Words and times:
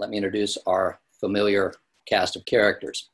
let 0.00 0.08
me 0.08 0.16
introduce 0.16 0.56
our 0.66 0.98
familiar 1.20 1.74
cast 2.08 2.34
of 2.34 2.44
characters. 2.46 3.10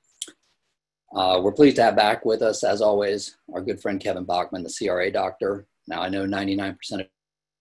Uh, 1.15 1.41
we're 1.43 1.53
pleased 1.53 1.77
to 1.77 1.83
have 1.83 1.97
back 1.97 2.25
with 2.25 2.43
us, 2.43 2.63
as 2.63 2.81
always, 2.81 3.37
our 3.53 3.61
good 3.61 3.81
friend 3.81 4.01
Kevin 4.01 4.25
Bachman, 4.25 4.63
the 4.63 4.73
CRA 4.73 5.11
doctor. 5.11 5.67
Now, 5.89 6.03
I 6.03 6.09
know 6.09 6.25
99% 6.25 6.77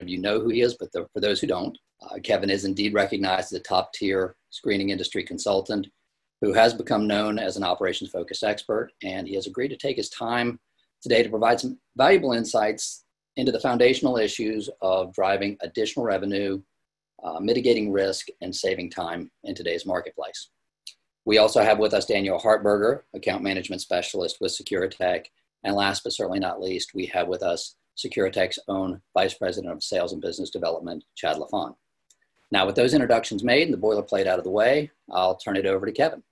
of 0.00 0.08
you 0.08 0.18
know 0.18 0.38
who 0.38 0.50
he 0.50 0.60
is, 0.60 0.74
but 0.74 0.92
the, 0.92 1.06
for 1.12 1.20
those 1.20 1.40
who 1.40 1.48
don't, 1.48 1.76
uh, 2.02 2.18
Kevin 2.22 2.50
is 2.50 2.64
indeed 2.64 2.94
recognized 2.94 3.52
as 3.52 3.60
a 3.60 3.62
top 3.62 3.92
tier 3.92 4.36
screening 4.50 4.90
industry 4.90 5.24
consultant 5.24 5.88
who 6.40 6.52
has 6.52 6.72
become 6.72 7.06
known 7.08 7.38
as 7.38 7.56
an 7.56 7.64
operations 7.64 8.10
focused 8.10 8.44
expert. 8.44 8.92
And 9.02 9.26
he 9.26 9.34
has 9.34 9.46
agreed 9.46 9.68
to 9.68 9.76
take 9.76 9.96
his 9.96 10.10
time 10.10 10.60
today 11.02 11.22
to 11.22 11.30
provide 11.30 11.58
some 11.58 11.78
valuable 11.96 12.32
insights 12.32 13.04
into 13.36 13.52
the 13.52 13.60
foundational 13.60 14.18
issues 14.18 14.70
of 14.82 15.12
driving 15.14 15.56
additional 15.62 16.04
revenue, 16.04 16.60
uh, 17.22 17.40
mitigating 17.40 17.92
risk, 17.92 18.26
and 18.40 18.54
saving 18.54 18.90
time 18.90 19.30
in 19.44 19.54
today's 19.54 19.86
marketplace. 19.86 20.50
We 21.24 21.38
also 21.38 21.62
have 21.62 21.78
with 21.78 21.92
us 21.92 22.06
Daniel 22.06 22.38
Hartberger, 22.38 23.00
account 23.14 23.42
management 23.42 23.82
specialist 23.82 24.38
with 24.40 24.52
Securitech. 24.52 25.26
And 25.64 25.74
last 25.74 26.04
but 26.04 26.12
certainly 26.12 26.38
not 26.38 26.60
least, 26.60 26.94
we 26.94 27.06
have 27.06 27.26
with 27.26 27.42
us 27.42 27.74
Securitech's 27.96 28.60
own 28.68 29.00
Vice 29.14 29.34
President 29.34 29.72
of 29.72 29.82
Sales 29.82 30.12
and 30.12 30.22
Business 30.22 30.50
Development, 30.50 31.02
Chad 31.16 31.36
LaFon. 31.36 31.74
Now, 32.52 32.64
with 32.64 32.76
those 32.76 32.94
introductions 32.94 33.42
made 33.42 33.64
and 33.64 33.74
the 33.74 33.78
boilerplate 33.78 34.28
out 34.28 34.38
of 34.38 34.44
the 34.44 34.50
way, 34.50 34.90
I'll 35.10 35.36
turn 35.36 35.56
it 35.56 35.66
over 35.66 35.84
to 35.84 35.92
Kevin. 35.92 36.22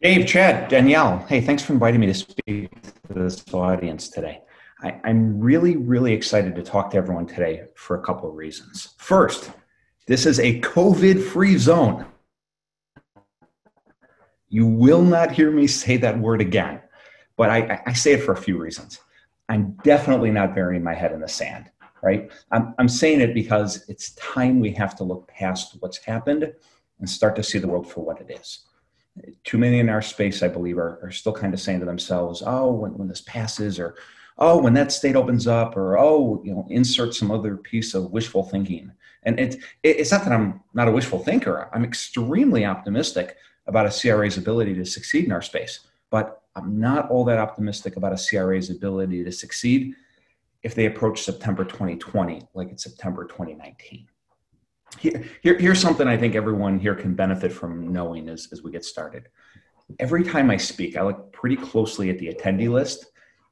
Dave, 0.00 0.26
Chad, 0.26 0.70
Danielle, 0.70 1.18
hey, 1.28 1.40
thanks 1.40 1.62
for 1.62 1.72
inviting 1.72 2.00
me 2.00 2.06
to 2.06 2.14
speak 2.14 2.70
to 2.80 3.14
this 3.14 3.44
audience 3.52 4.08
today. 4.08 4.40
I, 4.80 5.00
am 5.04 5.40
really, 5.40 5.76
really 5.76 6.12
excited 6.12 6.54
to 6.54 6.62
talk 6.62 6.90
to 6.90 6.96
everyone 6.96 7.26
today 7.26 7.64
for 7.74 7.96
a 7.96 8.02
couple 8.02 8.28
of 8.28 8.36
reasons. 8.36 8.94
First, 8.98 9.50
this 10.06 10.24
is 10.24 10.38
a 10.38 10.60
COVID 10.60 11.22
free 11.22 11.58
zone. 11.58 12.06
You 14.48 14.66
will 14.66 15.02
not 15.02 15.32
hear 15.32 15.50
me 15.50 15.66
say 15.66 15.96
that 15.98 16.18
word 16.18 16.40
again, 16.40 16.80
but 17.36 17.50
I, 17.50 17.82
I 17.86 17.92
say 17.92 18.12
it 18.12 18.22
for 18.22 18.32
a 18.32 18.36
few 18.36 18.56
reasons. 18.56 19.00
I'm 19.48 19.76
definitely 19.82 20.30
not 20.30 20.54
burying 20.54 20.82
my 20.82 20.94
head 20.94 21.12
in 21.12 21.20
the 21.20 21.28
sand 21.28 21.70
right? 22.02 22.30
I'm, 22.50 22.74
I'm 22.78 22.88
saying 22.88 23.20
it 23.20 23.34
because 23.34 23.88
it's 23.88 24.12
time 24.14 24.60
we 24.60 24.72
have 24.72 24.96
to 24.96 25.04
look 25.04 25.28
past 25.28 25.76
what's 25.80 25.98
happened 25.98 26.52
and 26.98 27.08
start 27.08 27.36
to 27.36 27.42
see 27.42 27.58
the 27.58 27.68
world 27.68 27.90
for 27.90 28.04
what 28.04 28.20
it 28.20 28.30
is. 28.30 28.60
Too 29.44 29.58
many 29.58 29.80
in 29.80 29.88
our 29.88 30.02
space, 30.02 30.42
I 30.42 30.48
believe, 30.48 30.78
are, 30.78 31.00
are 31.02 31.10
still 31.10 31.32
kind 31.32 31.52
of 31.52 31.60
saying 31.60 31.80
to 31.80 31.86
themselves, 31.86 32.42
oh, 32.46 32.70
when, 32.72 32.96
when 32.96 33.08
this 33.08 33.22
passes, 33.22 33.78
or 33.78 33.96
oh, 34.38 34.58
when 34.58 34.74
that 34.74 34.92
state 34.92 35.16
opens 35.16 35.46
up, 35.46 35.76
or 35.76 35.98
oh, 35.98 36.40
you 36.44 36.52
know, 36.52 36.66
insert 36.70 37.14
some 37.14 37.30
other 37.30 37.56
piece 37.56 37.94
of 37.94 38.10
wishful 38.10 38.44
thinking. 38.44 38.92
And 39.24 39.38
it, 39.38 39.56
it's 39.82 40.12
not 40.12 40.24
that 40.24 40.32
I'm 40.32 40.60
not 40.74 40.88
a 40.88 40.92
wishful 40.92 41.18
thinker. 41.18 41.68
I'm 41.72 41.84
extremely 41.84 42.64
optimistic 42.64 43.36
about 43.66 43.86
a 43.86 43.90
CRA's 43.90 44.38
ability 44.38 44.74
to 44.74 44.84
succeed 44.84 45.24
in 45.24 45.32
our 45.32 45.42
space, 45.42 45.80
but 46.10 46.42
I'm 46.54 46.80
not 46.80 47.10
all 47.10 47.24
that 47.24 47.38
optimistic 47.38 47.96
about 47.96 48.12
a 48.12 48.16
CRA's 48.16 48.70
ability 48.70 49.24
to 49.24 49.32
succeed 49.32 49.94
if 50.62 50.74
they 50.74 50.86
approach 50.86 51.22
September 51.22 51.64
2020 51.64 52.42
like 52.54 52.70
it's 52.70 52.82
September 52.82 53.24
2019. 53.24 54.08
Here, 54.98 55.24
here, 55.42 55.58
here's 55.58 55.80
something 55.80 56.08
I 56.08 56.16
think 56.16 56.34
everyone 56.34 56.78
here 56.78 56.94
can 56.94 57.14
benefit 57.14 57.52
from 57.52 57.92
knowing 57.92 58.28
as, 58.28 58.48
as 58.52 58.62
we 58.62 58.72
get 58.72 58.84
started. 58.84 59.28
Every 60.00 60.24
time 60.24 60.50
I 60.50 60.56
speak, 60.56 60.96
I 60.96 61.02
look 61.02 61.32
pretty 61.32 61.56
closely 61.56 62.10
at 62.10 62.18
the 62.18 62.32
attendee 62.32 62.70
list 62.70 63.06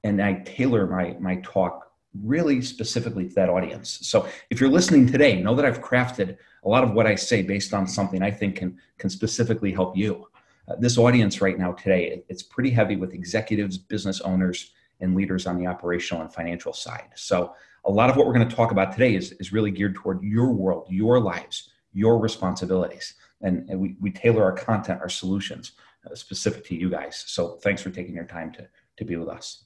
and 0.06 0.22
I 0.22 0.34
tailor 0.44 0.86
my, 0.86 1.16
my 1.18 1.36
talk 1.42 1.90
really 2.22 2.62
specifically 2.62 3.28
to 3.28 3.34
that 3.34 3.48
audience. 3.48 3.98
So 4.02 4.28
if 4.50 4.60
you're 4.60 4.70
listening 4.70 5.06
today, 5.06 5.40
know 5.42 5.54
that 5.54 5.64
I've 5.64 5.82
crafted 5.82 6.38
a 6.64 6.68
lot 6.68 6.84
of 6.84 6.92
what 6.92 7.06
I 7.06 7.14
say 7.14 7.42
based 7.42 7.74
on 7.74 7.86
something 7.86 8.22
I 8.22 8.30
think 8.30 8.56
can, 8.56 8.78
can 8.98 9.10
specifically 9.10 9.72
help 9.72 9.96
you. 9.96 10.28
Uh, 10.68 10.76
this 10.78 10.96
audience 10.96 11.40
right 11.40 11.58
now 11.58 11.72
today, 11.72 12.22
it's 12.28 12.42
pretty 12.42 12.70
heavy 12.70 12.96
with 12.96 13.12
executives, 13.12 13.78
business 13.78 14.20
owners, 14.20 14.72
and 15.00 15.14
leaders 15.14 15.46
on 15.46 15.58
the 15.58 15.66
operational 15.66 16.22
and 16.22 16.32
financial 16.32 16.72
side. 16.72 17.08
So, 17.14 17.54
a 17.84 17.90
lot 17.90 18.10
of 18.10 18.16
what 18.16 18.26
we're 18.26 18.32
going 18.32 18.48
to 18.48 18.56
talk 18.56 18.72
about 18.72 18.90
today 18.90 19.14
is, 19.14 19.30
is 19.32 19.52
really 19.52 19.70
geared 19.70 19.94
toward 19.94 20.20
your 20.20 20.52
world, 20.52 20.88
your 20.90 21.20
lives, 21.20 21.70
your 21.92 22.18
responsibilities. 22.18 23.14
And, 23.42 23.68
and 23.70 23.78
we, 23.78 23.94
we 24.00 24.10
tailor 24.10 24.42
our 24.42 24.52
content, 24.52 25.00
our 25.00 25.08
solutions 25.08 25.72
uh, 26.10 26.14
specific 26.16 26.64
to 26.66 26.74
you 26.74 26.90
guys. 26.90 27.22
So, 27.28 27.58
thanks 27.62 27.82
for 27.82 27.90
taking 27.90 28.14
your 28.14 28.24
time 28.24 28.50
to, 28.54 28.66
to 28.96 29.04
be 29.04 29.14
with 29.14 29.28
us. 29.28 29.65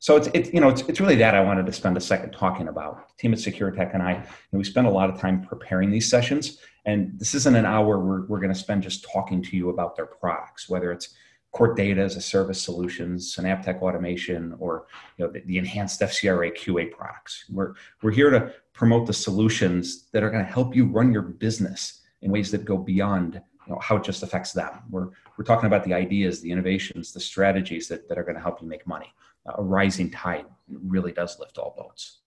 So 0.00 0.16
it's, 0.16 0.28
it's 0.32 0.52
you 0.52 0.60
know 0.60 0.70
it's, 0.70 0.80
it's 0.82 0.98
really 0.98 1.16
that 1.16 1.34
I 1.34 1.40
wanted 1.40 1.66
to 1.66 1.72
spend 1.72 1.96
a 1.96 2.00
second 2.00 2.32
talking 2.32 2.68
about. 2.68 3.08
The 3.08 3.14
team 3.18 3.32
at 3.34 3.38
Securitech 3.38 3.92
and 3.94 4.02
I, 4.02 4.14
know, 4.14 4.58
we 4.58 4.64
spend 4.64 4.86
a 4.86 4.90
lot 4.90 5.10
of 5.10 5.20
time 5.20 5.42
preparing 5.42 5.90
these 5.90 6.08
sessions, 6.08 6.58
and 6.86 7.18
this 7.18 7.34
isn't 7.34 7.54
an 7.54 7.66
hour 7.66 7.98
we're, 7.98 8.26
we're 8.26 8.40
going 8.40 8.52
to 8.52 8.58
spend 8.58 8.82
just 8.82 9.04
talking 9.04 9.42
to 9.42 9.56
you 9.56 9.68
about 9.68 9.96
their 9.96 10.06
products, 10.06 10.70
whether 10.70 10.90
it's 10.90 11.14
Court 11.52 11.76
Data 11.76 12.00
as 12.00 12.16
a 12.16 12.20
Service 12.20 12.62
Solutions, 12.62 13.34
Synaptech 13.36 13.82
Automation, 13.82 14.56
or 14.58 14.86
you 15.18 15.26
know, 15.26 15.32
the, 15.32 15.40
the, 15.40 15.58
enhanced 15.58 16.00
FCRA 16.00 16.56
QA 16.56 16.90
products. 16.90 17.44
We're, 17.50 17.74
we're 18.02 18.12
here 18.12 18.30
to 18.30 18.54
promote 18.72 19.06
the 19.06 19.12
solutions 19.12 20.04
that 20.12 20.22
are 20.22 20.30
going 20.30 20.44
to 20.44 20.50
help 20.50 20.74
you 20.74 20.86
run 20.86 21.12
your 21.12 21.22
business 21.22 22.00
in 22.22 22.30
ways 22.30 22.50
that 22.52 22.64
go 22.64 22.78
beyond 22.78 23.42
you 23.66 23.74
know, 23.74 23.80
how 23.80 23.96
it 23.96 24.04
just 24.04 24.22
affects 24.22 24.52
them. 24.52 24.70
We're, 24.88 25.08
we're 25.36 25.44
talking 25.44 25.66
about 25.66 25.84
the 25.84 25.92
ideas, 25.92 26.40
the 26.40 26.50
innovations, 26.52 27.12
the 27.12 27.20
strategies 27.20 27.88
that, 27.88 28.08
that 28.08 28.16
are 28.16 28.24
going 28.24 28.36
to 28.36 28.40
help 28.40 28.62
you 28.62 28.68
make 28.68 28.86
money. 28.86 29.12
A 29.58 29.62
rising 29.62 30.10
tide 30.10 30.46
really 30.68 31.12
does 31.12 31.38
lift 31.38 31.58
all 31.58 31.74
boats. 31.76 32.18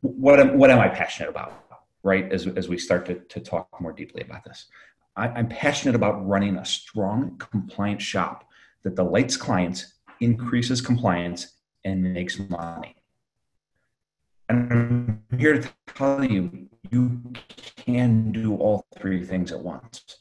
What 0.00 0.40
am, 0.40 0.58
what 0.58 0.70
am 0.70 0.78
I 0.78 0.88
passionate 0.88 1.28
about, 1.28 1.64
right, 2.02 2.30
as, 2.32 2.46
as 2.46 2.68
we 2.68 2.78
start 2.78 3.06
to, 3.06 3.14
to 3.16 3.40
talk 3.40 3.68
more 3.80 3.92
deeply 3.92 4.22
about 4.22 4.44
this? 4.44 4.66
I, 5.16 5.28
I'm 5.28 5.48
passionate 5.48 5.94
about 5.94 6.26
running 6.26 6.56
a 6.56 6.64
strong, 6.64 7.36
compliant 7.38 8.00
shop 8.00 8.48
that 8.82 8.94
delights 8.94 9.36
clients, 9.36 9.94
increases 10.20 10.80
compliance, 10.80 11.54
and 11.84 12.14
makes 12.14 12.38
money. 12.38 12.94
And 14.48 14.72
I'm 14.72 15.38
here 15.38 15.60
to 15.60 15.68
tell 15.94 16.24
you, 16.24 16.68
you 16.90 17.20
can 17.76 18.32
do 18.32 18.56
all 18.56 18.86
three 18.98 19.24
things 19.24 19.52
at 19.52 19.60
once. 19.60 20.18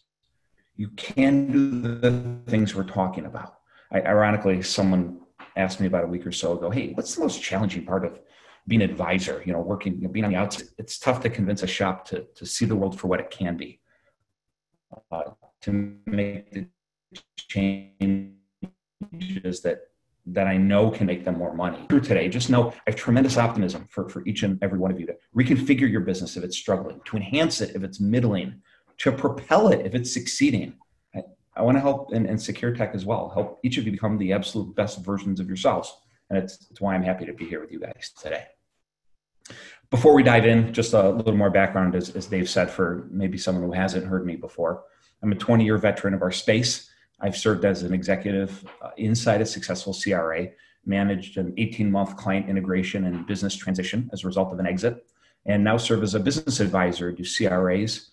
You 0.76 0.90
can 0.90 1.52
do 1.52 1.82
the 1.82 2.52
things 2.52 2.76
we're 2.76 2.84
talking 2.84 3.26
about. 3.26 3.60
I, 3.92 4.02
ironically, 4.02 4.62
someone 4.62 5.22
asked 5.58 5.80
me 5.80 5.88
about 5.88 6.04
a 6.04 6.08
week 6.08 6.26
or 6.26 6.32
so 6.32 6.54
ago, 6.58 6.70
"Hey, 6.70 6.94
what's 6.94 7.16
the 7.16 7.22
most 7.22 7.42
challenging 7.42 7.86
part 7.86 8.06
of 8.06 8.20
being 8.68 8.82
an 8.82 8.90
advisor? 8.90 9.42
You 9.46 9.54
know, 9.54 9.62
working, 9.62 9.96
you 9.96 10.04
know, 10.04 10.10
being 10.10 10.26
on 10.26 10.32
the 10.32 10.38
outside. 10.38 10.68
It's 10.78 11.00
tough 11.00 11.22
to 11.24 11.30
convince 11.30 11.64
a 11.64 11.68
shop 11.68 12.06
to 12.10 12.26
to 12.36 12.46
see 12.46 12.66
the 12.66 12.76
world 12.76 13.00
for 13.00 13.08
what 13.08 13.20
it 13.20 13.30
can 13.30 13.58
be, 13.58 13.80
uh, 15.12 15.32
to 15.62 15.98
make 16.06 16.52
the 16.52 16.68
changes 17.38 18.32
that 19.62 19.80
that 20.30 20.46
I 20.48 20.58
know 20.58 20.92
can 20.92 21.08
make 21.08 21.24
them 21.24 21.38
more 21.38 21.54
money. 21.54 21.86
Through 21.90 22.02
today, 22.02 22.28
just 22.28 22.50
know 22.50 22.72
I 22.72 22.92
have 22.92 22.96
tremendous 22.96 23.38
optimism 23.38 23.88
for, 23.90 24.10
for 24.10 24.28
each 24.28 24.44
and 24.44 24.62
every 24.62 24.78
one 24.78 24.92
of 24.92 25.00
you 25.00 25.06
to 25.08 25.16
reconfigure 25.36 25.90
your 25.90 26.02
business 26.02 26.36
if 26.36 26.44
it's 26.44 26.58
struggling, 26.58 27.00
to 27.06 27.16
enhance 27.16 27.62
it 27.62 27.76
if 27.76 27.84
it's 27.84 28.02
middling, 28.02 28.62
to 29.00 29.12
propel 29.14 29.70
it 29.70 29.86
if 29.86 29.96
it's 29.96 30.14
succeeding. 30.14 30.74
I, 31.58 31.62
want 31.62 31.78
to 31.78 31.82
help 31.82 32.12
and, 32.14 32.26
and 32.26 32.38
Securitech 32.38 32.94
as 32.94 33.06
well, 33.06 33.30
help 33.30 33.60
each 33.64 33.78
of 33.78 33.86
you 33.86 33.92
become 33.92 34.18
the 34.18 34.34
absolute 34.34 34.76
best 34.76 35.04
versions 35.04 35.40
of 35.40 35.48
yourselves. 35.48 35.96
And 36.30 36.38
it's, 36.38 36.68
it's 36.70 36.82
why 36.82 36.94
I'm 36.94 37.04
happy 37.04 37.26
to 37.26 37.34
be 37.34 37.46
here 37.46 37.62
with 37.62 37.72
you 37.72 37.80
guys 37.80 38.12
today. 38.22 38.46
Before 39.90 40.14
we 40.14 40.24
dive 40.24 40.46
in, 40.46 40.74
just 40.74 40.94
a 40.94 41.10
little 41.10 41.36
more 41.36 41.50
background, 41.50 41.96
as, 41.96 42.10
as 42.10 42.26
Dave 42.26 42.50
said, 42.50 42.70
for 42.70 43.08
maybe 43.10 43.38
someone 43.38 43.64
who 43.64 43.72
hasn't 43.72 44.06
heard 44.06 44.26
me 44.26 44.36
before. 44.36 44.84
I'm 45.24 45.32
a 45.32 45.36
20 45.36 45.64
year 45.64 45.78
veteran 45.78 46.14
of 46.14 46.22
our 46.22 46.32
space. 46.32 46.90
I've 47.20 47.38
served 47.38 47.66
as 47.66 47.84
an 47.84 47.94
executive 47.94 48.64
uh, 48.82 48.92
inside 48.98 49.42
a 49.42 49.46
successful 49.46 49.94
CRA, 49.94 50.50
managed 50.86 51.38
an 51.38 51.54
18 51.58 51.90
month 51.90 52.18
client 52.18 52.50
integration 52.50 53.06
and 53.06 53.26
business 53.26 53.56
transition 53.56 54.10
as 54.14 54.24
a 54.24 54.28
result 54.28 54.52
of 54.52 54.60
an 54.60 54.68
exit, 54.68 55.08
and 55.46 55.64
now 55.64 55.78
serve 55.78 56.04
as 56.04 56.14
a 56.14 56.20
business 56.20 56.60
advisor 56.60 57.12
to 57.14 57.24
CRAs 57.24 58.12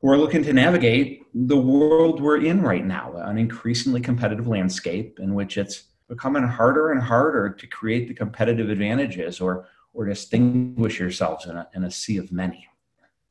who 0.00 0.10
are 0.10 0.18
looking 0.18 0.42
to 0.44 0.52
navigate 0.52 1.26
the 1.34 1.56
world 1.56 2.20
we're 2.20 2.44
in 2.44 2.62
right 2.62 2.84
now, 2.84 3.12
an 3.16 3.38
increasingly 3.38 4.00
competitive 4.00 4.46
landscape 4.46 5.18
in 5.20 5.34
which 5.34 5.58
it's 5.58 5.84
becoming 6.08 6.42
harder 6.42 6.92
and 6.92 7.02
harder 7.02 7.50
to 7.50 7.66
create 7.66 8.08
the 8.08 8.14
competitive 8.14 8.70
advantages 8.70 9.40
or, 9.40 9.66
or 9.92 10.06
distinguish 10.06 10.98
yourselves 10.98 11.46
in 11.46 11.56
a, 11.56 11.68
in 11.74 11.84
a 11.84 11.90
sea 11.90 12.16
of 12.16 12.32
many. 12.32 12.66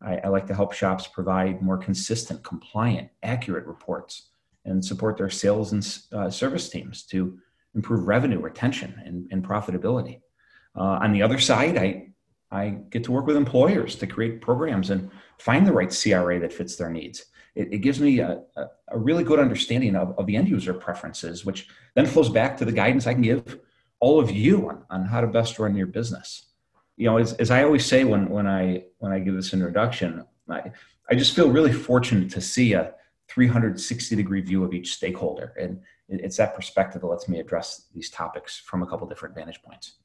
I, 0.02 0.18
I 0.18 0.28
like 0.28 0.46
to 0.48 0.54
help 0.54 0.74
shops 0.74 1.08
provide 1.08 1.62
more 1.62 1.78
consistent, 1.78 2.44
compliant, 2.44 3.10
accurate 3.24 3.66
reports 3.66 4.30
and 4.66 4.84
support 4.84 5.18
their 5.18 5.30
sales 5.30 5.72
and 5.72 6.00
uh, 6.12 6.30
service 6.30 6.70
teams 6.70 7.04
to 7.04 7.40
improve 7.74 8.08
revenue 8.08 8.40
retention 8.40 9.02
and, 9.06 9.28
and 9.32 9.48
profitability. 9.48 10.22
Uh, 10.76 11.00
on 11.02 11.14
the 11.14 11.22
other 11.22 11.40
side, 11.40 11.78
I, 11.78 12.10
I 12.52 12.70
get 12.90 13.04
to 13.06 13.12
work 13.12 13.26
with 13.26 13.36
employers 13.36 13.96
to 13.96 14.08
create 14.08 14.42
programs 14.42 14.90
and 14.90 15.12
find 15.38 15.68
the 15.68 15.74
right 15.74 15.94
CRA 15.94 16.40
that 16.40 16.54
fits 16.54 16.76
their 16.76 16.90
needs. 16.90 17.26
It, 17.56 17.74
it 17.74 17.78
gives 17.80 18.00
me 18.00 18.20
a, 18.20 18.42
a, 18.56 18.66
a, 18.90 18.98
really 18.98 19.24
good 19.24 19.40
understanding 19.40 19.96
of, 19.96 20.18
of 20.18 20.28
the 20.28 20.36
end 20.36 20.48
user 20.48 20.74
preferences, 20.74 21.44
which 21.44 21.68
then 21.96 22.06
flows 22.06 22.30
back 22.30 22.56
to 22.58 22.66
the 22.66 22.72
guidance 22.72 23.08
I 23.08 23.14
can 23.14 23.24
give 23.24 23.60
all 24.00 24.20
of 24.20 24.32
you 24.32 24.70
on, 24.70 24.84
on 24.90 25.06
how 25.06 25.22
to 25.22 25.28
best 25.28 25.60
run 25.60 25.76
your 25.76 25.88
business. 25.88 26.46
You 26.96 27.08
know, 27.08 27.18
as, 27.18 27.34
as 27.34 27.52
I 27.52 27.64
always 27.64 27.86
say 27.86 28.04
when, 28.04 28.30
when 28.30 28.48
I 28.48 28.86
when 29.00 29.12
I 29.12 29.20
give 29.20 29.36
this 29.36 29.54
introduction, 29.54 30.24
I, 30.50 30.72
I 31.10 31.16
just 31.16 31.36
feel 31.36 31.50
really 31.50 31.74
fortunate 31.74 32.32
to 32.32 32.42
see 32.42 32.74
a 32.74 32.94
360 33.28 34.16
degree 34.16 34.42
view 34.42 34.64
of 34.64 34.74
each 34.74 34.94
stakeholder. 34.94 35.54
And 35.60 35.82
it's 36.10 36.38
that 36.38 36.56
perspective 36.56 37.02
that 37.02 37.08
lets 37.08 37.28
me 37.28 37.40
address 37.40 37.88
these 37.94 38.10
topics 38.10 38.58
from 38.58 38.84
a 38.84 38.88
couple 38.88 39.08
different 39.08 39.36
vantage 39.36 39.62
points. 39.62 39.98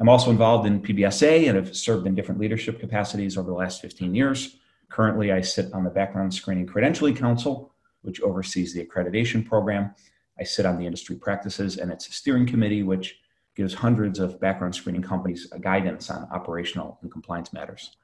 I'm 0.00 0.08
also 0.08 0.30
involved 0.30 0.66
in 0.66 0.80
PBSA 0.80 1.48
and 1.48 1.56
have 1.56 1.76
served 1.76 2.06
in 2.06 2.14
different 2.14 2.40
leadership 2.40 2.78
capacities 2.78 3.36
over 3.36 3.50
the 3.50 3.56
last 3.56 3.80
15 3.80 4.14
years. 4.14 4.56
Currently, 4.90 5.32
I 5.32 5.40
sit 5.40 5.72
on 5.72 5.84
the 5.84 5.90
Background 5.90 6.32
Screening 6.32 6.66
Credentialing 6.66 7.16
Council, 7.16 7.74
which 8.02 8.20
oversees 8.20 8.72
the 8.72 8.84
accreditation 8.84 9.44
program. 9.44 9.94
I 10.38 10.44
sit 10.44 10.66
on 10.66 10.78
the 10.78 10.86
industry 10.86 11.16
practices 11.16 11.78
and 11.78 11.90
its 11.90 12.14
steering 12.14 12.46
committee, 12.46 12.84
which 12.84 13.18
gives 13.56 13.74
hundreds 13.74 14.20
of 14.20 14.40
background 14.40 14.72
screening 14.74 15.02
companies 15.02 15.52
guidance 15.60 16.10
on 16.10 16.28
operational 16.30 16.98
and 17.02 17.10
compliance 17.10 17.52
matters. 17.52 17.96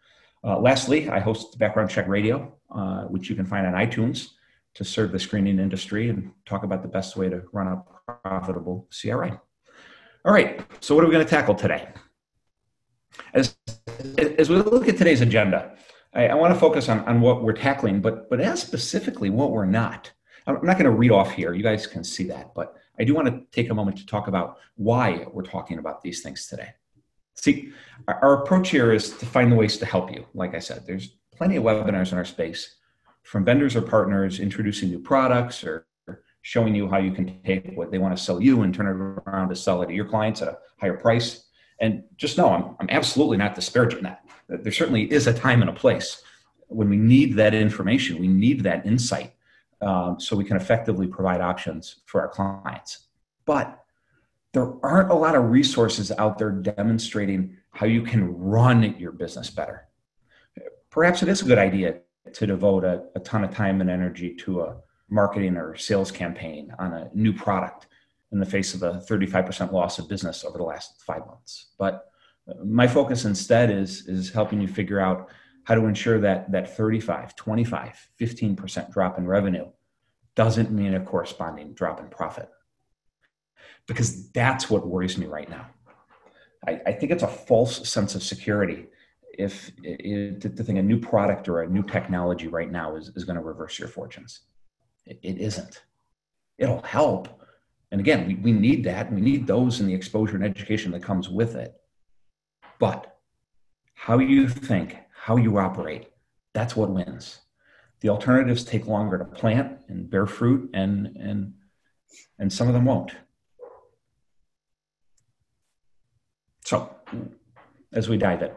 Uh, 0.42 0.58
lastly, 0.58 1.08
I 1.08 1.20
host 1.20 1.52
the 1.52 1.58
Background 1.58 1.90
Check 1.90 2.08
Radio, 2.08 2.52
uh, 2.70 3.04
which 3.04 3.30
you 3.30 3.36
can 3.36 3.46
find 3.46 3.66
on 3.66 3.72
iTunes 3.74 4.30
to 4.74 4.84
serve 4.84 5.12
the 5.12 5.18
screening 5.20 5.60
industry 5.60 6.10
and 6.10 6.32
talk 6.44 6.64
about 6.64 6.82
the 6.82 6.88
best 6.88 7.16
way 7.16 7.28
to 7.28 7.44
run 7.52 7.68
a 7.68 7.84
profitable 8.22 8.88
CRA. 8.90 9.40
All 10.26 10.32
right, 10.32 10.58
so 10.80 10.94
what 10.94 11.04
are 11.04 11.06
we 11.06 11.12
going 11.12 11.24
to 11.24 11.30
tackle 11.30 11.54
today? 11.54 11.86
As, 13.34 13.56
as 14.38 14.48
we 14.48 14.56
look 14.56 14.88
at 14.88 14.96
today's 14.96 15.20
agenda, 15.20 15.76
I, 16.14 16.28
I 16.28 16.34
want 16.34 16.54
to 16.54 16.58
focus 16.58 16.88
on, 16.88 17.00
on 17.00 17.20
what 17.20 17.42
we're 17.42 17.52
tackling, 17.52 18.00
but, 18.00 18.30
but 18.30 18.40
as 18.40 18.62
specifically 18.62 19.28
what 19.28 19.50
we're 19.50 19.66
not. 19.66 20.10
I'm 20.46 20.54
not 20.62 20.78
going 20.78 20.90
to 20.90 20.90
read 20.90 21.10
off 21.10 21.32
here, 21.32 21.52
you 21.52 21.62
guys 21.62 21.86
can 21.86 22.02
see 22.02 22.24
that, 22.28 22.54
but 22.54 22.74
I 22.98 23.04
do 23.04 23.14
want 23.14 23.28
to 23.28 23.42
take 23.52 23.68
a 23.68 23.74
moment 23.74 23.98
to 23.98 24.06
talk 24.06 24.26
about 24.26 24.56
why 24.76 25.26
we're 25.30 25.42
talking 25.42 25.78
about 25.78 26.00
these 26.00 26.22
things 26.22 26.46
today. 26.46 26.70
See, 27.34 27.72
our 28.08 28.42
approach 28.44 28.70
here 28.70 28.92
is 28.92 29.10
to 29.18 29.26
find 29.26 29.52
the 29.52 29.56
ways 29.56 29.76
to 29.76 29.84
help 29.84 30.10
you. 30.10 30.24
Like 30.32 30.54
I 30.54 30.58
said, 30.58 30.86
there's 30.86 31.16
plenty 31.36 31.56
of 31.56 31.64
webinars 31.64 32.12
in 32.12 32.18
our 32.18 32.24
space 32.24 32.76
from 33.24 33.44
vendors 33.44 33.76
or 33.76 33.82
partners 33.82 34.40
introducing 34.40 34.88
new 34.88 35.00
products 35.00 35.62
or 35.64 35.86
showing 36.44 36.74
you 36.74 36.86
how 36.86 36.98
you 36.98 37.10
can 37.10 37.40
take 37.42 37.72
what 37.74 37.90
they 37.90 37.96
want 37.96 38.14
to 38.14 38.22
sell 38.22 38.38
you 38.38 38.62
and 38.62 38.74
turn 38.74 38.86
it 38.86 38.90
around 38.90 39.48
to 39.48 39.56
sell 39.56 39.80
it 39.80 39.86
to 39.86 39.94
your 39.94 40.04
clients 40.04 40.42
at 40.42 40.48
a 40.48 40.58
higher 40.76 40.96
price. 40.96 41.46
And 41.80 42.04
just 42.18 42.36
know 42.36 42.50
I'm, 42.50 42.76
I'm 42.78 42.90
absolutely 42.90 43.38
not 43.38 43.54
disparaging 43.54 44.02
that. 44.02 44.24
There 44.48 44.70
certainly 44.70 45.10
is 45.10 45.26
a 45.26 45.32
time 45.32 45.62
and 45.62 45.70
a 45.70 45.72
place 45.72 46.22
when 46.68 46.90
we 46.90 46.98
need 46.98 47.34
that 47.36 47.54
information, 47.54 48.20
we 48.20 48.28
need 48.28 48.62
that 48.64 48.84
insight 48.84 49.32
um, 49.80 50.20
so 50.20 50.36
we 50.36 50.44
can 50.44 50.56
effectively 50.56 51.06
provide 51.06 51.40
options 51.40 51.96
for 52.04 52.20
our 52.20 52.28
clients. 52.28 53.06
But 53.46 53.82
there 54.52 54.72
aren't 54.84 55.10
a 55.10 55.14
lot 55.14 55.34
of 55.34 55.50
resources 55.50 56.12
out 56.12 56.38
there 56.38 56.50
demonstrating 56.50 57.56
how 57.70 57.86
you 57.86 58.02
can 58.02 58.36
run 58.36 58.82
your 58.98 59.12
business 59.12 59.48
better. 59.50 59.88
Perhaps 60.90 61.22
it 61.22 61.28
is 61.28 61.42
a 61.42 61.46
good 61.46 61.58
idea 61.58 62.00
to 62.32 62.46
devote 62.46 62.84
a, 62.84 63.04
a 63.14 63.20
ton 63.20 63.44
of 63.44 63.54
time 63.54 63.80
and 63.80 63.90
energy 63.90 64.34
to 64.34 64.60
a 64.60 64.76
marketing 65.10 65.56
or 65.56 65.76
sales 65.76 66.10
campaign 66.10 66.72
on 66.78 66.92
a 66.92 67.10
new 67.14 67.32
product 67.32 67.86
in 68.32 68.40
the 68.40 68.46
face 68.46 68.74
of 68.74 68.82
a 68.82 69.02
35% 69.08 69.72
loss 69.72 69.98
of 69.98 70.08
business 70.08 70.44
over 70.44 70.58
the 70.58 70.64
last 70.64 71.02
five 71.02 71.26
months. 71.26 71.70
But 71.78 72.06
uh, 72.48 72.64
my 72.64 72.86
focus 72.86 73.24
instead 73.24 73.70
is, 73.70 74.08
is 74.08 74.30
helping 74.30 74.60
you 74.60 74.68
figure 74.68 75.00
out 75.00 75.28
how 75.64 75.74
to 75.74 75.86
ensure 75.86 76.20
that 76.20 76.50
that 76.52 76.76
35, 76.76 77.36
25, 77.36 78.08
15% 78.20 78.92
drop 78.92 79.18
in 79.18 79.26
revenue 79.26 79.66
doesn't 80.34 80.72
mean 80.72 80.94
a 80.94 81.00
corresponding 81.00 81.74
drop 81.74 82.00
in 82.00 82.08
profit. 82.08 82.48
Because 83.86 84.30
that's 84.32 84.68
what 84.68 84.86
worries 84.86 85.16
me 85.16 85.26
right 85.26 85.48
now. 85.48 85.66
I, 86.66 86.80
I 86.86 86.92
think 86.92 87.12
it's 87.12 87.22
a 87.22 87.28
false 87.28 87.88
sense 87.88 88.14
of 88.14 88.22
security 88.22 88.86
if 89.38 89.72
it, 89.82 90.40
to 90.40 90.48
think 90.48 90.78
a 90.78 90.82
new 90.82 90.98
product 90.98 91.48
or 91.48 91.62
a 91.62 91.68
new 91.68 91.82
technology 91.82 92.48
right 92.48 92.70
now 92.70 92.96
is, 92.96 93.10
is 93.16 93.24
going 93.24 93.36
to 93.36 93.42
reverse 93.42 93.78
your 93.78 93.88
fortunes. 93.88 94.40
It, 95.06 95.18
isn't. 95.22 95.82
It'll 96.58 96.82
help. 96.82 97.28
And 97.90 98.00
again, 98.00 98.26
we, 98.26 98.34
we 98.36 98.52
need 98.52 98.84
that. 98.84 99.12
We 99.12 99.20
need 99.20 99.46
those 99.46 99.80
and 99.80 99.88
the 99.88 99.94
exposure 99.94 100.36
and 100.36 100.44
education 100.44 100.92
that 100.92 101.02
comes 101.02 101.28
with 101.28 101.54
it. 101.54 101.74
But 102.78 103.18
how 103.94 104.18
you 104.18 104.48
think, 104.48 104.98
how 105.14 105.36
you 105.36 105.58
operate, 105.58 106.08
that's 106.52 106.76
what 106.76 106.90
wins. 106.90 107.40
The 108.00 108.08
alternatives 108.08 108.64
take 108.64 108.86
longer 108.86 109.18
to 109.18 109.24
plant 109.24 109.78
and 109.88 110.10
bear 110.10 110.26
fruit, 110.26 110.70
and, 110.74 111.16
and, 111.16 111.54
and 112.38 112.52
some 112.52 112.68
of 112.68 112.74
them 112.74 112.84
won't. 112.84 113.12
So, 116.64 116.94
as 117.92 118.08
we 118.08 118.16
dive 118.16 118.42
in, 118.42 118.50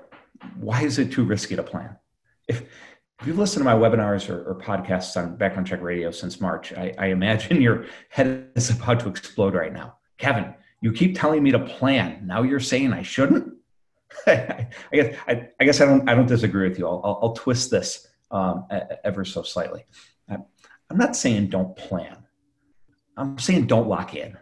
why 0.60 0.84
is 0.84 1.00
it 1.00 1.12
too 1.12 1.24
risky 1.24 1.56
to 1.56 1.64
plan? 1.64 1.98
If, 2.48 2.64
if 3.20 3.28
you've 3.28 3.38
listened 3.40 3.62
to 3.62 3.66
my 3.66 3.74
webinars 3.74 4.30
or, 4.30 4.44
or, 4.44 4.56
podcasts 4.56 5.18
on 5.18 5.36
Background 5.38 5.68
Check 5.68 5.82
Radio 5.82 6.12
since 6.12 6.40
March, 6.40 6.72
I, 6.74 6.94
I, 7.00 7.08
imagine 7.08 7.62
your 7.62 7.86
head 8.10 8.52
is 8.56 8.70
about 8.70 9.00
to 9.00 9.10
explode 9.10 9.56
right 9.56 9.74
now. 9.74 9.98
Kevin, 10.18 10.54
you 10.82 10.92
keep 10.92 11.18
telling 11.18 11.42
me 11.42 11.52
to 11.52 11.60
plan. 11.60 12.22
Now 12.26 12.44
you're 12.44 12.60
saying 12.60 12.94
I 12.94 13.02
shouldn't. 13.02 13.56
I, 14.28 14.68
guess 14.92 15.16
I, 15.28 15.50
I, 15.60 15.66
guess 15.66 15.82
I 15.82 15.86
don't 15.86 16.08
I 16.08 16.14
don't 16.14 16.28
disagree 16.28 16.70
with 16.70 16.78
you. 16.78 16.88
I'll, 16.88 17.02
I'll, 17.04 17.20
I'll 17.24 17.34
twist 17.34 17.72
this 17.72 18.08
um, 18.32 18.68
ever 19.04 19.26
so 19.26 19.42
slightly. 19.42 19.86
I'm 20.30 20.98
not 20.98 21.16
saying 21.16 21.48
don't 21.48 21.76
plan. 21.76 22.18
I'm 23.18 23.38
saying 23.40 23.68
don't 23.68 23.88
lock 23.88 24.16
in. 24.16 24.38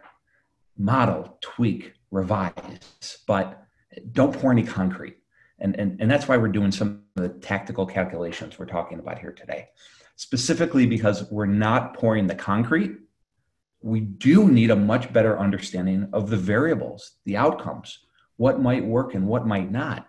Model, 0.78 1.38
tweak, 1.40 1.94
revise, 2.10 3.18
but 3.26 3.66
don't 4.12 4.32
pour 4.32 4.52
any 4.52 4.62
concrete. 4.62 5.16
And, 5.58 5.78
and, 5.78 6.00
and 6.00 6.10
that's 6.10 6.28
why 6.28 6.36
we're 6.36 6.48
doing 6.48 6.72
some 6.72 7.02
of 7.16 7.22
the 7.22 7.28
tactical 7.28 7.86
calculations 7.86 8.58
we're 8.58 8.66
talking 8.66 8.98
about 8.98 9.18
here 9.18 9.32
today. 9.32 9.68
Specifically 10.16 10.86
because 10.86 11.30
we're 11.30 11.46
not 11.46 11.94
pouring 11.94 12.26
the 12.26 12.34
concrete, 12.34 12.96
we 13.82 14.00
do 14.00 14.48
need 14.48 14.70
a 14.70 14.76
much 14.76 15.12
better 15.12 15.38
understanding 15.38 16.08
of 16.12 16.30
the 16.30 16.36
variables, 16.36 17.12
the 17.24 17.36
outcomes, 17.36 18.00
what 18.36 18.60
might 18.60 18.84
work 18.84 19.14
and 19.14 19.26
what 19.26 19.46
might 19.46 19.70
not. 19.70 20.08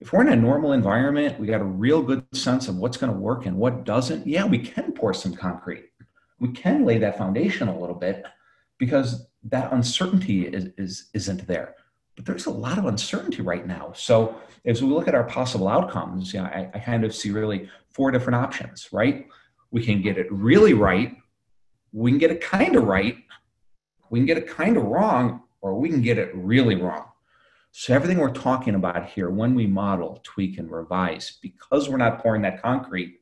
If 0.00 0.12
we're 0.12 0.22
in 0.22 0.32
a 0.32 0.36
normal 0.36 0.72
environment, 0.72 1.38
we 1.38 1.46
got 1.46 1.60
a 1.60 1.64
real 1.64 2.02
good 2.02 2.24
sense 2.32 2.68
of 2.68 2.76
what's 2.76 2.96
going 2.96 3.12
to 3.12 3.18
work 3.18 3.46
and 3.46 3.56
what 3.56 3.84
doesn't. 3.84 4.26
Yeah, 4.26 4.46
we 4.46 4.58
can 4.58 4.92
pour 4.92 5.12
some 5.12 5.34
concrete. 5.34 5.90
We 6.38 6.48
can 6.52 6.86
lay 6.86 6.98
that 6.98 7.18
foundation 7.18 7.68
a 7.68 7.78
little 7.78 7.94
bit 7.94 8.24
because 8.78 9.26
that 9.44 9.72
uncertainty 9.72 10.46
is, 10.46 10.70
is, 10.78 11.10
isn't 11.12 11.46
there 11.46 11.74
but 12.20 12.26
there's 12.26 12.44
a 12.44 12.50
lot 12.50 12.76
of 12.76 12.84
uncertainty 12.84 13.40
right 13.40 13.66
now. 13.66 13.92
So 13.94 14.36
as 14.66 14.82
we 14.82 14.90
look 14.90 15.08
at 15.08 15.14
our 15.14 15.24
possible 15.24 15.68
outcomes, 15.68 16.34
you 16.34 16.40
know, 16.40 16.44
I, 16.44 16.70
I 16.74 16.78
kind 16.78 17.02
of 17.02 17.14
see 17.14 17.30
really 17.30 17.70
four 17.88 18.10
different 18.10 18.36
options, 18.36 18.92
right? 18.92 19.26
We 19.70 19.82
can 19.82 20.02
get 20.02 20.18
it 20.18 20.30
really 20.30 20.74
right, 20.74 21.16
we 21.92 22.10
can 22.10 22.18
get 22.18 22.30
it 22.30 22.42
kind 22.42 22.76
of 22.76 22.84
right, 22.84 23.16
we 24.10 24.18
can 24.18 24.26
get 24.26 24.36
it 24.36 24.46
kind 24.46 24.76
of 24.76 24.84
wrong, 24.84 25.44
or 25.62 25.78
we 25.78 25.88
can 25.88 26.02
get 26.02 26.18
it 26.18 26.30
really 26.34 26.74
wrong. 26.74 27.06
So 27.72 27.94
everything 27.94 28.18
we're 28.18 28.32
talking 28.32 28.74
about 28.74 29.06
here, 29.06 29.30
when 29.30 29.54
we 29.54 29.66
model, 29.66 30.20
tweak, 30.22 30.58
and 30.58 30.70
revise, 30.70 31.38
because 31.40 31.88
we're 31.88 31.96
not 31.96 32.20
pouring 32.20 32.42
that 32.42 32.60
concrete, 32.60 33.20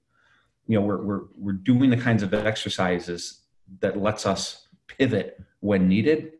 you 0.67 0.77
know, 0.77 0.85
we're 0.85 1.03
we're 1.03 1.21
we're 1.37 1.53
doing 1.53 1.91
the 1.91 1.97
kinds 1.97 2.25
of 2.25 2.35
exercises 2.35 3.43
that 3.79 3.97
lets 3.97 4.27
us 4.27 4.67
pivot 4.89 5.41
when 5.61 5.87
needed 5.87 6.33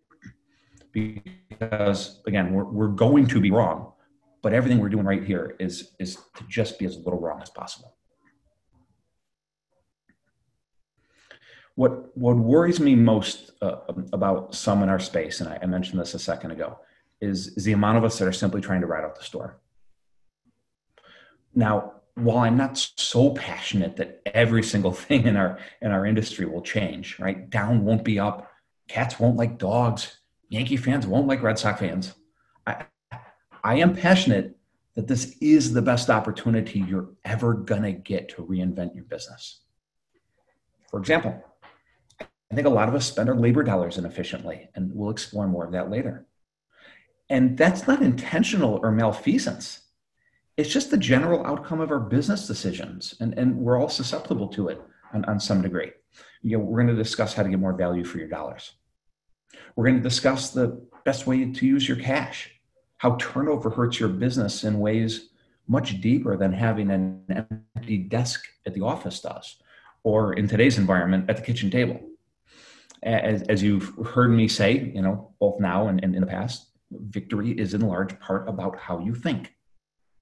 because 0.93 2.21
again 2.27 2.53
we're, 2.53 2.65
we're 2.65 2.89
going 2.89 3.27
to 3.27 3.41
be 3.41 3.51
wrong 3.51 3.93
but 4.43 4.53
everything 4.53 4.79
we're 4.79 4.89
doing 4.89 5.05
right 5.05 5.25
here 5.25 5.57
is 5.59 5.93
is 5.99 6.17
to 6.37 6.45
just 6.49 6.79
be 6.79 6.87
as 6.87 6.97
little 6.97 7.21
wrong 7.21 7.41
as 7.43 7.51
possible. 7.51 7.97
What 11.75 12.17
what 12.17 12.37
worries 12.37 12.81
me 12.81 12.95
most 12.95 13.53
uh, 13.63 13.77
about 14.13 14.55
some 14.55 14.83
in 14.83 14.89
our 14.89 14.99
space 14.99 15.41
and 15.41 15.49
I, 15.49 15.59
I 15.63 15.67
mentioned 15.67 16.01
this 16.01 16.15
a 16.15 16.19
second 16.19 16.53
ago 16.53 16.79
is 17.21 17.49
is 17.57 17.65
the 17.65 17.73
amount 17.73 17.99
of 17.99 18.05
us 18.05 18.19
that 18.19 18.29
are 18.29 18.33
simply 18.33 18.61
trying 18.61 18.81
to 18.81 18.87
ride 18.87 19.05
out 19.05 19.17
the 19.17 19.25
storm. 19.25 19.53
Now 21.55 21.95
while 22.15 22.39
i'm 22.39 22.57
not 22.57 22.77
so 22.77 23.31
passionate 23.31 23.95
that 23.95 24.21
every 24.27 24.61
single 24.61 24.91
thing 25.05 25.27
in 25.27 25.37
our 25.37 25.59
in 25.83 25.93
our 25.93 26.05
industry 26.05 26.47
will 26.47 26.63
change 26.63 27.19
right? 27.19 27.49
Down 27.51 27.85
won't 27.85 28.05
be 28.05 28.19
up. 28.19 28.51
Cats 28.89 29.21
won't 29.21 29.37
like 29.37 29.59
dogs 29.59 30.19
Yankee 30.49 30.77
fans 30.77 31.07
won't 31.07 31.27
like 31.27 31.43
Red 31.43 31.59
Sox 31.59 31.81
fans. 31.81 32.15
I, 32.67 32.87
I 33.63 33.77
am 33.77 33.95
passionate 33.95 34.57
that 34.95 35.07
this 35.07 35.37
is 35.41 35.73
the 35.73 35.83
best 35.83 36.11
opportunity 36.11 36.81
you're 36.81 37.11
ever 37.25 37.55
going 37.55 37.83
to 37.83 37.93
get 37.93 38.29
to 38.31 38.43
reinvent 38.43 38.95
your 38.95 39.05
business. 39.05 39.61
For 40.91 40.99
example, 40.99 41.41
I 42.21 42.55
think 42.55 42.67
a 42.67 42.71
lot 42.71 42.89
of 42.89 42.95
us 42.95 43.07
spend 43.07 43.29
our 43.29 43.37
labor 43.37 43.63
dollars 43.63 43.99
inefficiently, 43.99 44.71
and 44.75 44.91
we'll 44.95 45.11
explore 45.11 45.47
more 45.47 45.67
of 45.67 45.73
that 45.73 45.91
later. 45.91 46.27
And 47.29 47.59
that's 47.59 47.87
not 47.87 48.01
intentional 48.01 48.81
or 48.83 48.91
malfeasance. 48.91 49.83
It's 50.57 50.73
just 50.73 50.91
the 50.91 50.97
general 50.97 51.47
outcome 51.47 51.81
of 51.81 51.91
our 51.91 52.01
business 52.01 52.47
decisions, 52.47 53.15
and, 53.21 53.39
and 53.39 53.57
we're 53.57 53.79
all 53.79 53.89
susceptible 53.89 54.49
to 54.49 54.69
it 54.69 54.83
on, 55.13 55.25
on 55.27 55.39
some 55.39 55.63
degree. 55.63 55.93
You 56.43 56.57
know, 56.57 56.65
we're 56.65 56.83
going 56.83 56.97
to 56.97 57.01
discuss 57.01 57.35
how 57.35 57.43
to 57.43 57.49
get 57.51 57.61
more 57.61 57.75
value 57.75 58.05
for 58.05 58.19
your 58.19 58.29
dollars. 58.29 58.73
We're 59.77 59.87
going 59.87 59.97
to 59.97 60.09
discuss 60.09 60.51
the 60.51 60.81
best 61.05 61.27
way 61.27 61.51
to 61.51 61.67
use 61.67 61.89
your 61.89 61.99
cash, 61.99 62.51
how 62.99 63.17
turnover 63.17 63.71
hurts 63.71 64.01
your 64.01 64.09
business 64.09 64.65
in 64.65 64.79
ways 64.79 65.31
much 65.67 66.01
deeper 66.01 66.37
than 66.37 66.53
having 66.53 66.91
an 66.91 67.55
empty 67.77 67.99
desk 67.99 68.45
at 68.67 68.75
the 68.75 68.81
office 68.81 69.21
does, 69.21 69.57
or 70.03 70.33
in 70.33 70.49
today's 70.49 70.79
environment 70.79 71.29
at 71.29 71.37
the 71.37 71.43
kitchen 71.43 71.71
table. 71.71 72.01
As, 73.03 73.43
as 73.43 73.63
you've 73.63 73.95
heard 74.07 74.31
me 74.31 74.49
say, 74.49 74.91
you 74.95 75.03
know, 75.03 75.33
both 75.39 75.61
now 75.61 75.89
and, 75.89 76.03
and 76.03 76.15
in 76.15 76.21
the 76.23 76.27
past, 76.27 76.71
victory 76.91 77.53
is 77.53 77.75
in 77.75 77.83
large 77.83 78.19
part 78.19 78.49
about 78.49 78.79
how 78.79 78.99
you 78.99 79.15
think, 79.15 79.55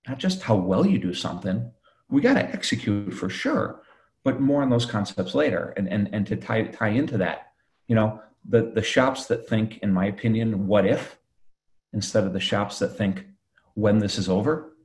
not 0.07 0.19
just 0.19 0.43
how 0.43 0.57
well 0.57 0.85
you 0.85 0.99
do 0.99 1.15
something. 1.15 1.71
We 2.11 2.21
got 2.21 2.35
to 2.35 2.45
execute 2.45 3.15
for 3.15 3.31
sure, 3.31 3.83
but 4.25 4.41
more 4.41 4.63
on 4.63 4.69
those 4.69 4.85
concepts 4.85 5.35
later. 5.35 5.73
And, 5.77 5.89
and, 5.89 6.11
and 6.13 6.27
to 6.27 6.37
tie, 6.37 6.65
tie 6.65 6.89
into 6.89 7.17
that, 7.19 7.53
you 7.87 7.95
know, 7.95 8.21
the, 8.49 8.71
the 8.75 8.83
shops 8.83 9.27
that 9.27 9.49
think, 9.49 9.79
in 9.79 9.93
my 9.93 10.07
opinion, 10.07 10.67
what 10.67 10.87
if, 10.87 11.19
instead 11.93 12.25
of 12.25 12.33
the 12.33 12.41
shops 12.41 12.79
that 12.79 12.89
think, 12.89 13.25
when 13.75 13.99
this 13.99 14.19
is 14.19 14.29
over, 14.29 14.77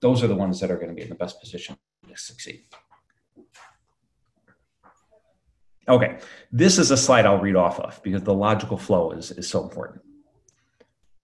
those 0.00 0.22
are 0.22 0.28
the 0.28 0.34
ones 0.34 0.60
that 0.60 0.70
are 0.70 0.76
going 0.76 0.88
to 0.88 0.94
be 0.94 1.02
in 1.02 1.08
the 1.08 1.14
best 1.14 1.40
position 1.40 1.76
to 2.08 2.16
succeed. 2.16 2.64
Okay, 5.86 6.18
this 6.50 6.78
is 6.78 6.90
a 6.90 6.96
slide 6.96 7.26
I'll 7.26 7.40
read 7.40 7.56
off 7.56 7.78
of 7.78 8.02
because 8.02 8.22
the 8.22 8.32
logical 8.32 8.78
flow 8.78 9.10
is, 9.10 9.30
is 9.32 9.46
so 9.48 9.62
important. 9.62 10.00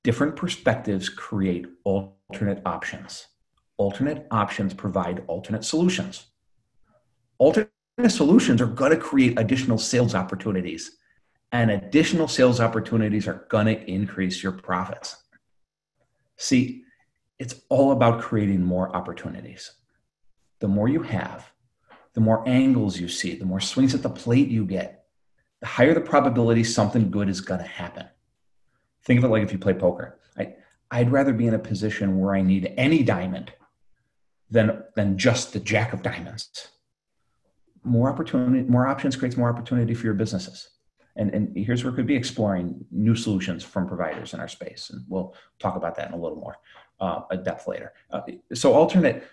Different 0.03 0.37
perspectives 0.37 1.09
create 1.09 1.67
alternate 1.85 2.61
options. 2.67 3.27
Alternate 3.79 4.27
options 4.31 4.75
provide 4.75 5.23
alternate 5.27 5.65
solutions. 5.65 6.27
Alternate 7.39 7.71
solutions 8.09 8.61
are 8.61 8.67
going 8.67 8.91
to 8.91 8.99
create 8.99 9.39
additional 9.39 9.79
sales 9.79 10.15
opportunities, 10.15 10.99
and 11.53 11.71
additional 11.71 12.29
sales 12.29 12.61
opportunities 12.61 13.27
are 13.27 13.47
going 13.49 13.67
to 13.67 13.91
increase 13.91 14.43
your 14.43 14.53
profits. 14.53 15.17
See, 16.37 16.85
it's 17.39 17.55
all 17.69 17.93
about 17.93 18.21
creating 18.21 18.65
more 18.65 18.95
opportunities. 18.95 19.73
The 20.61 20.69
more 20.69 20.89
you 20.89 21.03
have, 21.03 21.51
the 22.15 22.21
more 22.21 22.47
angles 22.49 23.01
you 23.01 23.09
see, 23.09 23.35
the 23.35 23.45
more 23.45 23.61
swings 23.61 23.95
at 23.95 24.03
the 24.03 24.11
plate 24.11 24.49
you 24.49 24.65
get, 24.65 25.05
the 25.61 25.67
higher 25.67 25.95
the 25.95 26.01
probability 26.01 26.65
something 26.65 27.11
good 27.11 27.29
is 27.29 27.41
going 27.41 27.61
to 27.61 27.67
happen. 27.67 28.07
Think 29.05 29.19
of 29.19 29.25
it 29.25 29.29
like 29.29 29.43
if 29.43 29.53
you 29.53 29.59
play 29.59 29.75
poker. 29.75 30.19
I, 30.39 30.55
I'd 30.91 31.13
rather 31.13 31.33
be 31.33 31.47
in 31.47 31.55
a 31.55 31.59
position 31.59 32.19
where 32.19 32.35
I 32.35 32.43
need 32.43 32.73
any 32.77 33.03
diamond 33.03 33.53
than, 34.51 34.85
than 34.97 35.19
just 35.19 35.53
the 35.53 35.61
jack 35.61 35.93
of 35.93 36.03
diamonds. 36.03 36.69
More 37.83 38.11
opportunity, 38.11 38.69
more 38.69 38.87
options 38.87 39.17
creates 39.17 39.37
more 39.37 39.49
opportunity 39.49 39.95
for 39.95 40.05
your 40.07 40.15
businesses. 40.15 40.69
And, 41.17 41.35
and 41.35 41.57
here's 41.57 41.83
where 41.83 41.93
we 41.93 41.97
could 41.97 42.07
be 42.07 42.17
exploring 42.17 42.85
new 42.91 43.17
solutions 43.17 43.65
from 43.65 43.87
providers 43.87 44.33
in 44.35 44.41
our 44.41 44.49
space. 44.49 44.91
And 44.91 45.05
we'll 45.09 45.35
talk 45.59 45.77
about 45.77 45.97
that 45.97 46.09
in 46.09 46.15
a 46.15 46.17
little 46.17 46.39
more 46.39 46.57
uh, 47.01 47.23
depth 47.37 47.67
later. 47.67 47.93
Uh, 48.11 48.21
so 48.55 48.73
alternate 48.73 49.25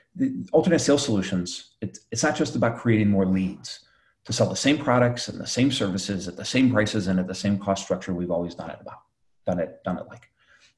alternate 0.52 0.80
sales 0.80 1.04
solutions. 1.04 1.76
It's, 1.82 2.00
it's 2.12 2.24
not 2.24 2.36
just 2.36 2.56
about 2.56 2.78
creating 2.78 3.10
more 3.10 3.26
leads 3.26 3.82
to 4.26 4.34
sell 4.34 4.50
the 4.50 4.56
same 4.56 4.78
products 4.78 5.28
and 5.28 5.40
the 5.40 5.48
same 5.48 5.72
services 5.72 6.28
at 6.28 6.36
the 6.36 6.46
same 6.46 6.72
prices 6.72 7.08
and 7.08 7.20
at 7.20 7.28
the 7.28 7.36
same 7.36 7.58
cost 7.58 7.84
structure 7.84 8.14
we've 8.14 8.32
always 8.32 8.56
done 8.56 8.70
it 8.70 8.78
about 8.82 9.00
done 9.46 9.60
it 9.60 9.84
done 9.84 9.98
it 9.98 10.08
like. 10.08 10.30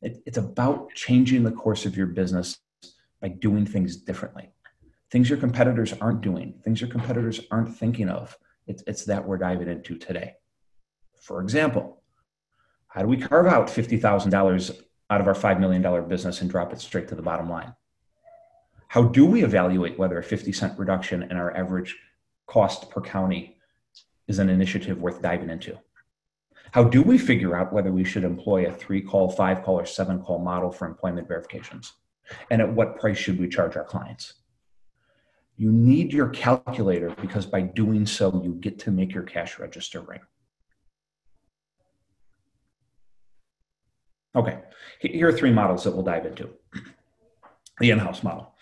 It, 0.01 0.21
it's 0.25 0.37
about 0.37 0.93
changing 0.93 1.43
the 1.43 1.51
course 1.51 1.85
of 1.85 1.97
your 1.97 2.07
business 2.07 2.59
by 3.21 3.29
doing 3.29 3.65
things 3.65 3.97
differently. 3.97 4.51
Things 5.11 5.29
your 5.29 5.39
competitors 5.39 5.93
aren't 5.99 6.21
doing, 6.21 6.53
things 6.63 6.79
your 6.79 6.89
competitors 6.89 7.41
aren't 7.51 7.75
thinking 7.75 8.09
of. 8.09 8.37
It's, 8.67 8.83
it's 8.85 9.03
that 9.05 9.27
we're 9.27 9.37
diving 9.37 9.67
into 9.67 9.97
today. 9.97 10.35
For 11.29 11.41
example, 11.41 12.01
how 12.87 13.03
do 13.03 13.07
we 13.07 13.15
carve 13.15 13.45
out 13.45 13.67
$50,000 13.67 14.81
out 15.11 15.21
of 15.21 15.27
our 15.27 15.35
$5 15.35 15.59
million 15.59 16.07
business 16.07 16.41
and 16.41 16.49
drop 16.49 16.73
it 16.73 16.81
straight 16.81 17.07
to 17.09 17.15
the 17.15 17.21
bottom 17.21 17.47
line? 17.47 17.75
How 18.87 19.03
do 19.03 19.27
we 19.27 19.43
evaluate 19.43 19.99
whether 19.99 20.17
a 20.17 20.23
50 20.23 20.51
cent 20.51 20.79
reduction 20.79 21.21
in 21.21 21.33
our 21.37 21.55
average 21.55 21.95
cost 22.47 22.89
per 22.89 22.99
county 22.99 23.57
is 24.27 24.39
an 24.39 24.49
initiative 24.49 24.99
worth 24.99 25.21
diving 25.21 25.51
into? 25.51 25.77
How 26.71 26.85
do 26.85 27.03
we 27.03 27.19
figure 27.19 27.55
out 27.55 27.71
whether 27.71 27.91
we 27.91 28.05
should 28.05 28.23
employ 28.23 28.65
a 28.65 28.73
three 28.73 29.03
call, 29.03 29.29
five 29.29 29.61
call, 29.61 29.79
or 29.79 29.85
seven 29.85 30.23
call 30.23 30.39
model 30.39 30.71
for 30.71 30.87
employment 30.87 31.27
verifications? 31.27 31.93
And 32.49 32.59
at 32.59 32.73
what 32.73 32.99
price 32.99 33.19
should 33.19 33.39
we 33.39 33.49
charge 33.49 33.77
our 33.77 33.83
clients? 33.83 34.33
You 35.57 35.71
need 35.71 36.11
your 36.11 36.29
calculator 36.29 37.11
because 37.21 37.45
by 37.45 37.61
doing 37.61 38.07
so, 38.07 38.41
you 38.43 38.55
get 38.55 38.79
to 38.79 38.89
make 38.89 39.13
your 39.13 39.21
cash 39.21 39.59
register 39.59 40.01
ring. 40.01 40.21
Okay, 44.35 44.59
here 44.99 45.27
are 45.27 45.33
three 45.33 45.51
models 45.51 45.83
that 45.83 45.91
we'll 45.91 46.03
dive 46.03 46.25
into. 46.25 46.49
The 47.79 47.91
in-house 47.91 48.23
model. 48.23 48.53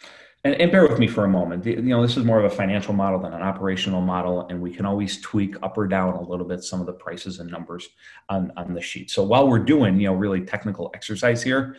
And, 0.43 0.55
and, 0.62 0.71
bear 0.71 0.88
with 0.88 1.00
me 1.00 1.07
for 1.07 1.25
a 1.25 1.27
moment. 1.27 1.65
You 1.65 1.81
know, 1.81 2.01
this 2.01 2.15
is 2.15 2.24
more 2.24 2.39
of 2.39 2.45
a 2.45 2.55
financial 2.55 2.93
model 2.93 3.19
than 3.19 3.33
an 3.33 3.41
operational 3.41 4.00
model, 4.00 4.47
and 4.47 4.62
we 4.62 4.71
can 4.71 4.86
always 4.86 5.19
tweak 5.19 5.55
up 5.63 5.77
or 5.77 5.88
down 5.88 6.13
a 6.13 6.21
little 6.21 6.45
bit 6.45 6.63
some 6.63 6.79
of 6.79 6.86
the 6.86 6.93
prices 6.93 7.39
and 7.39 7.50
numbers 7.50 7.89
on, 8.29 8.53
on 8.55 8.74
the 8.74 8.81
sheet. 8.81 9.09
So 9.09 9.24
while 9.24 9.47
we're 9.47 9.59
doing, 9.59 10.00
you 10.00 10.07
know, 10.07 10.13
really 10.13 10.41
technical 10.41 10.91
exercise 10.93 11.41
here, 11.41 11.75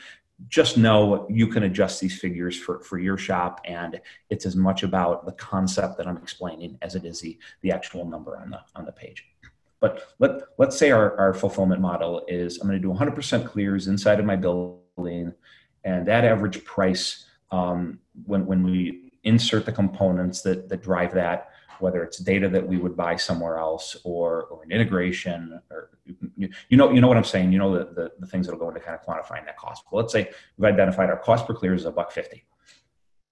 just 0.49 0.77
know 0.77 1.27
you 1.31 1.47
can 1.47 1.63
adjust 1.65 2.01
these 2.01 2.19
figures 2.19 2.57
for, 2.57 2.81
for 2.81 2.99
your 2.99 3.17
shop, 3.17 3.61
and 3.65 4.01
it's 4.31 4.45
as 4.45 4.55
much 4.55 4.83
about 4.83 5.25
the 5.25 5.33
concept 5.33 5.97
that 5.97 6.07
I'm 6.07 6.17
explaining 6.19 6.79
as 6.83 6.95
it 6.95 7.05
is 7.05 7.21
the, 7.21 7.39
the 7.63 7.73
actual 7.73 8.05
number 8.05 8.37
on 8.37 8.51
the 8.51 8.61
on 8.77 8.85
the 8.85 8.93
page. 8.93 9.25
But 9.81 10.15
let, 10.19 10.41
let's 10.59 10.77
say 10.77 10.91
our, 10.91 11.17
our 11.19 11.35
fulfillment 11.35 11.81
model 11.81 12.25
is 12.29 12.59
I'm 12.59 12.69
going 12.69 12.81
to 12.81 12.89
do 12.89 12.93
100% 12.93 13.47
clears 13.47 13.87
inside 13.87 14.19
of 14.19 14.27
my 14.27 14.37
building, 14.37 15.33
and 15.85 16.07
that 16.07 16.25
average 16.25 16.65
price 16.65 17.25
um, 17.51 18.01
when, 18.25 18.45
when 18.47 18.65
we 18.65 19.13
insert 19.25 19.67
the 19.67 19.73
components 19.73 20.43
that, 20.43 20.69
that 20.69 20.83
drive 20.83 21.15
that, 21.15 21.51
whether 21.81 22.03
it's 22.03 22.19
data 22.19 22.49
that 22.49 22.67
we 22.67 22.77
would 22.77 22.97
buy 22.97 23.15
somewhere 23.17 23.59
else 23.59 23.97
or, 24.05 24.45
or 24.45 24.65
an 24.65 24.73
integration, 24.73 25.61
or 25.71 25.91
you, 26.37 26.49
you 26.69 26.77
know 26.77 26.91
you 26.91 27.01
know 27.01 27.07
what 27.07 27.17
I'm 27.17 27.25
saying. 27.25 27.53
You 27.53 27.59
know 27.59 27.73
the, 27.73 27.85
the, 27.93 28.13
the 28.19 28.27
things 28.27 28.47
that'll 28.47 28.59
go 28.59 28.69
into 28.69 28.81
kind 28.81 28.99
of 28.99 29.07
quantifying 29.07 29.45
that 29.47 29.57
cost. 29.57 29.85
Well, 29.91 30.03
let's 30.03 30.13
say 30.13 30.31
we've 30.57 30.73
identified 30.73 31.09
our 31.09 31.19
cost 31.19 31.47
per 31.47 31.55
clear 31.55 31.75
is 31.75 31.85
a 31.85 31.93
buck 31.93 32.11
fifty, 32.11 32.45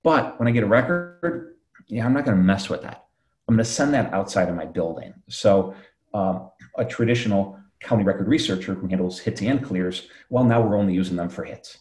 but 0.04 0.38
when 0.38 0.46
I 0.46 0.52
get 0.52 0.62
a 0.62 0.66
record, 0.66 1.56
yeah, 1.88 2.06
I'm 2.06 2.12
not 2.12 2.24
going 2.24 2.36
to 2.36 2.42
mess 2.42 2.68
with 2.68 2.82
that. 2.82 3.06
I'm 3.48 3.56
going 3.56 3.64
to 3.64 3.70
send 3.70 3.94
that 3.94 4.12
outside 4.12 4.48
of 4.48 4.54
my 4.54 4.64
building. 4.64 5.14
So 5.28 5.74
um, 6.16 6.50
a 6.78 6.84
traditional 6.84 7.58
county 7.80 8.02
record 8.02 8.26
researcher 8.26 8.74
who 8.74 8.86
handles 8.86 9.18
hits 9.18 9.42
and 9.42 9.62
clears, 9.62 10.08
well, 10.30 10.44
now 10.44 10.60
we're 10.62 10.78
only 10.78 10.94
using 10.94 11.16
them 11.16 11.28
for 11.28 11.44
hits. 11.44 11.78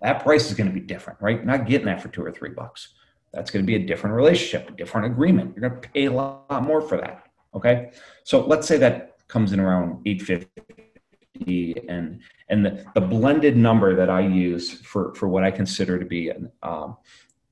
That 0.00 0.22
price 0.22 0.48
is 0.48 0.56
going 0.56 0.68
to 0.68 0.72
be 0.72 0.80
different, 0.80 1.20
right? 1.20 1.44
Not 1.44 1.66
getting 1.66 1.86
that 1.86 2.00
for 2.00 2.08
two 2.08 2.24
or 2.24 2.30
three 2.30 2.50
bucks. 2.50 2.94
That's 3.32 3.50
going 3.50 3.64
to 3.64 3.66
be 3.66 3.74
a 3.76 3.86
different 3.86 4.14
relationship, 4.14 4.70
a 4.70 4.72
different 4.72 5.06
agreement. 5.06 5.56
You're 5.56 5.68
going 5.68 5.80
to 5.80 5.88
pay 5.88 6.04
a 6.04 6.12
lot 6.12 6.62
more 6.62 6.80
for 6.80 6.96
that. 6.98 7.26
Okay. 7.54 7.90
So 8.24 8.46
let's 8.46 8.68
say 8.68 8.76
that 8.78 9.16
comes 9.28 9.52
in 9.52 9.60
around 9.60 10.00
850 10.06 11.88
and 11.88 12.20
and 12.50 12.64
the, 12.64 12.84
the 12.94 13.00
blended 13.00 13.56
number 13.56 13.96
that 13.96 14.10
I 14.10 14.20
use 14.20 14.70
for, 14.70 15.14
for 15.14 15.28
what 15.28 15.42
I 15.42 15.50
consider 15.50 15.98
to 15.98 16.04
be 16.04 16.28
an, 16.28 16.52
um, 16.62 16.98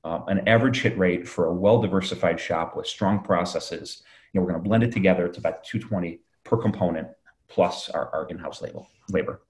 uh, 0.03 0.19
an 0.27 0.47
average 0.47 0.81
hit 0.81 0.97
rate 0.97 1.27
for 1.27 1.47
a 1.47 1.53
well 1.53 1.81
diversified 1.81 2.39
shop 2.39 2.77
with 2.77 2.87
strong 2.87 3.21
processes 3.21 4.03
know, 4.39 4.45
we're 4.45 4.51
going 4.51 4.63
to 4.63 4.67
blend 4.67 4.83
it 4.83 4.91
together. 4.91 5.25
It's 5.25 5.37
about 5.37 5.63
220 5.63 6.19
per 6.43 6.57
component 6.57 7.07
plus 7.47 7.89
our, 7.89 8.09
our 8.13 8.27
in-house 8.29 8.61
label, 8.61 8.87
labor. 9.09 9.41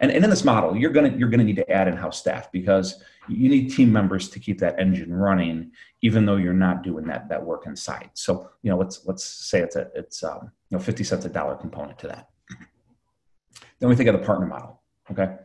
And, 0.00 0.10
and 0.10 0.22
in 0.22 0.30
this 0.30 0.44
model, 0.44 0.76
you're 0.76 0.90
going 0.90 1.10
to 1.10 1.18
you're 1.18 1.30
to 1.30 1.38
need 1.38 1.56
to 1.56 1.70
add 1.70 1.88
in-house 1.88 2.18
staff 2.18 2.52
because 2.52 3.02
you 3.28 3.48
need 3.48 3.70
team 3.70 3.92
members 3.92 4.28
to 4.30 4.38
keep 4.38 4.58
that 4.58 4.78
engine 4.78 5.12
running, 5.12 5.72
even 6.02 6.26
though 6.26 6.36
you're 6.36 6.52
not 6.52 6.82
doing 6.82 7.06
that 7.06 7.28
that 7.28 7.42
work 7.42 7.66
inside. 7.66 8.10
So 8.14 8.50
you 8.62 8.70
know, 8.70 8.76
let's 8.76 9.06
let's 9.06 9.24
say 9.24 9.60
it's 9.60 9.76
a 9.76 9.88
it's 9.94 10.22
um, 10.22 10.50
you 10.70 10.76
know 10.76 10.82
50 10.82 11.04
cents 11.04 11.24
a 11.24 11.28
dollar 11.28 11.56
component 11.56 11.98
to 12.00 12.08
that. 12.08 12.28
Then 13.78 13.88
we 13.88 13.96
think 13.96 14.08
of 14.08 14.18
the 14.18 14.26
partner 14.26 14.46
model. 14.46 14.82
Okay, 15.10 15.36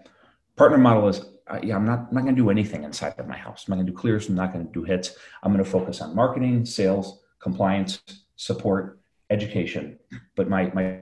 partner 0.55 0.77
model 0.77 1.07
is 1.07 1.21
uh, 1.47 1.59
yeah, 1.63 1.75
I'm 1.75 1.85
not 1.85 2.07
I'm 2.09 2.15
not 2.15 2.23
going 2.23 2.35
to 2.35 2.41
do 2.41 2.49
anything 2.49 2.83
inside 2.83 3.15
of 3.17 3.27
my 3.27 3.37
house. 3.37 3.65
I'm 3.67 3.71
not 3.71 3.75
going 3.77 3.85
to 3.87 3.91
do 3.91 3.97
clears. 3.97 4.29
I'm 4.29 4.35
not 4.35 4.53
going 4.53 4.65
to 4.65 4.71
do 4.71 4.83
hits. 4.83 5.15
I'm 5.41 5.53
going 5.53 5.63
to 5.63 5.69
focus 5.69 6.01
on 6.01 6.15
marketing, 6.15 6.65
sales, 6.65 7.21
compliance, 7.39 8.01
support, 8.43 8.99
education, 9.29 9.97
but 10.35 10.49
my, 10.49 10.69
my 10.73 10.99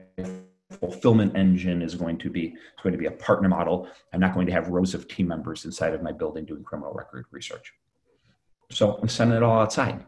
fulfillment 0.70 1.36
engine 1.36 1.82
is 1.82 1.94
going 1.94 2.16
to 2.16 2.30
be 2.30 2.46
it's 2.46 2.82
going 2.82 2.92
to 2.92 2.98
be 2.98 3.06
a 3.06 3.10
partner 3.10 3.48
model. 3.48 3.88
I'm 4.12 4.20
not 4.20 4.32
going 4.32 4.46
to 4.46 4.52
have 4.52 4.68
rows 4.68 4.94
of 4.94 5.08
team 5.08 5.28
members 5.28 5.64
inside 5.64 5.92
of 5.92 6.02
my 6.02 6.12
building 6.12 6.44
doing 6.44 6.62
criminal 6.62 6.92
record 6.92 7.26
research. 7.30 7.74
So 8.70 8.98
I'm 9.02 9.08
sending 9.08 9.36
it 9.36 9.42
all 9.42 9.60
outside. 9.60 10.04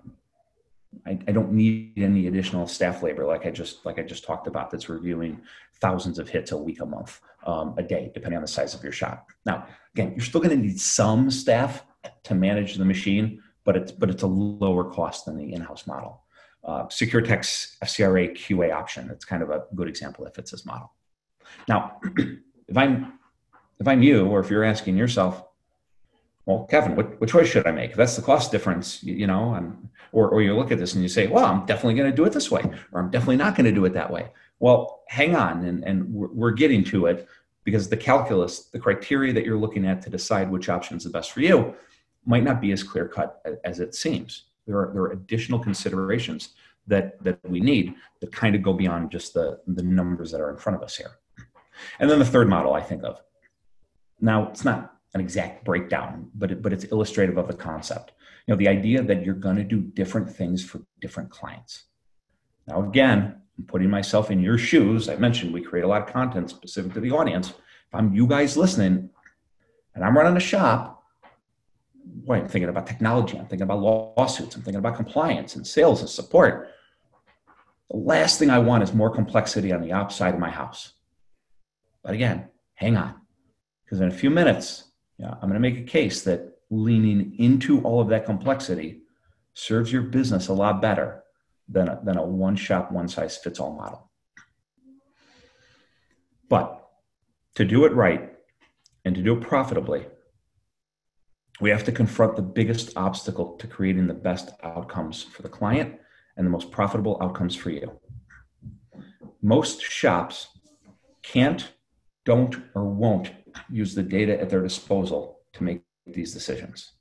I, 1.07 1.19
I, 1.27 1.33
don't 1.33 1.53
need 1.53 1.95
any 1.97 2.29
additional 2.29 2.69
staff 2.69 3.03
labor 3.03 3.27
like 3.27 3.47
I 3.47 3.51
just 3.51 3.85
like 3.85 3.99
I 3.99 4.03
just 4.03 4.25
talked 4.25 4.47
about 4.47 4.71
that's 4.71 4.89
reviewing 4.89 5.41
thousands 5.81 6.21
of 6.21 6.29
hits 6.29 6.53
a 6.53 6.57
week, 6.57 6.81
a 6.81 6.87
month, 6.87 7.21
um, 7.45 7.75
a 7.77 7.83
day, 7.83 8.13
depending 8.15 8.37
on 8.37 8.43
the 8.43 8.49
size 8.49 8.75
of 8.75 8.83
your 8.85 8.93
shop. 8.93 9.27
Now, 9.45 9.67
again, 9.95 10.13
you're 10.13 10.25
still 10.25 10.41
going 10.41 10.57
to 10.57 10.63
need 10.65 10.81
some 10.81 11.33
staff 11.33 11.85
to 12.23 12.35
manage 12.37 12.77
the 12.77 12.85
machine, 12.85 13.43
but 13.65 13.77
it's 13.77 13.91
but 13.91 14.09
it's 14.09 14.23
a 14.23 14.29
lower 14.29 14.85
cost 14.85 15.27
than 15.27 15.37
the 15.37 15.53
in-house 15.53 15.89
model 15.89 16.24
uh, 16.65 16.85
SecureTech's 16.87 17.77
FCRA 17.83 18.35
QA 18.35 18.75
option. 18.75 19.11
It's 19.11 19.25
kind 19.25 19.43
of 19.43 19.51
a 19.51 19.65
good 19.75 19.89
example 19.89 20.25
that 20.25 20.35
fits 20.35 20.51
this 20.51 20.65
model. 20.65 20.93
Now, 21.69 22.01
if 22.69 22.77
I'm 22.77 23.19
if 23.81 23.89
I'm 23.89 24.03
you, 24.03 24.27
or 24.27 24.41
if 24.41 24.51
you're 24.51 24.65
asking 24.65 24.97
yourself, 24.97 25.45
well, 26.47 26.65
Kevin, 26.71 26.95
what, 26.95 27.21
what 27.21 27.31
choice 27.31 27.49
should 27.49 27.67
I 27.67 27.73
make? 27.73 27.91
If 27.91 27.97
that's 27.97 28.17
the 28.17 28.23
cost 28.23 28.53
difference, 28.53 29.03
you, 29.03 29.15
you 29.15 29.27
know, 29.27 29.55
I'm, 29.55 29.91
or, 30.13 30.29
or 30.29 30.43
you 30.43 30.55
look 30.55 30.71
at 30.71 30.79
this 30.79 30.95
and 30.95 31.03
you 31.03 31.09
say, 31.09 31.27
well, 31.27 31.45
I'm 31.45 31.65
definitely 31.67 31.95
going 31.95 32.11
to 32.11 32.17
do 32.17 32.25
it 32.25 32.33
this 32.33 32.51
way, 32.51 32.63
or 32.93 33.01
I'm 33.01 33.11
definitely 33.11 33.37
not 33.37 33.57
going 33.57 33.65
to 33.65 33.73
do 33.73 33.85
it 33.85 33.95
that 33.95 34.11
way. 34.11 34.29
Well, 34.61 35.03
hang 35.09 35.35
on, 35.35 35.65
and, 35.65 35.83
and 35.85 36.13
we're, 36.13 36.29
we're 36.29 36.51
getting 36.53 36.85
to 36.85 37.07
it 37.07 37.27
because 37.65 37.89
the 37.89 37.97
calculus, 37.97 38.67
the 38.67 38.79
criteria 38.79 39.33
that 39.33 39.45
you're 39.45 39.59
looking 39.59 39.87
at 39.87 40.03
to 40.03 40.11
decide 40.11 40.51
which 40.51 40.69
option 40.69 40.97
is 40.97 41.05
the 41.05 41.11
best 41.11 41.33
for 41.33 41.41
you, 41.41 41.75
might 42.27 42.45
not 42.45 42.61
be 42.61 42.73
as 42.73 42.83
clear 42.83 43.09
cut 43.09 43.43
as 43.65 43.81
it 43.81 43.95
seems. 43.95 44.45
There 44.67 44.79
are, 44.79 44.91
there 44.93 45.03
are 45.03 45.13
additional 45.13 45.59
considerations 45.59 46.51
that, 46.87 47.23
that 47.25 47.39
we 47.49 47.61
need 47.61 47.95
that 48.21 48.33
kind 48.33 48.55
of 48.55 48.63
go 48.63 48.73
beyond 48.73 49.11
just 49.11 49.35
the, 49.35 49.61
the 49.67 49.83
numbers 49.83 50.31
that 50.33 50.41
are 50.41 50.51
in 50.51 50.57
front 50.57 50.77
of 50.77 50.83
us 50.83 50.97
here. 50.97 51.13
And 51.99 52.11
then 52.11 52.19
the 52.19 52.25
third 52.25 52.49
model 52.49 52.75
I 52.75 52.81
think 52.81 53.03
of. 53.05 53.21
Now, 54.21 54.49
it's 54.49 54.65
not 54.65 54.95
an 55.15 55.21
exact 55.21 55.65
breakdown, 55.65 56.31
but, 56.35 56.51
it, 56.53 56.63
but 56.63 56.73
it's 56.73 56.85
illustrative 56.85 57.37
of 57.37 57.49
the 57.49 57.55
concept. 57.55 58.13
You 58.47 58.55
know, 58.55 58.59
the 58.59 58.69
idea 58.69 59.03
that 59.03 59.25
you're 59.25 59.35
going 59.35 59.57
to 59.57 59.65
do 59.65 59.81
different 59.81 60.31
things 60.31 60.65
for 60.65 60.83
different 61.01 61.31
clients. 61.31 61.85
Now, 62.67 62.83
again, 62.83 63.37
I'm 63.59 63.65
putting 63.65 63.91
myself 63.91 64.31
in 64.31 64.41
your 64.41 64.59
shoes. 64.59 65.09
I 65.09 65.17
mentioned 65.17 65.53
we 65.53 65.63
create 65.63 65.85
a 65.85 65.89
lot 65.89 66.03
of 66.03 66.13
content 66.13 66.51
specific 66.51 66.95
to 66.95 67.01
the 67.01 67.11
audience. 67.11 67.51
If 67.51 67.95
I'm 67.95 68.13
you 68.15 68.27
guys 68.27 68.57
listening 68.57 69.11
and 69.95 70.05
I'm 70.05 70.17
running 70.17 70.37
a 70.37 70.41
shop, 70.41 70.94
I'm 72.31 72.49
thinking 72.49 72.69
about 72.69 72.87
technology, 72.87 73.39
I'm 73.39 73.47
thinking 73.47 73.63
about 73.63 73.81
lawsuits, 73.81 74.57
I'm 74.57 74.63
thinking 74.63 74.79
about 74.79 74.97
compliance 74.97 75.57
and 75.57 75.67
sales 75.67 76.01
and 76.01 76.09
support. 76.09 76.71
The 77.91 77.97
last 77.97 78.39
thing 78.39 78.51
I 78.51 78.59
want 78.59 78.83
is 78.83 78.95
more 78.95 79.11
complexity 79.11 79.73
on 79.73 79.83
the 79.83 79.93
outside 79.93 80.35
of 80.35 80.41
my 80.41 80.51
house. 80.51 80.93
But 82.03 82.15
again, 82.15 82.49
hang 82.75 82.97
on, 82.97 83.15
because 83.85 84.01
in 84.01 84.09
a 84.09 84.15
few 84.15 84.31
minutes, 84.31 84.85
yeah, 85.19 85.31
I'm 85.31 85.49
going 85.49 85.55
to 85.55 85.61
make 85.61 85.79
a 85.79 85.83
case 85.83 86.23
that 86.23 86.59
leaning 86.71 87.37
into 87.39 87.81
all 87.83 88.01
of 88.01 88.09
that 88.09 88.27
complexity 88.27 89.03
serves 89.55 89.93
your 89.93 90.03
business 90.03 90.49
a 90.49 90.53
lot 90.53 90.83
better 90.83 91.23
than 91.69 91.89
a, 91.89 92.01
than 92.05 92.17
a 92.17 92.25
one 92.25 92.57
shop, 92.57 92.91
one 92.91 93.09
size 93.09 93.37
fits 93.37 93.61
all 93.61 93.75
model. 93.75 94.11
But 96.49 96.87
to 97.55 97.65
do 97.65 97.85
it 97.85 97.93
right 97.93 98.33
and 99.05 99.15
to 99.15 99.23
do 99.23 99.37
it 99.37 99.43
profitably, 99.43 100.07
we 101.61 101.71
have 101.71 101.85
to 101.85 101.93
confront 101.93 102.37
the 102.37 102.43
biggest 102.43 102.97
obstacle 102.97 103.57
to 103.57 103.67
creating 103.67 104.07
the 104.07 104.15
best 104.15 104.51
outcomes 104.63 105.23
for 105.23 105.43
the 105.43 105.49
client 105.49 105.97
and 106.37 106.47
the 106.47 106.51
most 106.51 106.71
profitable 106.71 107.17
outcomes 107.21 107.55
for 107.55 107.71
you. 107.71 108.01
Most 109.41 109.83
shops 109.83 110.49
can't, 111.23 111.73
don't, 112.25 112.57
or 112.75 112.85
won't 112.85 113.31
use 113.71 113.95
the 113.95 114.03
data 114.03 114.41
at 114.41 114.51
their 114.51 114.63
disposal 114.63 115.41
to 115.53 115.63
make 115.63 115.83
these 116.07 116.33
decisions. 116.33 116.93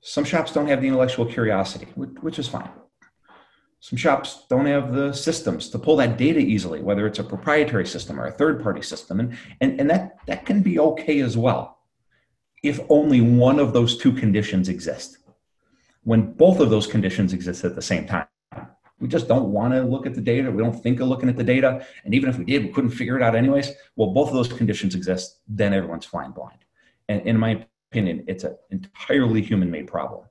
Some 0.00 0.24
shops 0.24 0.52
don't 0.52 0.68
have 0.68 0.80
the 0.80 0.88
intellectual 0.88 1.26
curiosity, 1.26 1.86
which 1.96 2.38
is 2.38 2.46
fine. 2.46 2.70
Some 3.80 3.96
shops 3.96 4.46
don't 4.48 4.66
have 4.66 4.94
the 4.94 5.12
systems 5.12 5.68
to 5.70 5.78
pull 5.78 5.96
that 5.96 6.16
data 6.16 6.38
easily, 6.38 6.82
whether 6.82 7.06
it's 7.06 7.18
a 7.18 7.24
proprietary 7.24 7.86
system 7.86 8.20
or 8.20 8.26
a 8.26 8.32
third 8.32 8.62
party 8.62 8.80
system. 8.80 9.20
And, 9.20 9.36
and, 9.60 9.80
and 9.80 9.90
that, 9.90 10.16
that 10.26 10.46
can 10.46 10.62
be 10.62 10.78
okay 10.78 11.20
as 11.20 11.36
well 11.36 11.73
if 12.64 12.80
only 12.88 13.20
one 13.20 13.58
of 13.60 13.72
those 13.72 13.96
two 13.96 14.12
conditions 14.12 14.68
exist. 14.68 15.18
When 16.02 16.32
both 16.32 16.60
of 16.60 16.70
those 16.70 16.86
conditions 16.86 17.32
exist 17.32 17.64
at 17.64 17.74
the 17.74 17.82
same 17.82 18.06
time, 18.06 18.26
we 18.98 19.08
just 19.08 19.28
don't 19.28 19.52
want 19.52 19.74
to 19.74 19.82
look 19.82 20.06
at 20.06 20.14
the 20.14 20.20
data. 20.20 20.50
We 20.50 20.62
don't 20.62 20.82
think 20.82 21.00
of 21.00 21.08
looking 21.08 21.28
at 21.28 21.36
the 21.36 21.44
data. 21.44 21.86
And 22.04 22.14
even 22.14 22.28
if 22.28 22.38
we 22.38 22.44
did, 22.44 22.64
we 22.64 22.70
couldn't 22.70 22.90
figure 22.90 23.16
it 23.16 23.22
out 23.22 23.34
anyways. 23.34 23.70
Well, 23.96 24.10
both 24.12 24.28
of 24.28 24.34
those 24.34 24.52
conditions 24.52 24.94
exist, 24.94 25.40
then 25.46 25.72
everyone's 25.72 26.06
flying 26.06 26.32
blind. 26.32 26.58
And 27.08 27.22
in 27.22 27.38
my 27.38 27.66
opinion, 27.90 28.24
it's 28.26 28.44
an 28.44 28.56
entirely 28.70 29.42
human 29.42 29.70
made 29.70 29.86
problem 29.86 30.24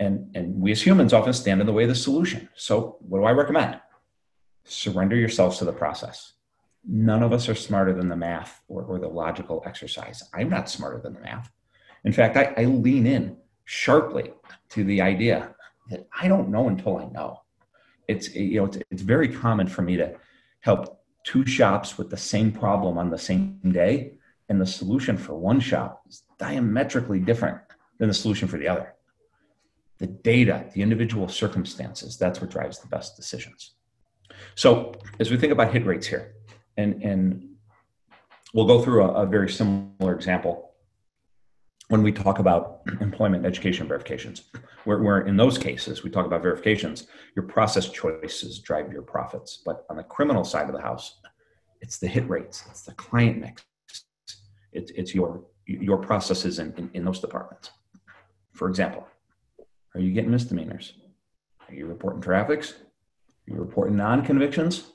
and 0.00 0.34
and 0.34 0.60
we 0.60 0.72
as 0.72 0.82
humans 0.82 1.12
often 1.12 1.32
stand 1.32 1.60
in 1.60 1.66
the 1.66 1.72
way 1.72 1.84
of 1.84 1.88
the 1.88 1.94
solution 1.94 2.48
so 2.56 2.96
what 3.00 3.20
do 3.20 3.24
i 3.24 3.30
recommend 3.30 3.78
surrender 4.64 5.14
yourselves 5.14 5.58
to 5.58 5.64
the 5.64 5.72
process 5.72 6.32
none 6.86 7.22
of 7.22 7.32
us 7.32 7.48
are 7.48 7.54
smarter 7.54 7.92
than 7.92 8.08
the 8.08 8.16
math 8.16 8.62
or, 8.68 8.82
or 8.82 8.98
the 8.98 9.08
logical 9.08 9.62
exercise. 9.66 10.22
I'm 10.32 10.48
not 10.48 10.70
smarter 10.70 11.00
than 11.00 11.14
the 11.14 11.20
math. 11.20 11.50
In 12.04 12.12
fact 12.12 12.36
I, 12.36 12.54
I 12.56 12.64
lean 12.64 13.06
in 13.06 13.36
sharply 13.64 14.32
to 14.70 14.84
the 14.84 15.00
idea 15.00 15.54
that 15.90 16.08
i 16.20 16.26
don't 16.26 16.48
know 16.48 16.68
until 16.68 16.98
i 16.98 17.06
know. 17.06 17.42
It's 18.08 18.34
you 18.34 18.60
know 18.60 18.66
it's, 18.66 18.78
it's 18.90 19.02
very 19.02 19.28
common 19.28 19.68
for 19.68 19.82
me 19.82 19.96
to 19.96 20.14
help 20.60 21.02
two 21.24 21.46
shops 21.46 21.98
with 21.98 22.10
the 22.10 22.16
same 22.16 22.50
problem 22.50 22.98
on 22.98 23.10
the 23.10 23.18
same 23.18 23.60
day 23.70 24.14
and 24.50 24.60
the 24.60 24.66
solution 24.66 25.16
for 25.16 25.34
one 25.34 25.60
shop 25.60 26.02
is 26.08 26.24
diametrically 26.38 27.20
different 27.20 27.58
than 27.98 28.08
the 28.08 28.14
solution 28.14 28.48
for 28.48 28.58
the 28.58 28.66
other. 28.66 28.94
The 29.98 30.08
data, 30.08 30.64
the 30.74 30.82
individual 30.82 31.28
circumstances, 31.28 32.16
that's 32.16 32.40
what 32.40 32.50
drives 32.50 32.80
the 32.80 32.88
best 32.88 33.16
decisions. 33.16 33.74
So 34.56 34.92
as 35.20 35.30
we 35.30 35.36
think 35.36 35.52
about 35.52 35.72
hit 35.72 35.86
rates 35.86 36.08
here, 36.08 36.34
and, 36.76 37.02
and 37.02 37.50
we'll 38.54 38.66
go 38.66 38.82
through 38.82 39.04
a, 39.04 39.22
a 39.22 39.26
very 39.26 39.48
similar 39.48 40.14
example 40.14 40.70
when 41.90 42.04
we 42.04 42.12
talk 42.12 42.38
about 42.38 42.82
employment 43.00 43.44
education 43.44 43.88
verifications, 43.88 44.44
where, 44.84 45.02
where 45.02 45.22
in 45.22 45.36
those 45.36 45.58
cases, 45.58 46.04
we 46.04 46.10
talk 46.10 46.24
about 46.24 46.40
verifications, 46.40 47.08
your 47.34 47.44
process 47.44 47.88
choices 47.88 48.60
drive 48.60 48.92
your 48.92 49.02
profits. 49.02 49.60
But 49.66 49.84
on 49.90 49.96
the 49.96 50.04
criminal 50.04 50.44
side 50.44 50.68
of 50.68 50.74
the 50.74 50.80
house, 50.80 51.20
it's 51.80 51.98
the 51.98 52.06
hit 52.06 52.28
rates, 52.28 52.62
it's 52.70 52.82
the 52.82 52.94
client 52.94 53.40
mix, 53.40 53.64
it's, 54.72 54.92
it's 54.92 55.14
your, 55.16 55.42
your 55.66 55.98
processes 55.98 56.60
in, 56.60 56.72
in, 56.76 56.90
in 56.94 57.04
those 57.04 57.18
departments. 57.18 57.72
For 58.52 58.68
example, 58.68 59.04
are 59.94 60.00
you 60.00 60.12
getting 60.12 60.30
misdemeanors? 60.30 60.92
Are 61.68 61.74
you 61.74 61.86
reporting 61.86 62.20
traffics? 62.20 62.72
Are 62.72 63.54
you 63.54 63.56
reporting 63.56 63.96
non 63.96 64.24
convictions? 64.24 64.92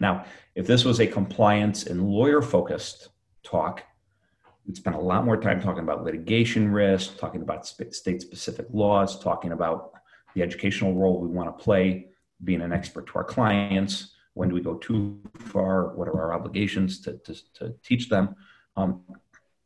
Now, 0.00 0.24
if 0.54 0.66
this 0.66 0.84
was 0.84 1.00
a 1.00 1.06
compliance 1.06 1.86
and 1.86 2.08
lawyer 2.08 2.42
focused 2.42 3.08
talk, 3.42 3.82
we'd 4.66 4.76
spend 4.76 4.96
a 4.96 5.00
lot 5.00 5.24
more 5.24 5.36
time 5.36 5.60
talking 5.60 5.82
about 5.82 6.04
litigation 6.04 6.70
risk, 6.70 7.18
talking 7.18 7.42
about 7.42 7.66
state 7.66 8.22
specific 8.22 8.66
laws, 8.72 9.20
talking 9.20 9.52
about 9.52 9.92
the 10.34 10.42
educational 10.42 10.94
role 10.94 11.20
we 11.20 11.28
want 11.28 11.56
to 11.56 11.64
play, 11.64 12.08
being 12.44 12.62
an 12.62 12.72
expert 12.72 13.06
to 13.08 13.14
our 13.16 13.24
clients. 13.24 14.14
When 14.34 14.48
do 14.48 14.54
we 14.54 14.60
go 14.60 14.74
too 14.74 15.20
far? 15.38 15.96
What 15.96 16.06
are 16.06 16.20
our 16.20 16.34
obligations 16.34 17.00
to, 17.00 17.18
to, 17.18 17.34
to 17.54 17.74
teach 17.82 18.08
them? 18.08 18.36
Um, 18.76 19.02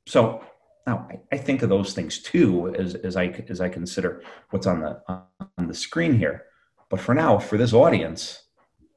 so 0.07 0.42
now, 0.87 1.07
I, 1.11 1.21
I, 1.31 1.38
think 1.38 1.62
of 1.62 1.68
those 1.68 1.92
things 1.92 2.21
too 2.23 2.75
as, 2.75 2.95
as 2.95 3.16
I 3.16 3.27
as 3.49 3.61
I 3.61 3.68
consider 3.68 4.23
what's 4.51 4.66
on 4.66 4.81
the 4.81 5.01
on 5.09 5.68
the 5.68 5.75
screen 5.75 6.18
here. 6.18 6.47
But 6.88 7.01
for 7.01 7.14
now, 7.14 7.38
for 7.38 7.57
this 7.57 7.73
audience, 7.73 8.42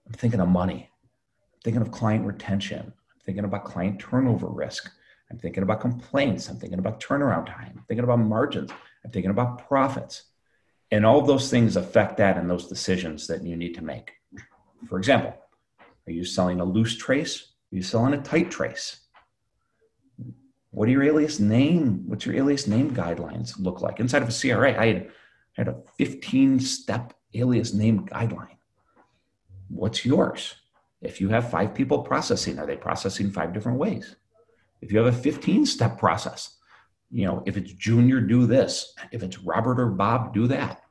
I'm 0.07 0.13
thinking 0.13 0.39
of 0.39 0.47
money. 0.47 0.89
Thinking 1.65 1.81
of 1.81 1.89
client 1.89 2.27
retention. 2.27 2.79
I'm 2.79 3.19
thinking 3.25 3.43
about 3.43 3.65
client 3.65 3.99
turnover 3.99 4.45
risk. 4.45 4.87
I'm 5.31 5.39
thinking 5.39 5.63
about 5.63 5.81
complaints. 5.81 6.47
I'm 6.47 6.57
thinking 6.57 6.77
about 6.77 6.99
turnaround 6.99 7.47
time. 7.47 7.73
I'm 7.75 7.83
thinking 7.87 8.03
about 8.03 8.19
margins. 8.19 8.69
I'm 9.03 9.09
thinking 9.09 9.31
about 9.31 9.67
profits. 9.67 10.25
And 10.91 11.07
all 11.07 11.23
those 11.23 11.49
things 11.49 11.75
affect 11.75 12.17
that 12.17 12.37
and 12.37 12.47
those 12.47 12.67
decisions 12.67 13.25
that 13.25 13.43
you 13.43 13.55
need 13.55 13.73
to 13.73 13.83
make. 13.83 14.11
For 14.87 14.99
example, 14.99 15.33
are 16.05 16.11
you 16.11 16.23
selling 16.23 16.59
a 16.59 16.63
loose 16.63 16.97
trace? 16.97 17.53
Are 17.73 17.77
you 17.77 17.81
selling 17.81 18.13
a 18.13 18.21
tight 18.21 18.51
trace? 18.51 18.99
What 20.69 20.85
do 20.85 20.91
your 20.91 21.01
alias 21.01 21.39
name? 21.39 22.03
What's 22.05 22.27
your 22.27 22.35
alias 22.35 22.67
name 22.67 22.91
guidelines 22.91 23.57
look 23.57 23.81
like? 23.81 23.99
Inside 23.99 24.21
of 24.21 24.29
a 24.29 24.39
CRA, 24.39 24.79
I 24.79 24.85
had, 24.85 24.97
I 24.97 25.61
had 25.61 25.67
a 25.69 25.81
15 25.97 26.59
step 26.59 27.15
alias 27.33 27.73
name 27.73 28.05
guideline. 28.05 28.57
What's 29.67 30.05
yours? 30.05 30.53
If 31.05 31.21
you 31.21 31.29
have 31.29 31.49
five 31.49 31.73
people 31.73 31.99
processing, 31.99 32.59
are 32.59 32.65
they 32.65 32.75
processing 32.75 33.31
five 33.31 33.53
different 33.53 33.77
ways? 33.77 34.15
If 34.81 34.91
you 34.91 34.97
have 34.99 35.13
a 35.13 35.17
15 35.17 35.65
step 35.65 35.97
process, 35.97 36.57
you 37.11 37.25
know, 37.25 37.43
if 37.45 37.57
it's 37.57 37.71
Junior, 37.73 38.19
do 38.19 38.45
this. 38.45 38.93
If 39.11 39.23
it's 39.23 39.39
Robert 39.39 39.79
or 39.79 39.87
Bob, 39.87 40.33
do 40.33 40.47
that. 40.47 40.81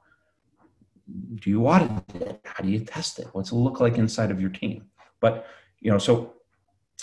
Do 1.35 1.51
you 1.51 1.67
audit 1.67 1.91
it? 2.15 2.41
How 2.45 2.65
do 2.65 2.71
you 2.71 2.81
test 2.81 3.19
it? 3.19 3.29
What's 3.33 3.53
it 3.53 3.57
look 3.57 3.81
like 3.81 3.99
inside 3.99 4.31
of 4.31 4.41
your 4.41 4.51
team? 4.51 4.87
But, 5.21 5.47
you 5.81 5.91
know, 5.91 5.99
so 5.99 6.35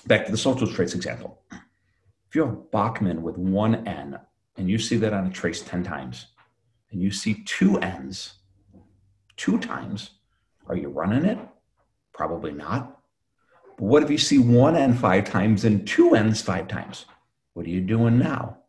back 0.08 0.26
to 0.26 0.32
the 0.32 0.38
social 0.38 0.68
trace 0.68 0.96
example 0.96 1.42
if 2.32 2.36
you 2.36 2.46
have 2.46 2.72
Bachman 2.72 3.24
with 3.24 3.38
one 3.38 3.86
N 3.86 4.18
and 4.56 4.70
you 4.70 4.80
see 4.80 4.96
that 4.96 5.12
on 5.12 5.28
a 5.28 5.30
trace 5.30 5.62
10 5.64 5.84
times 5.84 6.28
and 6.90 7.02
you 7.02 7.12
see 7.12 7.44
two 7.44 7.78
N's 7.80 8.36
two 9.36 9.60
times, 9.60 10.12
are 10.68 10.78
you 10.78 10.88
running 10.88 11.26
it? 11.26 11.38
Probably 12.14 12.54
not. 12.54 13.01
But 13.82 13.88
what 13.88 14.04
if 14.04 14.12
you 14.12 14.20
see 14.20 14.38
one 14.38 14.76
N 14.76 14.94
five 14.94 15.26
times 15.26 15.66
and 15.66 15.88
two 15.88 16.14
N's 16.14 16.40
five 16.40 16.68
times? 16.68 17.08
What 17.56 17.66
are 17.66 17.70
you 17.70 17.82
doing 17.82 18.20
now? 18.20 18.60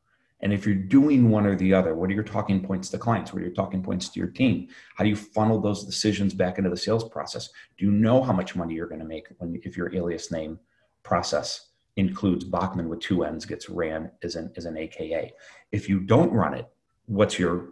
And 0.41 0.55
if 0.55 0.65
you're 0.65 0.75
doing 0.75 1.29
one 1.29 1.45
or 1.45 1.55
the 1.55 1.75
other, 1.75 1.95
what 1.95 2.09
are 2.09 2.15
your 2.15 2.25
talking 2.25 2.63
points 2.63 2.89
to 2.89 2.99
clients? 2.99 3.31
What 3.31 3.43
are 3.43 3.45
your 3.45 3.55
talking 3.55 3.83
points 3.83 4.09
to 4.09 4.19
your 4.19 4.31
team? 4.31 4.69
How 4.97 5.05
do 5.05 5.11
you 5.11 5.17
funnel 5.17 5.61
those 5.61 5.85
decisions 5.85 6.33
back 6.33 6.57
into 6.57 6.71
the 6.71 6.79
sales 6.79 7.07
process? 7.11 7.51
Do 7.77 7.85
you 7.85 7.91
know 7.91 8.23
how 8.23 8.33
much 8.33 8.57
money 8.57 8.73
you're 8.73 8.89
going 8.89 9.03
to 9.03 9.07
make 9.07 9.27
when 9.37 9.61
if 9.63 9.77
your 9.77 9.95
alias 9.95 10.33
name 10.33 10.59
process 11.03 11.69
includes 11.97 12.45
Bachman 12.45 12.89
with 12.89 13.01
two 13.01 13.23
N's 13.23 13.45
gets 13.45 13.69
ran 13.69 14.11
as 14.23 14.35
an, 14.35 14.51
as 14.57 14.65
an 14.65 14.79
AKA. 14.79 15.35
If 15.73 15.91
you 15.91 16.01
don't 16.01 16.33
run 16.33 16.55
it, 16.55 16.67
what's 17.05 17.39
your 17.39 17.69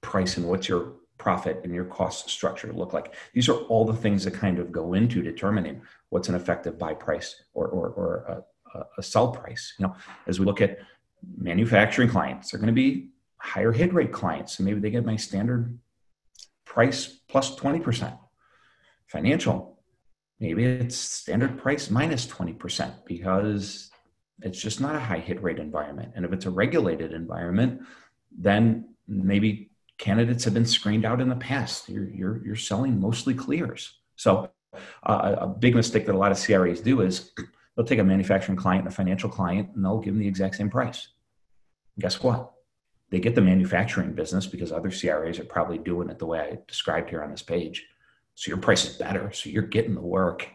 price 0.00 0.36
and 0.36 0.46
what's 0.46 0.68
your 0.68 0.92
profit 1.18 1.60
and 1.64 1.74
your 1.74 1.84
cost 1.84 2.30
structure 2.30 2.72
look 2.72 2.92
like? 2.92 3.14
These 3.34 3.48
are 3.48 3.58
all 3.68 3.84
the 3.84 3.94
things 3.94 4.24
that 4.24 4.34
kind 4.34 4.58
of 4.58 4.72
go 4.72 4.94
into 4.94 5.22
determining 5.22 5.82
what's 6.10 6.28
an 6.28 6.34
effective 6.34 6.78
buy 6.78 6.94
price 6.94 7.42
or, 7.54 7.66
or, 7.66 7.88
or 7.90 8.44
a, 8.74 8.84
a 8.98 9.02
sell 9.02 9.32
price. 9.32 9.74
You 9.78 9.86
know, 9.86 9.96
as 10.26 10.40
we 10.40 10.46
look 10.46 10.60
at 10.60 10.78
manufacturing 11.36 12.08
clients, 12.08 12.50
they're 12.50 12.60
going 12.60 12.68
to 12.68 12.72
be 12.72 13.10
higher 13.38 13.72
hit 13.72 13.92
rate 13.92 14.12
clients. 14.12 14.56
So 14.56 14.64
maybe 14.64 14.80
they 14.80 14.90
get 14.90 15.04
my 15.04 15.16
standard 15.16 15.78
price 16.64 17.06
plus 17.28 17.56
20%. 17.56 18.16
Financial, 19.06 19.78
maybe 20.38 20.64
it's 20.64 20.96
standard 20.96 21.58
price 21.58 21.90
minus 21.90 22.26
20% 22.26 22.92
because 23.06 23.90
it's 24.42 24.60
just 24.60 24.80
not 24.80 24.94
a 24.94 25.00
high 25.00 25.18
hit 25.18 25.42
rate 25.42 25.58
environment. 25.58 26.12
And 26.14 26.24
if 26.24 26.32
it's 26.32 26.46
a 26.46 26.50
regulated 26.50 27.12
environment, 27.12 27.82
then 28.36 28.94
maybe 29.06 29.67
candidates 29.98 30.44
have 30.44 30.54
been 30.54 30.66
screened 30.66 31.04
out 31.04 31.20
in 31.20 31.28
the 31.28 31.36
past. 31.36 31.88
You're, 31.88 32.08
you're, 32.10 32.44
you're 32.44 32.56
selling 32.56 33.00
mostly 33.00 33.34
clears. 33.34 33.98
So 34.16 34.50
uh, 35.04 35.36
a 35.38 35.46
big 35.46 35.74
mistake 35.74 36.06
that 36.06 36.14
a 36.14 36.18
lot 36.18 36.32
of 36.32 36.42
CRAs 36.42 36.80
do 36.80 37.00
is 37.00 37.32
they'll 37.76 37.86
take 37.86 37.98
a 37.98 38.04
manufacturing 38.04 38.56
client 38.56 38.84
and 38.84 38.92
a 38.92 38.96
financial 38.96 39.28
client 39.28 39.70
and 39.74 39.84
they'll 39.84 40.00
give 40.00 40.14
them 40.14 40.20
the 40.20 40.28
exact 40.28 40.56
same 40.56 40.70
price. 40.70 41.08
And 41.96 42.02
guess 42.02 42.22
what? 42.22 42.52
They 43.10 43.20
get 43.20 43.34
the 43.34 43.40
manufacturing 43.40 44.12
business 44.12 44.46
because 44.46 44.70
other 44.70 44.90
CRAs 44.90 45.38
are 45.38 45.44
probably 45.44 45.78
doing 45.78 46.10
it 46.10 46.18
the 46.18 46.26
way 46.26 46.40
I 46.40 46.58
described 46.68 47.10
here 47.10 47.22
on 47.22 47.30
this 47.30 47.42
page. 47.42 47.86
So 48.34 48.50
your 48.50 48.58
price 48.58 48.84
is 48.84 48.96
better. 48.96 49.32
So 49.32 49.50
you're 49.50 49.62
getting 49.62 49.94
the 49.94 50.00
work. 50.00 50.48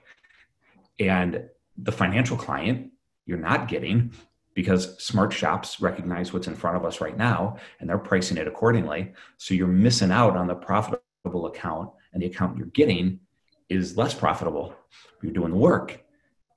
And 0.99 1.49
the 1.77 1.91
financial 1.91 2.37
client, 2.37 2.91
you're 3.25 3.39
not 3.39 3.67
getting 3.67 4.13
because 4.53 5.01
smart 5.03 5.33
shops 5.33 5.81
recognize 5.81 6.31
what's 6.31 6.47
in 6.47 6.55
front 6.55 6.77
of 6.77 6.85
us 6.85 7.01
right 7.01 7.17
now 7.17 7.57
and 7.79 7.89
they're 7.89 7.97
pricing 7.97 8.37
it 8.37 8.47
accordingly. 8.47 9.13
So 9.37 9.53
you're 9.53 9.67
missing 9.67 10.11
out 10.11 10.37
on 10.37 10.47
the 10.47 10.55
profitable 10.55 11.47
account, 11.47 11.89
and 12.13 12.21
the 12.21 12.27
account 12.27 12.57
you're 12.57 12.67
getting 12.67 13.19
is 13.69 13.97
less 13.97 14.13
profitable. 14.13 14.75
You're 15.21 15.33
doing 15.33 15.51
the 15.51 15.57
work. 15.57 16.03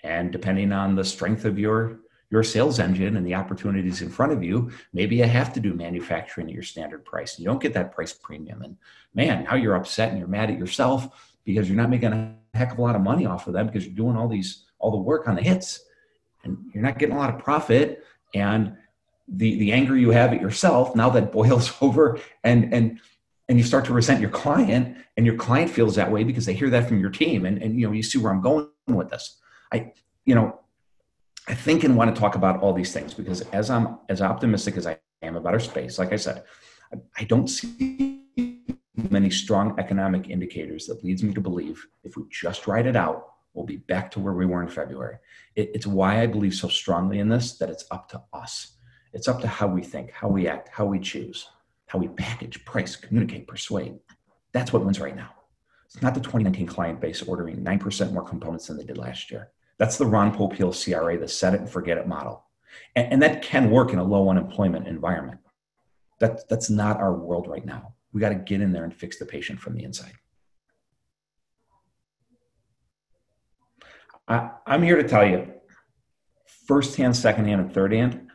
And 0.03 0.31
depending 0.31 0.73
on 0.73 0.95
the 0.95 1.05
strength 1.05 1.45
of 1.45 1.59
your 1.59 2.01
your 2.29 2.43
sales 2.43 2.81
engine 2.81 3.17
and 3.17 3.25
the 3.25 3.37
opportunities 3.37 4.03
in 4.03 4.11
front 4.11 4.33
of 4.33 4.43
you, 4.43 4.69
maybe 4.93 5.15
you 5.15 5.25
have 5.25 5.53
to 5.53 5.61
do 5.61 5.73
manufacturing 5.73 6.49
at 6.49 6.53
your 6.53 6.63
standard 6.63 7.05
price. 7.05 7.39
You 7.39 7.45
don't 7.45 7.63
get 7.63 7.73
that 7.75 7.93
price 7.93 8.13
premium. 8.13 8.63
And 8.63 8.77
man, 9.15 9.45
now 9.45 9.55
you're 9.55 9.77
upset 9.77 10.09
and 10.09 10.19
you're 10.19 10.27
mad 10.27 10.51
at 10.51 10.59
yourself 10.59 11.37
because 11.45 11.69
you're 11.69 11.77
not 11.77 11.89
making 11.89 12.13
a 12.13 12.35
heck 12.53 12.73
of 12.73 12.79
a 12.79 12.83
lot 12.83 12.97
of 12.97 13.03
money 13.03 13.27
off 13.27 13.47
of 13.47 13.53
them 13.53 13.67
because 13.67 13.87
you're 13.87 13.95
doing 13.95 14.17
all 14.17 14.29
these 14.29 14.65
all 14.79 14.91
the 14.91 14.97
work 14.97 15.29
on 15.29 15.37
the 15.37 15.43
hits 15.43 15.85
and 16.47 16.59
you're 16.73 16.83
not 16.83 16.99
getting 16.99 17.15
a 17.15 17.19
lot 17.19 17.35
of 17.35 17.39
profit 17.39 18.05
and 18.35 18.77
the 19.29 19.59
the 19.59 19.73
anger 19.73 19.97
you 19.97 20.11
have 20.11 20.33
at 20.33 20.41
yourself 20.41 20.95
now 20.95 21.11
that 21.11 21.33
boils 21.33 21.73
over 21.81 22.19
and 22.45 22.73
and 22.73 23.01
and 23.49 23.59
you 23.59 23.65
start 23.65 23.85
to 23.85 23.93
resent 23.93 24.21
your 24.21 24.31
client 24.31 24.97
and 25.17 25.25
your 25.27 25.37
client 25.37 25.71
feels 25.71 25.95
that 25.97 26.11
way 26.11 26.25
because 26.25 26.47
they 26.47 26.55
hear 26.55 26.71
that 26.71 26.89
from 26.89 27.01
your 27.01 27.11
team 27.11 27.45
and 27.45 27.63
and 27.63 27.79
you 27.79 27.87
know 27.87 27.93
you 27.93 28.03
see 28.03 28.19
where 28.19 28.33
i'm 28.33 28.41
going 28.41 28.69
with 28.87 29.11
this. 29.11 29.39
I 29.73 29.93
you 30.25 30.35
know 30.35 30.61
i 31.49 31.55
think 31.55 31.85
and 31.85 31.97
want 31.97 32.15
to 32.15 32.21
talk 32.21 32.35
about 32.37 32.61
all 32.61 32.73
these 32.73 32.93
things 32.93 33.15
because 33.15 33.41
as 33.53 33.69
i'm 33.71 33.99
as 34.09 34.23
optimistic 34.23 34.77
as 34.77 34.87
i 34.87 34.99
am 35.23 35.37
about 35.37 35.55
our 35.55 35.61
space 35.61 35.99
like 35.99 36.13
i 36.13 36.17
said 36.17 36.45
i, 36.93 36.97
I 37.19 37.25
don't 37.25 37.49
see 37.49 38.23
many 39.11 39.31
strong 39.31 39.79
economic 39.79 40.31
indicators 40.31 40.87
that 40.87 41.05
leads 41.05 41.23
me 41.23 41.35
to 41.35 41.41
believe 41.41 41.87
if 42.05 42.17
we 42.17 42.25
just 42.31 42.67
write 42.67 42.87
it 42.87 42.97
out 42.97 43.36
we'll 43.57 43.67
be 43.67 43.79
back 43.79 44.11
to 44.11 44.21
where 44.21 44.35
we 44.35 44.47
were 44.47 44.63
in 44.63 44.69
february 44.69 45.19
it, 45.57 45.71
it's 45.75 45.87
why 45.87 46.23
I 46.23 46.27
believe 46.27 46.55
so 46.55 46.69
strongly 46.69 47.19
in 47.19 47.29
this 47.29 47.57
that 47.59 47.71
it's 47.71 47.87
up 47.91 48.09
to 48.11 48.23
us. 48.33 48.73
It's 49.13 49.29
up 49.29 49.41
to 49.41 49.49
how 49.49 49.67
we 49.67 49.83
think, 49.83 50.13
how 50.13 50.29
we 50.29 50.47
act, 50.47 50.69
how 50.69 50.85
we 50.85 51.01
choose, 51.01 51.49
how 51.87 51.99
we 51.99 52.09
package, 52.09 52.65
price, 52.65 52.95
communicate, 52.95 53.49
persuade. 53.49 53.99
That's 54.53 54.73
what 54.73 54.85
wins 54.85 55.01
right 55.01 55.17
now. 55.17 55.31
It's 55.87 56.03
not 56.03 56.15
the 56.15 56.21
2019 56.21 56.67
client 56.67 57.01
base 57.01 57.23
ordering 57.23 57.65
9% 57.65 58.13
more 58.13 58.23
components 58.23 58.67
than 58.67 58.77
they 58.77 58.85
did 58.85 58.99
last 58.99 59.31
year. 59.31 59.49
That's 59.79 59.97
the 59.97 60.07
Ron 60.07 60.35
Popeil 60.35 60.73
CRA, 60.73 61.19
the 61.19 61.29
set 61.29 61.55
it 61.55 61.61
and 61.61 61.71
forget 61.71 61.99
it 61.99 62.07
model. 62.07 62.45
And, 62.95 63.13
and 63.15 63.23
that 63.23 63.43
can 63.43 63.71
work 63.71 63.93
in 63.93 63.99
a 63.99 64.05
low 64.05 64.29
unemployment 64.29 64.87
environment. 64.87 65.41
That, 66.19 66.49
that's 66.49 66.71
not 66.71 66.99
our 66.99 67.15
world 67.15 67.47
right 67.49 67.65
now. 67.65 67.95
We 68.13 68.21
got 68.21 68.31
to 68.31 68.35
get 68.35 68.61
in 68.61 68.73
there 68.73 68.85
and 68.85 68.95
fix 68.95 69.19
the 69.19 69.27
patient 69.27 69.61
from 69.61 69.75
the 69.75 69.85
inside. 69.85 70.13
I, 74.29 74.51
am 74.67 74.83
here 74.83 74.97
to 74.97 75.09
tell 75.09 75.27
you, 75.27 75.53
first 76.67 76.97
hand, 76.97 77.17
second 77.17 77.47
hand, 77.47 77.61
and 77.61 77.73
third 77.73 77.93
hand, 77.93 78.29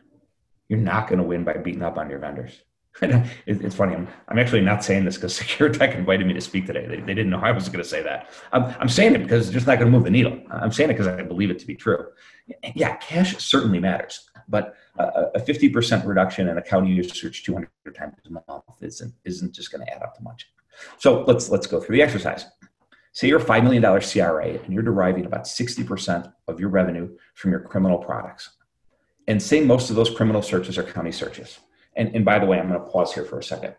you're 0.68 0.78
not 0.78 1.08
going 1.08 1.18
to 1.18 1.24
win 1.24 1.44
by 1.44 1.54
beating 1.54 1.82
up 1.82 1.98
on 1.98 2.08
your 2.08 2.18
vendors. 2.18 2.62
it's 3.02 3.74
funny. 3.74 3.94
I'm, 3.94 4.06
I'm 4.28 4.38
actually 4.38 4.60
not 4.60 4.84
saying 4.84 5.04
this 5.04 5.16
because 5.16 5.38
SecureTech 5.40 5.94
invited 5.94 6.26
me 6.26 6.34
to 6.34 6.40
speak 6.40 6.66
today. 6.66 6.86
They, 6.86 6.96
they 6.96 7.14
didn't 7.14 7.30
know 7.30 7.40
I 7.40 7.50
was 7.50 7.68
going 7.68 7.82
to 7.82 7.88
say 7.88 8.02
that. 8.02 8.30
I'm, 8.52 8.64
I'm 8.80 8.88
saying 8.88 9.14
it 9.14 9.22
because 9.22 9.46
it's 9.46 9.54
just 9.54 9.66
not 9.66 9.78
going 9.78 9.90
to 9.90 9.96
move 9.96 10.04
the 10.04 10.10
needle. 10.10 10.38
I'm 10.50 10.72
saying 10.72 10.90
it 10.90 10.94
because 10.94 11.06
I 11.06 11.22
believe 11.22 11.50
it 11.50 11.58
to 11.60 11.66
be 11.66 11.74
true. 11.74 12.06
Yeah, 12.74 12.96
cash 12.96 13.36
certainly 13.42 13.78
matters, 13.78 14.28
but 14.48 14.74
a 14.98 15.40
50% 15.40 16.06
reduction 16.06 16.48
in 16.48 16.58
account 16.58 16.88
usage 16.88 17.44
200 17.44 17.68
times 17.94 18.14
a 18.26 18.30
month 18.30 18.64
isn't, 18.80 19.14
isn't 19.24 19.54
just 19.54 19.72
going 19.72 19.84
to 19.86 19.94
add 19.94 20.02
up 20.02 20.14
to 20.16 20.22
much. 20.22 20.50
So 20.98 21.22
let's, 21.26 21.48
let's 21.48 21.66
go 21.66 21.80
through 21.80 21.96
the 21.96 22.02
exercise. 22.02 22.46
Say 23.12 23.28
you're 23.28 23.40
a 23.40 23.44
$5 23.44 23.62
million 23.62 23.82
CRA 23.82 24.62
and 24.64 24.72
you're 24.72 24.82
deriving 24.82 25.26
about 25.26 25.44
60% 25.44 26.32
of 26.48 26.58
your 26.58 26.70
revenue 26.70 27.14
from 27.34 27.50
your 27.50 27.60
criminal 27.60 27.98
products. 27.98 28.50
And 29.28 29.40
say 29.40 29.60
most 29.62 29.90
of 29.90 29.96
those 29.96 30.10
criminal 30.10 30.40
searches 30.40 30.78
are 30.78 30.82
county 30.82 31.12
searches. 31.12 31.60
And, 31.94 32.14
and 32.16 32.24
by 32.24 32.38
the 32.38 32.46
way, 32.46 32.58
I'm 32.58 32.68
going 32.68 32.80
to 32.80 32.90
pause 32.90 33.12
here 33.12 33.24
for 33.24 33.38
a 33.38 33.42
second 33.42 33.74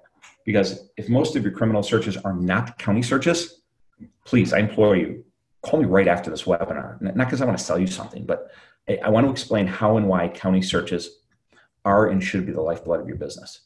because 0.46 0.90
if 0.98 1.10
most 1.10 1.36
of 1.36 1.44
your 1.44 1.52
criminal 1.52 1.82
searches 1.82 2.16
are 2.18 2.34
not 2.34 2.78
county 2.78 3.02
searches, 3.02 3.62
please, 4.24 4.54
I 4.54 4.60
implore 4.60 4.96
you, 4.96 5.26
call 5.64 5.80
me 5.80 5.86
right 5.86 6.08
after 6.08 6.30
this 6.30 6.44
webinar. 6.44 7.02
Not 7.02 7.16
because 7.16 7.42
I 7.42 7.46
want 7.46 7.58
to 7.58 7.64
sell 7.64 7.80
you 7.80 7.88
something, 7.88 8.26
but 8.26 8.52
I 9.04 9.10
want 9.10 9.26
to 9.26 9.32
explain 9.32 9.66
how 9.66 9.98
and 9.98 10.08
why 10.08 10.28
county 10.28 10.62
searches 10.62 11.22
are 11.84 12.08
and 12.08 12.24
should 12.24 12.46
be 12.46 12.52
the 12.52 12.62
lifeblood 12.62 13.00
of 13.00 13.08
your 13.08 13.18
business, 13.18 13.62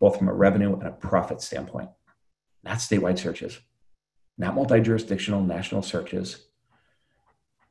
both 0.00 0.18
from 0.18 0.28
a 0.28 0.34
revenue 0.34 0.72
and 0.74 0.88
a 0.88 0.92
profit 0.92 1.40
standpoint, 1.40 1.90
not 2.64 2.78
statewide 2.78 3.18
searches 3.18 3.60
not 4.38 4.54
multi 4.54 4.80
jurisdictional 4.80 5.42
national 5.42 5.82
searches, 5.82 6.46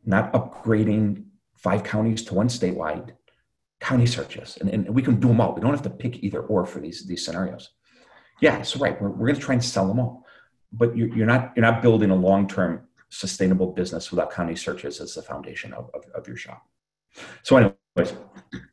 not 0.06 0.32
upgrading 0.34 1.26
five 1.56 1.84
counties 1.84 2.24
to 2.24 2.34
one 2.34 2.48
statewide, 2.48 3.12
county 3.80 4.06
searches. 4.06 4.58
And, 4.60 4.70
and 4.70 4.90
we 4.90 5.02
can 5.02 5.20
do 5.20 5.28
them 5.28 5.42
all. 5.42 5.54
We 5.54 5.62
don't 5.62 5.72
have 5.72 5.84
to 5.84 5.90
pick 5.90 6.24
either 6.24 6.42
or 6.42 6.66
for 6.66 6.80
these, 6.80 7.06
these 7.06 7.26
scenarios. 7.26 7.70
Yeah, 8.42 8.62
so 8.64 8.80
right, 8.80 9.00
we're, 9.02 9.10
we're 9.10 9.28
going 9.28 9.36
to 9.36 9.42
try 9.42 9.54
and 9.54 9.64
sell 9.64 9.88
them 9.88 10.00
all. 10.00 10.26
But 10.74 10.96
you're, 10.96 11.10
you're 11.16 11.28
not, 11.28 11.54
you're 11.56 11.66
not 11.66 11.82
building 11.82 12.10
a 12.10 12.16
long 12.16 12.48
term 12.48 12.88
sustainable 13.10 13.74
business 13.74 14.10
without 14.10 14.32
county 14.32 14.56
searches 14.56 15.02
as 15.02 15.14
the 15.14 15.22
foundation 15.22 15.74
of, 15.74 15.90
of, 15.94 16.06
of 16.16 16.28
your 16.28 16.38
shop. 16.38 16.66
So, 17.44 17.58
anyways, 17.58 18.16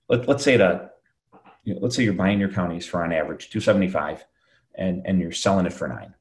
let, 0.09 0.29
let's 0.29 0.45
say 0.45 0.57
that 0.57 0.99
let's 1.81 1.97
say 1.97 2.05
you're 2.05 2.13
buying 2.13 2.41
your 2.41 2.51
counties 2.51 2.87
for 2.87 3.03
on 3.05 3.13
average 3.13 3.51
275 3.51 4.25
and, 4.77 5.03
and 5.05 5.21
you're 5.21 5.33
selling 5.33 5.67
it 5.67 5.73
for 5.73 5.89
nine. 5.89 6.15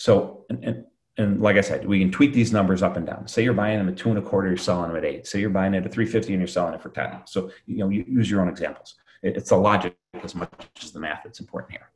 So, 0.00 0.46
and, 0.48 0.64
and, 0.64 0.84
and, 1.18 1.42
like 1.42 1.58
I 1.58 1.60
said, 1.60 1.86
we 1.86 1.98
can 1.98 2.10
tweak 2.10 2.32
these 2.32 2.54
numbers 2.54 2.82
up 2.82 2.96
and 2.96 3.06
down. 3.06 3.28
Say 3.28 3.44
you're 3.44 3.52
buying 3.52 3.76
them 3.76 3.90
at 3.90 3.98
two 3.98 4.08
and 4.08 4.16
a 4.16 4.22
quarter, 4.22 4.48
you're 4.48 4.56
selling 4.56 4.88
them 4.88 4.96
at 4.96 5.04
eight. 5.04 5.26
Say 5.26 5.40
you're 5.40 5.50
buying 5.50 5.74
it 5.74 5.84
at 5.84 5.92
350 5.92 6.32
and 6.32 6.40
you're 6.40 6.48
selling 6.48 6.72
it 6.72 6.80
for 6.80 6.88
10. 6.88 7.20
So, 7.26 7.50
you 7.66 7.76
know, 7.76 7.90
you 7.90 8.06
use 8.08 8.30
your 8.30 8.40
own 8.40 8.48
examples. 8.48 8.94
It, 9.22 9.36
it's 9.36 9.50
the 9.50 9.56
logic 9.56 9.94
as 10.22 10.34
much 10.34 10.50
as 10.82 10.92
the 10.92 11.00
math 11.00 11.20
that's 11.22 11.38
important 11.38 11.72
here. 11.72 11.90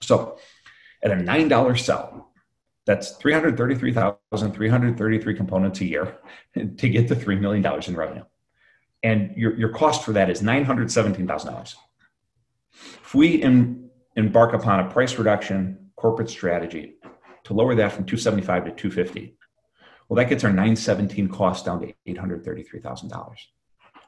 So, 0.00 0.38
at 1.02 1.10
a 1.10 1.16
$9 1.16 1.78
sell, 1.78 2.32
that's 2.86 3.10
333,333 3.18 5.34
components 5.34 5.82
a 5.82 5.84
year 5.84 6.16
to 6.54 6.88
get 6.88 7.08
to 7.08 7.14
$3 7.14 7.38
million 7.38 7.82
in 7.86 7.94
revenue. 7.94 8.24
And 9.02 9.36
your, 9.36 9.54
your 9.54 9.68
cost 9.68 10.02
for 10.02 10.12
that 10.12 10.30
is 10.30 10.40
$917,000. 10.40 11.74
If 12.72 13.14
we 13.14 13.42
em, 13.42 13.90
embark 14.16 14.54
upon 14.54 14.80
a 14.80 14.88
price 14.88 15.18
reduction 15.18 15.90
corporate 15.96 16.30
strategy 16.30 16.94
to 17.44 17.54
lower 17.54 17.74
that 17.74 17.92
from 17.92 18.04
275 18.04 18.64
to 18.64 18.70
250. 18.72 19.36
Well, 20.08 20.16
that 20.16 20.28
gets 20.28 20.44
our 20.44 20.50
917 20.50 21.28
cost 21.28 21.64
down 21.64 21.80
to 21.80 21.94
$833,000. 22.06 23.34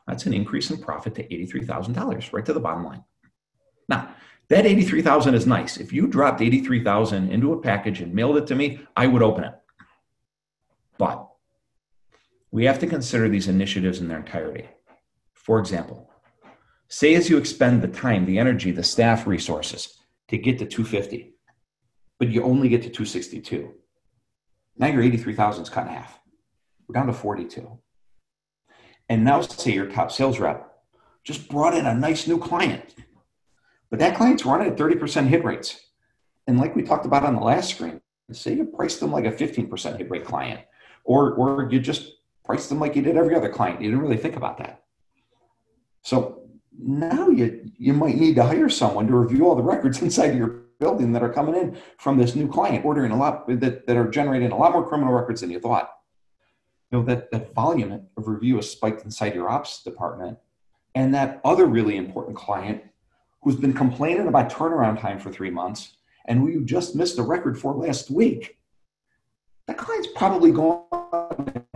That's 0.06 0.26
an 0.26 0.34
increase 0.34 0.70
in 0.70 0.78
profit 0.78 1.14
to 1.16 1.26
$83,000, 1.26 2.32
right 2.32 2.46
to 2.46 2.52
the 2.52 2.60
bottom 2.60 2.84
line. 2.84 3.04
Now, 3.88 4.14
that 4.48 4.66
83,000 4.66 5.34
is 5.34 5.46
nice. 5.46 5.76
If 5.76 5.92
you 5.92 6.06
dropped 6.06 6.40
83,000 6.40 7.30
into 7.30 7.52
a 7.52 7.60
package 7.60 8.00
and 8.00 8.14
mailed 8.14 8.36
it 8.36 8.46
to 8.48 8.54
me, 8.54 8.80
I 8.96 9.06
would 9.06 9.22
open 9.22 9.44
it. 9.44 9.54
But 10.98 11.28
we 12.50 12.64
have 12.64 12.78
to 12.78 12.86
consider 12.86 13.28
these 13.28 13.48
initiatives 13.48 14.00
in 14.00 14.08
their 14.08 14.18
entirety. 14.18 14.68
For 15.34 15.58
example, 15.58 16.10
say 16.88 17.14
as 17.14 17.28
you 17.28 17.38
expend 17.38 17.82
the 17.82 17.88
time, 17.88 18.24
the 18.24 18.38
energy, 18.38 18.70
the 18.70 18.82
staff 18.82 19.26
resources 19.26 19.98
to 20.28 20.38
get 20.38 20.58
to 20.58 20.66
250, 20.66 21.35
but 22.18 22.28
you 22.28 22.42
only 22.42 22.68
get 22.68 22.82
to 22.82 22.88
262. 22.88 23.72
Now 24.76 24.88
your 24.88 25.02
83,000 25.02 25.62
is 25.62 25.70
cut 25.70 25.86
in 25.86 25.92
half. 25.92 26.18
We're 26.86 26.94
down 26.94 27.06
to 27.06 27.12
42. 27.12 27.78
And 29.08 29.24
now, 29.24 29.40
say 29.40 29.72
your 29.72 29.86
top 29.86 30.10
sales 30.10 30.38
rep 30.38 30.72
just 31.24 31.48
brought 31.48 31.74
in 31.76 31.86
a 31.86 31.94
nice 31.94 32.26
new 32.26 32.38
client, 32.38 32.94
but 33.90 33.98
that 33.98 34.16
client's 34.16 34.44
running 34.44 34.68
at 34.68 34.76
30% 34.76 35.26
hit 35.26 35.44
rates. 35.44 35.80
And 36.46 36.58
like 36.58 36.76
we 36.76 36.82
talked 36.82 37.06
about 37.06 37.24
on 37.24 37.34
the 37.34 37.40
last 37.40 37.70
screen, 37.70 38.00
say 38.32 38.54
you 38.54 38.64
priced 38.64 39.00
them 39.00 39.12
like 39.12 39.24
a 39.24 39.32
15% 39.32 39.98
hit 39.98 40.10
rate 40.10 40.24
client, 40.24 40.60
or, 41.04 41.34
or 41.34 41.68
you 41.70 41.80
just 41.80 42.12
priced 42.44 42.68
them 42.68 42.78
like 42.78 42.94
you 42.94 43.02
did 43.02 43.16
every 43.16 43.34
other 43.34 43.48
client. 43.48 43.80
You 43.80 43.90
didn't 43.90 44.02
really 44.02 44.16
think 44.16 44.36
about 44.36 44.58
that. 44.58 44.82
So 46.02 46.42
now 46.78 47.28
you, 47.28 47.70
you 47.76 47.92
might 47.92 48.16
need 48.16 48.36
to 48.36 48.44
hire 48.44 48.68
someone 48.68 49.08
to 49.08 49.16
review 49.16 49.48
all 49.48 49.56
the 49.56 49.62
records 49.62 50.02
inside 50.02 50.30
of 50.30 50.36
your 50.36 50.65
building 50.78 51.12
that 51.12 51.22
are 51.22 51.32
coming 51.32 51.54
in 51.54 51.78
from 51.98 52.18
this 52.18 52.34
new 52.34 52.48
client, 52.48 52.84
ordering 52.84 53.12
a 53.12 53.16
lot 53.16 53.46
that, 53.48 53.86
that 53.86 53.96
are 53.96 54.08
generating 54.08 54.52
a 54.52 54.56
lot 54.56 54.72
more 54.72 54.86
criminal 54.86 55.12
records 55.12 55.40
than 55.40 55.50
you 55.50 55.60
thought. 55.60 55.90
You 56.90 56.98
know, 56.98 57.04
that, 57.04 57.30
that 57.30 57.54
volume 57.54 58.06
of 58.16 58.28
review 58.28 58.56
has 58.56 58.70
spiked 58.70 59.04
inside 59.04 59.34
your 59.34 59.48
ops 59.48 59.82
department. 59.82 60.38
And 60.94 61.14
that 61.14 61.40
other 61.44 61.66
really 61.66 61.96
important 61.96 62.36
client 62.36 62.82
who's 63.42 63.56
been 63.56 63.74
complaining 63.74 64.28
about 64.28 64.50
turnaround 64.50 65.00
time 65.00 65.18
for 65.18 65.30
three 65.30 65.50
months 65.50 65.96
and 66.26 66.40
who 66.40 66.48
you 66.48 66.64
just 66.64 66.96
missed 66.96 67.18
a 67.18 67.22
record 67.22 67.58
for 67.58 67.74
last 67.74 68.10
week, 68.10 68.58
that 69.66 69.76
client's 69.76 70.08
probably 70.14 70.52
gone 70.52 70.82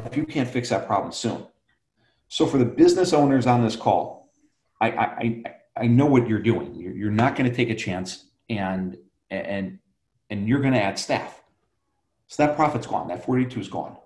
if 0.04 0.16
you 0.16 0.24
can't 0.24 0.48
fix 0.48 0.70
that 0.70 0.86
problem 0.86 1.12
soon. 1.12 1.46
So 2.28 2.46
for 2.46 2.58
the 2.58 2.64
business 2.64 3.12
owners 3.12 3.46
on 3.46 3.62
this 3.62 3.76
call, 3.76 4.30
I, 4.80 4.88
I, 4.90 5.42
I 5.76 5.86
know 5.86 6.06
what 6.06 6.28
you're 6.28 6.38
doing. 6.38 6.74
You're, 6.74 6.94
you're 6.94 7.10
not 7.10 7.36
going 7.36 7.50
to 7.50 7.54
take 7.54 7.70
a 7.70 7.74
chance 7.74 8.29
and 8.50 8.96
and 9.30 9.78
and 10.28 10.48
you're 10.48 10.60
going 10.60 10.74
to 10.74 10.82
add 10.82 10.98
staff. 10.98 11.42
So 12.26 12.46
that 12.46 12.56
profit's 12.56 12.86
gone. 12.86 13.08
That 13.08 13.24
42 13.24 13.60
is 13.60 13.68
gone. 13.68 13.96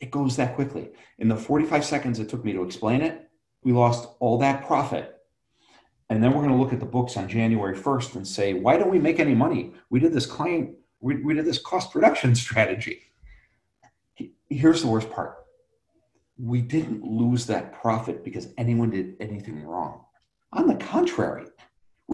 It 0.00 0.10
goes 0.10 0.36
that 0.36 0.54
quickly. 0.54 0.90
In 1.18 1.28
the 1.28 1.36
45 1.36 1.84
seconds 1.84 2.18
it 2.18 2.28
took 2.28 2.44
me 2.44 2.52
to 2.52 2.62
explain 2.62 3.02
it, 3.02 3.30
we 3.62 3.72
lost 3.72 4.08
all 4.18 4.38
that 4.38 4.66
profit. 4.66 5.16
And 6.08 6.22
then 6.22 6.32
we're 6.32 6.42
going 6.42 6.50
to 6.50 6.56
look 6.56 6.72
at 6.72 6.80
the 6.80 6.86
books 6.86 7.16
on 7.16 7.28
January 7.28 7.76
1st 7.76 8.16
and 8.16 8.26
say, 8.26 8.54
why 8.54 8.76
don't 8.76 8.90
we 8.90 8.98
make 8.98 9.20
any 9.20 9.34
money? 9.34 9.74
We 9.90 10.00
did 10.00 10.12
this 10.12 10.26
client, 10.26 10.74
we, 11.00 11.16
we 11.22 11.34
did 11.34 11.44
this 11.44 11.58
cost 11.58 11.94
reduction 11.94 12.34
strategy. 12.46 13.02
Here's 14.48 14.82
the 14.82 14.88
worst 14.88 15.10
part. 15.10 15.36
We 16.36 16.62
didn't 16.62 17.04
lose 17.04 17.46
that 17.46 17.72
profit 17.72 18.24
because 18.24 18.48
anyone 18.58 18.90
did 18.90 19.14
anything 19.20 19.62
wrong. 19.62 20.04
On 20.52 20.66
the 20.66 20.74
contrary, 20.74 21.46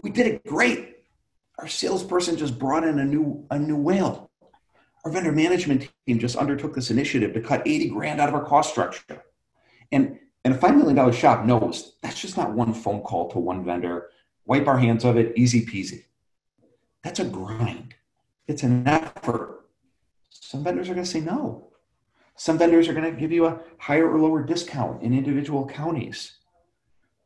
we 0.03 0.11
did 0.11 0.27
it 0.27 0.45
great 0.45 0.96
our 1.57 1.67
salesperson 1.67 2.37
just 2.37 2.59
brought 2.59 2.83
in 2.83 2.99
a 2.99 3.05
new 3.05 3.45
a 3.49 3.57
new 3.57 3.75
whale. 3.75 4.29
Our 5.03 5.11
vendor 5.11 5.31
management 5.31 5.89
team 6.05 6.19
just 6.19 6.35
undertook 6.35 6.75
this 6.75 6.91
initiative 6.91 7.33
to 7.33 7.41
cut 7.41 7.65
80 7.65 7.89
grand 7.89 8.19
out 8.19 8.29
of 8.29 8.35
our 8.35 8.45
cost 8.45 8.71
structure. 8.71 9.23
And 9.91 10.19
and 10.43 10.53
a 10.53 10.57
$5 10.57 10.77
million 10.77 11.11
shop 11.11 11.45
knows 11.45 11.97
that's 12.01 12.21
just 12.21 12.37
not 12.37 12.53
one 12.53 12.73
phone 12.73 13.01
call 13.01 13.29
to 13.31 13.39
one 13.39 13.65
vendor, 13.65 14.09
wipe 14.45 14.67
our 14.67 14.77
hands 14.77 15.03
of 15.03 15.17
it, 15.17 15.33
easy 15.35 15.65
peasy. 15.65 16.05
That's 17.03 17.19
a 17.19 17.25
grind. 17.25 17.95
It's 18.47 18.63
an 18.63 18.87
effort. 18.87 19.65
Some 20.29 20.63
vendors 20.63 20.89
are 20.89 20.93
going 20.93 21.05
to 21.05 21.11
say 21.11 21.19
no. 21.19 21.69
Some 22.35 22.57
vendors 22.57 22.87
are 22.87 22.93
going 22.93 23.13
to 23.13 23.19
give 23.19 23.31
you 23.31 23.47
a 23.47 23.59
higher 23.77 24.09
or 24.09 24.19
lower 24.19 24.43
discount 24.43 25.01
in 25.01 25.13
individual 25.13 25.67
counties. 25.67 26.37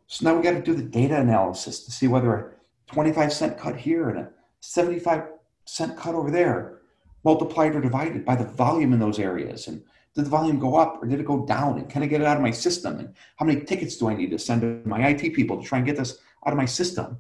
So 0.08 0.28
now 0.28 0.36
we 0.36 0.44
got 0.44 0.52
to 0.52 0.62
do 0.62 0.74
the 0.74 0.82
data 0.82 1.20
analysis 1.20 1.84
to 1.86 1.92
see 1.92 2.08
whether 2.08 2.58
25 2.94 3.34
cent 3.34 3.58
cut 3.58 3.76
here 3.76 4.10
and 4.10 4.20
a 4.20 4.30
75 4.60 5.24
cent 5.66 5.98
cut 5.98 6.16
over 6.16 6.32
there, 6.32 6.80
multiplied 7.24 7.76
or 7.76 7.82
divided 7.82 8.26
by 8.26 8.36
the 8.36 8.46
volume 8.46 8.94
in 8.94 9.00
those 9.00 9.20
areas. 9.20 9.68
And 9.68 9.84
did 10.14 10.26
the 10.26 10.30
volume 10.30 10.60
go 10.60 10.76
up 10.76 11.02
or 11.02 11.08
did 11.08 11.20
it 11.20 11.26
go 11.26 11.46
down? 11.46 11.78
And 11.78 11.90
can 11.90 12.04
I 12.04 12.08
get 12.08 12.22
it 12.22 12.28
out 12.28 12.38
of 12.38 12.44
my 12.44 12.52
system? 12.52 13.00
And 13.00 13.14
how 13.38 13.46
many 13.46 13.62
tickets 13.62 13.98
do 13.98 14.10
I 14.10 14.16
need 14.16 14.32
to 14.32 14.40
send 14.40 14.62
to 14.62 14.82
my 14.86 15.08
IT 15.08 15.34
people 15.34 15.62
to 15.62 15.68
try 15.68 15.78
and 15.78 15.88
get 15.88 15.98
this 15.98 16.20
out 16.46 16.54
of 16.54 16.58
my 16.58 16.66
system? 16.66 17.18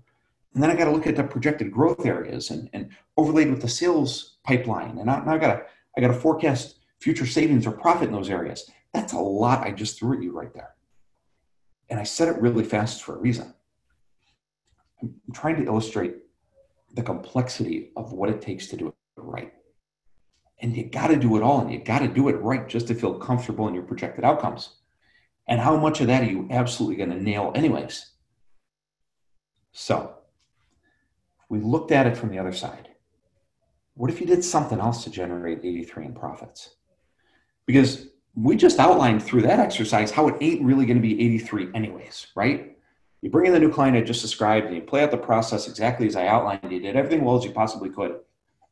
And 0.53 0.61
then 0.61 0.69
I 0.69 0.75
got 0.75 0.85
to 0.85 0.91
look 0.91 1.07
at 1.07 1.15
the 1.15 1.23
projected 1.23 1.71
growth 1.71 2.05
areas 2.05 2.49
and, 2.49 2.69
and 2.73 2.89
overlaid 3.15 3.49
with 3.49 3.61
the 3.61 3.69
sales 3.69 4.37
pipeline. 4.43 4.97
And 4.97 5.05
now 5.05 5.23
I 5.25 5.37
got 5.37 5.55
to 5.55 5.63
I 5.97 6.01
got 6.01 6.07
to 6.07 6.13
forecast 6.13 6.79
future 6.99 7.25
savings 7.25 7.65
or 7.65 7.71
profit 7.71 8.07
in 8.07 8.13
those 8.13 8.29
areas. 8.29 8.69
That's 8.93 9.13
a 9.13 9.19
lot 9.19 9.65
I 9.65 9.71
just 9.71 9.97
threw 9.97 10.15
at 10.15 10.23
you 10.23 10.31
right 10.31 10.53
there. 10.53 10.75
And 11.89 11.99
I 11.99 12.03
said 12.03 12.29
it 12.29 12.41
really 12.41 12.63
fast 12.63 13.03
for 13.03 13.15
a 13.15 13.19
reason. 13.19 13.53
I'm 15.01 15.13
trying 15.33 15.57
to 15.57 15.65
illustrate 15.65 16.15
the 16.93 17.03
complexity 17.03 17.91
of 17.95 18.11
what 18.11 18.29
it 18.29 18.41
takes 18.41 18.67
to 18.67 18.77
do 18.77 18.87
it 18.87 18.93
right. 19.15 19.53
And 20.61 20.75
you 20.75 20.85
got 20.85 21.07
to 21.07 21.15
do 21.15 21.37
it 21.37 21.43
all, 21.43 21.61
and 21.61 21.71
you 21.71 21.79
got 21.79 21.99
to 21.99 22.07
do 22.07 22.29
it 22.29 22.39
right 22.41 22.67
just 22.67 22.87
to 22.87 22.95
feel 22.95 23.15
comfortable 23.15 23.67
in 23.67 23.73
your 23.73 23.83
projected 23.83 24.23
outcomes. 24.23 24.75
And 25.47 25.59
how 25.59 25.75
much 25.75 26.01
of 26.01 26.07
that 26.07 26.21
are 26.21 26.31
you 26.31 26.47
absolutely 26.51 26.97
going 26.97 27.09
to 27.09 27.21
nail, 27.21 27.51
anyways? 27.55 28.11
So, 29.71 30.15
we 31.49 31.59
looked 31.59 31.91
at 31.91 32.07
it 32.07 32.15
from 32.15 32.29
the 32.29 32.39
other 32.39 32.53
side. 32.53 32.89
What 33.95 34.11
if 34.11 34.21
you 34.21 34.27
did 34.27 34.43
something 34.43 34.79
else 34.79 35.03
to 35.03 35.09
generate 35.09 35.59
83 35.59 36.05
in 36.05 36.13
profits? 36.13 36.75
Because 37.65 38.07
we 38.35 38.55
just 38.55 38.79
outlined 38.79 39.21
through 39.23 39.41
that 39.43 39.59
exercise 39.59 40.11
how 40.11 40.27
it 40.27 40.37
ain't 40.41 40.63
really 40.63 40.85
going 40.85 40.97
to 40.97 41.01
be 41.01 41.21
83 41.21 41.69
anyways, 41.73 42.27
right? 42.35 42.77
You 43.21 43.29
bring 43.29 43.45
in 43.45 43.53
the 43.53 43.59
new 43.59 43.71
client 43.71 43.95
I 43.95 44.01
just 44.01 44.21
described 44.21 44.67
and 44.67 44.75
you 44.75 44.81
play 44.81 45.03
out 45.03 45.11
the 45.11 45.17
process 45.17 45.67
exactly 45.67 46.07
as 46.07 46.15
I 46.15 46.27
outlined. 46.27 46.71
You 46.71 46.79
did 46.79 46.95
everything 46.95 47.23
well 47.23 47.37
as 47.37 47.45
you 47.45 47.51
possibly 47.51 47.89
could, 47.89 48.19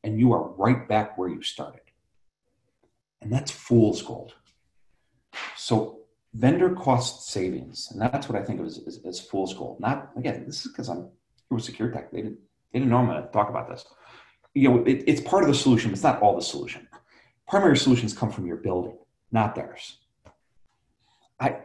and 0.03 0.19
you 0.19 0.33
are 0.33 0.49
right 0.49 0.87
back 0.87 1.17
where 1.17 1.29
you 1.29 1.41
started. 1.43 1.81
And 3.21 3.31
that's 3.31 3.51
fool's 3.51 4.01
gold. 4.01 4.33
So 5.55 5.99
vendor 6.33 6.73
cost 6.73 7.29
savings, 7.29 7.89
and 7.91 8.01
that's 8.01 8.27
what 8.27 8.41
I 8.41 8.43
think 8.43 8.59
of 8.59 8.65
as, 8.65 8.79
as, 8.87 8.99
as 9.05 9.19
fool's 9.19 9.53
gold. 9.53 9.79
Not 9.79 10.09
again, 10.17 10.45
this 10.47 10.65
is 10.65 10.71
because 10.71 10.89
I'm 10.89 11.09
with 11.51 11.63
Secure 11.63 11.91
Tech. 11.91 12.11
They 12.11 12.21
didn't, 12.21 12.39
they 12.71 12.79
didn't 12.79 12.91
know 12.91 12.97
I'm 12.97 13.07
going 13.07 13.21
to 13.21 13.29
talk 13.29 13.49
about 13.49 13.69
this. 13.69 13.85
You 14.55 14.69
know, 14.69 14.83
it, 14.85 15.03
it's 15.05 15.21
part 15.21 15.43
of 15.43 15.49
the 15.49 15.55
solution. 15.55 15.91
It's 15.91 16.03
not 16.03 16.21
all 16.21 16.35
the 16.35 16.41
solution. 16.41 16.87
Primary 17.47 17.77
solutions 17.77 18.13
come 18.13 18.31
from 18.31 18.47
your 18.47 18.57
building, 18.57 18.97
not 19.31 19.53
theirs. 19.53 19.97
I, 21.39 21.57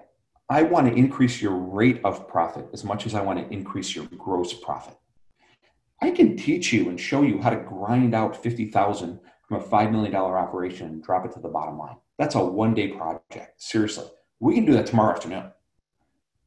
I 0.49 0.63
want 0.63 0.89
to 0.89 0.95
increase 0.95 1.41
your 1.41 1.55
rate 1.55 2.01
of 2.05 2.29
profit 2.29 2.67
as 2.73 2.85
much 2.85 3.07
as 3.07 3.15
I 3.15 3.23
want 3.23 3.39
to 3.39 3.53
increase 3.53 3.95
your 3.95 4.07
gross 4.19 4.53
profit. 4.53 4.97
I 6.03 6.11
can 6.11 6.37
teach 6.37 6.73
you 6.73 6.89
and 6.91 7.01
show 7.01 7.23
you 7.23 7.41
how 7.41 7.51
to 7.51 7.57
grind 7.57 8.15
out 8.15 8.43
50,000 8.43 9.21
from 9.49 9.61
a 9.61 9.65
$5 9.65 9.91
million 9.91 10.15
operation 10.15 10.87
and 10.89 11.03
drop 11.03 11.25
it 11.25 11.33
to 11.33 11.41
the 11.41 11.49
bottom 11.49 11.79
line. 11.79 11.97
That's 12.19 12.35
a 12.35 12.45
one 12.45 12.75
day 12.75 12.89
project. 12.89 13.61
Seriously. 13.63 14.07
We 14.39 14.55
can 14.55 14.67
do 14.67 14.75
that 14.75 14.87
tomorrow 14.87 15.15
afternoon. 15.15 15.51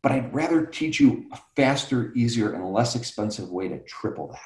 But 0.03 0.11
I'd 0.11 0.33
rather 0.33 0.65
teach 0.65 0.99
you 0.99 1.25
a 1.31 1.39
faster, 1.55 2.13
easier, 2.13 2.53
and 2.53 2.71
less 2.71 2.95
expensive 2.95 3.49
way 3.49 3.67
to 3.67 3.79
triple 3.79 4.27
that. 4.27 4.39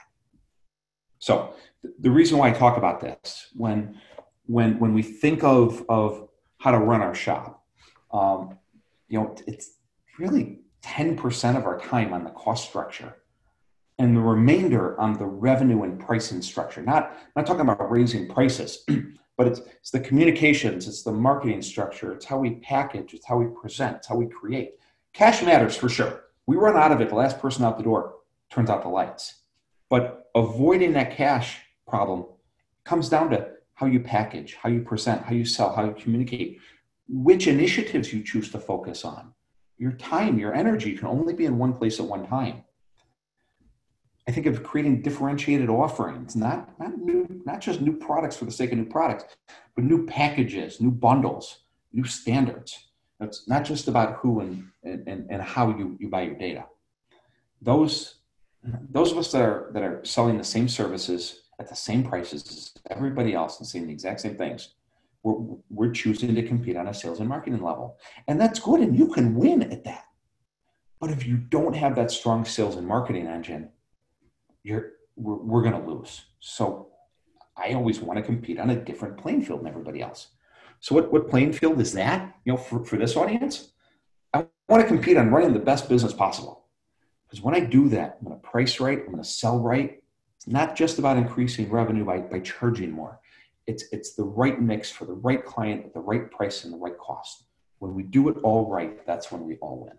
So 1.19 1.53
the 1.99 2.09
reason 2.09 2.37
why 2.37 2.49
I 2.49 2.51
talk 2.51 2.77
about 2.77 3.01
this, 3.01 3.47
when 3.53 3.99
when 4.47 4.79
when 4.79 4.93
we 4.93 5.03
think 5.03 5.43
of 5.43 5.85
of 5.87 6.29
how 6.57 6.71
to 6.71 6.77
run 6.77 7.01
our 7.01 7.13
shop, 7.13 7.63
um, 8.11 8.57
you 9.11 9.19
know, 9.19 9.35
it's 9.45 9.77
really 10.17 10.59
10% 10.83 11.57
of 11.57 11.65
our 11.65 11.77
time 11.79 12.13
on 12.13 12.23
the 12.23 12.29
cost 12.31 12.69
structure 12.69 13.17
and 13.99 14.15
the 14.15 14.21
remainder 14.21 14.99
on 14.99 15.13
the 15.13 15.25
revenue 15.25 15.83
and 15.83 15.99
pricing 15.99 16.41
structure. 16.41 16.81
Not, 16.81 17.15
not 17.35 17.45
talking 17.45 17.61
about 17.61 17.91
raising 17.91 18.29
prices, 18.29 18.85
but 19.37 19.47
it's, 19.47 19.59
it's 19.59 19.91
the 19.91 19.99
communications, 19.99 20.87
it's 20.87 21.03
the 21.03 21.11
marketing 21.11 21.61
structure, 21.61 22.13
it's 22.13 22.25
how 22.25 22.37
we 22.39 22.51
package, 22.61 23.13
it's 23.13 23.27
how 23.27 23.37
we 23.37 23.47
present, 23.53 23.97
it's 23.97 24.07
how 24.07 24.15
we 24.15 24.27
create. 24.27 24.71
Cash 25.13 25.43
matters 25.43 25.75
for 25.75 25.89
sure. 25.89 26.23
We 26.47 26.55
run 26.55 26.77
out 26.77 26.93
of 26.93 27.01
it, 27.01 27.09
the 27.09 27.15
last 27.15 27.37
person 27.39 27.65
out 27.65 27.77
the 27.77 27.83
door 27.83 28.15
turns 28.49 28.69
out 28.69 28.81
the 28.81 28.89
lights. 28.89 29.41
But 29.89 30.29
avoiding 30.35 30.93
that 30.93 31.17
cash 31.17 31.59
problem 31.85 32.25
comes 32.85 33.09
down 33.09 33.29
to 33.31 33.49
how 33.73 33.87
you 33.87 33.99
package, 33.99 34.55
how 34.55 34.69
you 34.69 34.81
present, 34.81 35.23
how 35.23 35.33
you 35.33 35.43
sell, 35.43 35.75
how 35.75 35.83
you 35.83 35.95
communicate, 35.99 36.59
which 37.11 37.47
initiatives 37.47 38.13
you 38.13 38.23
choose 38.23 38.49
to 38.51 38.59
focus 38.59 39.03
on. 39.03 39.33
Your 39.77 39.91
time, 39.91 40.39
your 40.39 40.53
energy 40.53 40.97
can 40.97 41.07
only 41.07 41.33
be 41.33 41.45
in 41.45 41.57
one 41.57 41.73
place 41.73 41.99
at 41.99 42.05
one 42.05 42.25
time. 42.25 42.63
I 44.27 44.31
think 44.31 44.45
of 44.45 44.63
creating 44.63 45.01
differentiated 45.01 45.69
offerings, 45.69 46.37
not, 46.37 46.79
not, 46.79 46.97
new, 46.97 47.41
not 47.45 47.59
just 47.59 47.81
new 47.81 47.97
products 47.97 48.37
for 48.37 48.45
the 48.45 48.51
sake 48.51 48.71
of 48.71 48.77
new 48.77 48.85
products, 48.85 49.25
but 49.75 49.83
new 49.83 50.05
packages, 50.05 50.79
new 50.79 50.91
bundles, 50.91 51.63
new 51.91 52.05
standards. 52.05 52.87
It's 53.19 53.47
not 53.47 53.65
just 53.65 53.89
about 53.89 54.17
who 54.17 54.39
and, 54.39 54.69
and, 54.83 55.27
and 55.29 55.41
how 55.41 55.69
you, 55.77 55.97
you 55.99 56.07
buy 56.07 56.21
your 56.21 56.35
data. 56.35 56.65
Those, 57.61 58.15
those 58.63 59.11
of 59.11 59.17
us 59.17 59.31
that 59.33 59.41
are, 59.41 59.69
that 59.73 59.83
are 59.83 60.05
selling 60.05 60.37
the 60.37 60.43
same 60.43 60.69
services 60.69 61.41
at 61.59 61.67
the 61.67 61.75
same 61.75 62.03
prices 62.03 62.43
as 62.47 62.71
everybody 62.89 63.33
else 63.33 63.59
and 63.59 63.67
saying 63.67 63.87
the 63.87 63.93
exact 63.93 64.21
same 64.21 64.35
things 64.35 64.75
we're, 65.23 65.57
we're 65.69 65.91
choosing 65.91 66.33
to 66.35 66.43
compete 66.43 66.75
on 66.75 66.87
a 66.87 66.93
sales 66.93 67.19
and 67.19 67.29
marketing 67.29 67.61
level. 67.61 67.97
And 68.27 68.39
that's 68.39 68.59
good, 68.59 68.79
and 68.79 68.97
you 68.97 69.07
can 69.07 69.35
win 69.35 69.61
at 69.63 69.83
that. 69.83 70.05
But 70.99 71.11
if 71.11 71.25
you 71.25 71.37
don't 71.37 71.75
have 71.75 71.95
that 71.95 72.11
strong 72.11 72.45
sales 72.45 72.75
and 72.75 72.87
marketing 72.87 73.27
engine, 73.27 73.69
you're 74.63 74.91
we're, 75.15 75.35
we're 75.35 75.61
going 75.61 75.79
to 75.79 75.89
lose. 75.89 76.25
So 76.39 76.89
I 77.57 77.73
always 77.73 77.99
want 77.99 78.17
to 78.17 78.23
compete 78.23 78.59
on 78.59 78.69
a 78.69 78.75
different 78.75 79.17
playing 79.17 79.43
field 79.43 79.61
than 79.61 79.67
everybody 79.67 80.01
else. 80.01 80.27
So 80.79 80.95
what, 80.95 81.11
what 81.11 81.29
playing 81.29 81.53
field 81.53 81.79
is 81.79 81.93
that? 81.93 82.35
You 82.45 82.53
know, 82.53 82.57
for, 82.57 82.83
for 82.83 82.97
this 82.97 83.15
audience, 83.15 83.71
I 84.33 84.45
want 84.67 84.81
to 84.81 84.87
compete 84.87 85.17
on 85.17 85.29
running 85.29 85.53
the 85.53 85.59
best 85.59 85.89
business 85.89 86.13
possible. 86.13 86.65
Because 87.27 87.43
when 87.43 87.55
I 87.55 87.59
do 87.59 87.87
that, 87.89 88.17
I'm 88.19 88.27
going 88.27 88.39
to 88.39 88.47
price 88.47 88.79
right, 88.79 88.99
I'm 88.99 89.11
going 89.11 89.17
to 89.17 89.23
sell 89.23 89.59
right. 89.59 90.01
It's 90.37 90.47
not 90.47 90.75
just 90.75 90.97
about 90.97 91.17
increasing 91.17 91.69
revenue 91.69 92.03
by, 92.03 92.19
by 92.19 92.39
charging 92.39 92.91
more. 92.91 93.19
It's, 93.67 93.85
it's 93.91 94.15
the 94.15 94.23
right 94.23 94.61
mix 94.61 94.89
for 94.89 95.05
the 95.05 95.13
right 95.13 95.43
client 95.45 95.85
at 95.85 95.93
the 95.93 95.99
right 95.99 96.29
price 96.31 96.63
and 96.63 96.73
the 96.73 96.77
right 96.77 96.97
cost. 96.97 97.43
When 97.79 97.93
we 97.93 98.03
do 98.03 98.29
it 98.29 98.37
all 98.43 98.69
right, 98.69 99.05
that's 99.05 99.31
when 99.31 99.45
we 99.45 99.55
all 99.57 99.85
win. 99.85 99.97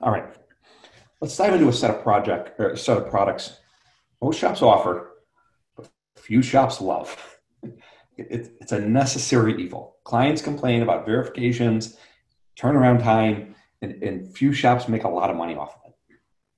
All 0.00 0.10
right, 0.10 0.34
let's 1.20 1.36
dive 1.36 1.54
into 1.54 1.68
a 1.68 1.72
set 1.72 1.90
of 1.90 2.02
project 2.02 2.60
or 2.60 2.76
set 2.76 2.98
of 2.98 3.08
products 3.08 3.58
most 4.24 4.38
shops 4.38 4.62
offer, 4.62 5.10
but 5.76 5.90
few 6.16 6.42
shops 6.42 6.80
love. 6.80 7.38
It, 8.16 8.56
it's 8.60 8.70
a 8.70 8.78
necessary 8.78 9.60
evil. 9.60 9.96
Clients 10.04 10.40
complain 10.40 10.82
about 10.82 11.04
verifications, 11.04 11.96
turnaround 12.56 13.02
time, 13.02 13.56
and, 13.82 14.00
and 14.04 14.32
few 14.36 14.52
shops 14.52 14.86
make 14.86 15.02
a 15.02 15.08
lot 15.08 15.30
of 15.30 15.36
money 15.36 15.56
off 15.56 15.76
of. 15.83 15.83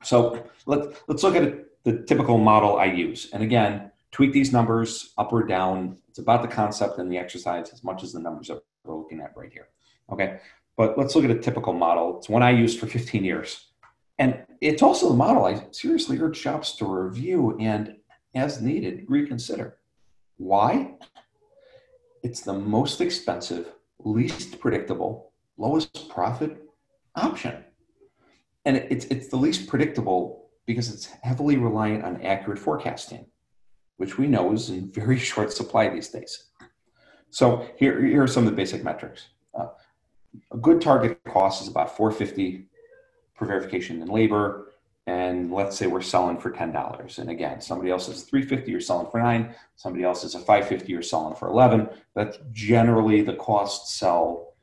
So 0.06 0.44
let, 0.66 0.94
let's 1.08 1.22
look 1.24 1.34
at 1.34 1.66
the 1.82 2.02
typical 2.04 2.38
model 2.38 2.76
I 2.76 2.86
use. 2.86 3.28
And 3.32 3.42
again, 3.42 3.90
tweak 4.12 4.32
these 4.32 4.52
numbers 4.52 5.12
up 5.18 5.32
or 5.32 5.42
down. 5.42 5.98
It's 6.08 6.18
about 6.18 6.42
the 6.42 6.48
concept 6.48 6.98
and 6.98 7.10
the 7.10 7.18
exercise 7.18 7.70
as 7.72 7.82
much 7.82 8.04
as 8.04 8.12
the 8.12 8.20
numbers 8.20 8.48
that 8.48 8.62
we're 8.84 8.96
looking 8.96 9.20
at 9.20 9.36
right 9.36 9.52
here. 9.52 9.68
Okay. 10.12 10.38
But 10.76 10.96
let's 10.96 11.16
look 11.16 11.24
at 11.24 11.30
a 11.30 11.38
typical 11.38 11.72
model. 11.72 12.18
It's 12.18 12.28
one 12.28 12.42
I 12.42 12.50
used 12.50 12.78
for 12.78 12.86
15 12.86 13.24
years. 13.24 13.72
And 14.18 14.44
it's 14.60 14.82
also 14.82 15.08
the 15.08 15.16
model 15.16 15.44
I 15.44 15.66
seriously 15.72 16.18
urge 16.20 16.36
shops 16.36 16.76
to 16.76 16.86
review 16.86 17.56
and, 17.58 17.96
as 18.34 18.62
needed, 18.62 19.06
reconsider. 19.08 19.78
Why? 20.36 20.94
It's 22.22 22.42
the 22.42 22.52
most 22.52 23.00
expensive, 23.00 23.72
least 23.98 24.60
predictable, 24.60 25.32
lowest 25.56 26.08
profit 26.08 26.62
option. 27.14 27.64
And 28.66 28.76
it's, 28.90 29.06
it's 29.06 29.28
the 29.28 29.36
least 29.36 29.68
predictable 29.68 30.50
because 30.66 30.92
it's 30.92 31.06
heavily 31.22 31.56
reliant 31.56 32.04
on 32.04 32.20
accurate 32.22 32.58
forecasting, 32.58 33.24
which 33.96 34.18
we 34.18 34.26
know 34.26 34.52
is 34.52 34.68
in 34.68 34.90
very 34.90 35.18
short 35.30 35.52
supply 35.52 35.88
these 35.88 36.08
days. 36.08 36.48
So 37.30 37.66
here, 37.76 38.04
here 38.04 38.22
are 38.22 38.26
some 38.26 38.44
of 38.44 38.50
the 38.50 38.56
basic 38.56 38.82
metrics. 38.82 39.28
Uh, 39.54 39.68
a 40.52 40.56
good 40.56 40.80
target 40.80 41.20
cost 41.24 41.62
is 41.62 41.68
about 41.68 41.96
450 41.96 42.66
per 43.36 43.46
verification 43.46 44.02
in 44.02 44.08
labor. 44.08 44.72
And 45.06 45.52
let's 45.52 45.76
say 45.76 45.86
we're 45.86 46.02
selling 46.02 46.36
for 46.36 46.50
$10. 46.50 47.18
And 47.18 47.30
again, 47.30 47.60
somebody 47.60 47.92
else 47.92 48.08
is 48.08 48.24
350, 48.24 48.68
you're 48.68 48.80
selling 48.80 49.08
for 49.08 49.20
nine. 49.20 49.54
Somebody 49.76 50.02
else 50.02 50.24
is 50.24 50.34
a 50.34 50.40
550, 50.40 50.90
you're 50.90 51.02
selling 51.02 51.36
for 51.36 51.46
11. 51.46 51.88
That's 52.16 52.38
generally 52.52 53.22
the 53.22 53.34
cost 53.34 53.96
sell 53.96 54.54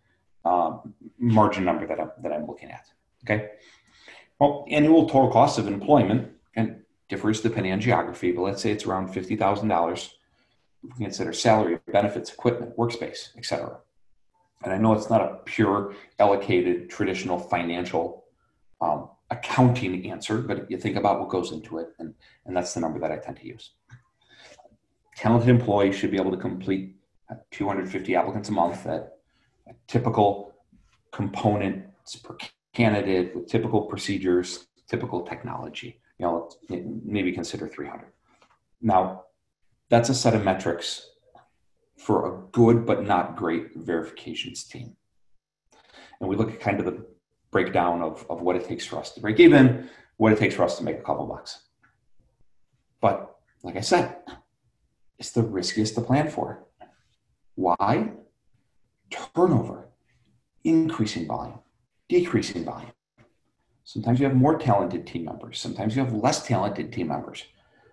um, 0.43 0.93
margin 1.17 1.63
number 1.63 1.87
that 1.87 1.97
I'm, 2.01 2.11
that 2.21 2.33
I'm 2.33 2.45
looking 2.45 2.71
at. 2.71 2.85
Okay. 3.23 3.51
Well, 4.43 4.65
annual 4.69 5.07
total 5.07 5.31
cost 5.31 5.57
of 5.57 5.67
employment 5.67 6.29
and 6.57 6.81
differs 7.07 7.39
depending 7.39 7.71
on 7.71 7.79
geography, 7.79 8.33
but 8.33 8.41
let's 8.41 8.61
say 8.61 8.71
it's 8.71 8.85
around 8.85 9.07
$50,000. 9.07 10.09
We 10.83 10.89
can 10.89 10.99
consider 11.05 11.31
salary, 11.31 11.79
benefits, 11.89 12.33
equipment, 12.33 12.75
workspace, 12.75 13.29
etc. 13.37 13.77
And 14.65 14.73
I 14.73 14.77
know 14.77 14.91
it's 14.91 15.09
not 15.09 15.21
a 15.21 15.37
pure 15.45 15.93
allocated 16.19 16.89
traditional 16.89 17.39
financial 17.39 18.25
um, 18.81 19.11
accounting 19.31 20.11
answer, 20.11 20.39
but 20.39 20.69
you 20.69 20.77
think 20.77 20.97
about 20.97 21.21
what 21.21 21.29
goes 21.29 21.53
into 21.53 21.77
it, 21.77 21.93
and, 21.99 22.13
and 22.45 22.53
that's 22.53 22.73
the 22.73 22.81
number 22.81 22.99
that 22.99 23.13
I 23.13 23.19
tend 23.19 23.37
to 23.37 23.47
use. 23.47 23.71
Talented 25.15 25.47
employees 25.47 25.95
should 25.95 26.11
be 26.11 26.17
able 26.17 26.31
to 26.31 26.37
complete 26.37 26.97
250 27.51 28.13
applicants 28.17 28.49
a 28.49 28.51
month 28.51 28.85
at 28.87 29.13
a 29.69 29.73
typical 29.87 30.53
components 31.13 32.17
per 32.17 32.35
candidate 32.73 33.35
with 33.35 33.47
typical 33.47 33.83
procedures, 33.83 34.67
typical 34.87 35.21
technology. 35.21 36.01
You 36.17 36.25
know, 36.25 36.49
maybe 37.05 37.31
consider 37.31 37.67
300. 37.67 38.07
Now, 38.81 39.23
that's 39.89 40.09
a 40.09 40.13
set 40.13 40.35
of 40.35 40.43
metrics 40.43 41.09
for 41.97 42.27
a 42.27 42.41
good 42.51 42.85
but 42.85 43.05
not 43.05 43.35
great 43.35 43.75
verifications 43.75 44.63
team. 44.63 44.95
And 46.19 46.29
we 46.29 46.35
look 46.35 46.51
at 46.51 46.59
kind 46.59 46.79
of 46.79 46.85
the 46.85 47.05
breakdown 47.51 48.01
of, 48.01 48.25
of 48.29 48.41
what 48.41 48.55
it 48.55 48.67
takes 48.67 48.85
for 48.85 48.97
us 48.97 49.11
to 49.11 49.21
break 49.21 49.39
even, 49.39 49.89
what 50.17 50.33
it 50.33 50.39
takes 50.39 50.55
for 50.55 50.63
us 50.63 50.77
to 50.77 50.83
make 50.83 50.97
a 50.97 51.01
couple 51.01 51.25
bucks. 51.25 51.63
But 53.01 53.35
like 53.61 53.75
I 53.75 53.81
said, 53.81 54.17
it's 55.19 55.31
the 55.31 55.43
riskiest 55.43 55.95
to 55.95 56.01
plan 56.01 56.29
for. 56.29 56.65
Why? 57.55 58.11
Turnover, 59.09 59.89
increasing 60.63 61.27
volume, 61.27 61.59
decreasing 62.13 62.63
volume. 62.63 62.91
Sometimes 63.83 64.19
you 64.19 64.27
have 64.27 64.35
more 64.35 64.57
talented 64.59 65.07
team 65.07 65.25
members. 65.25 65.59
Sometimes 65.59 65.95
you 65.95 66.03
have 66.03 66.13
less 66.13 66.45
talented 66.45 66.93
team 66.93 67.07
members. 67.07 67.43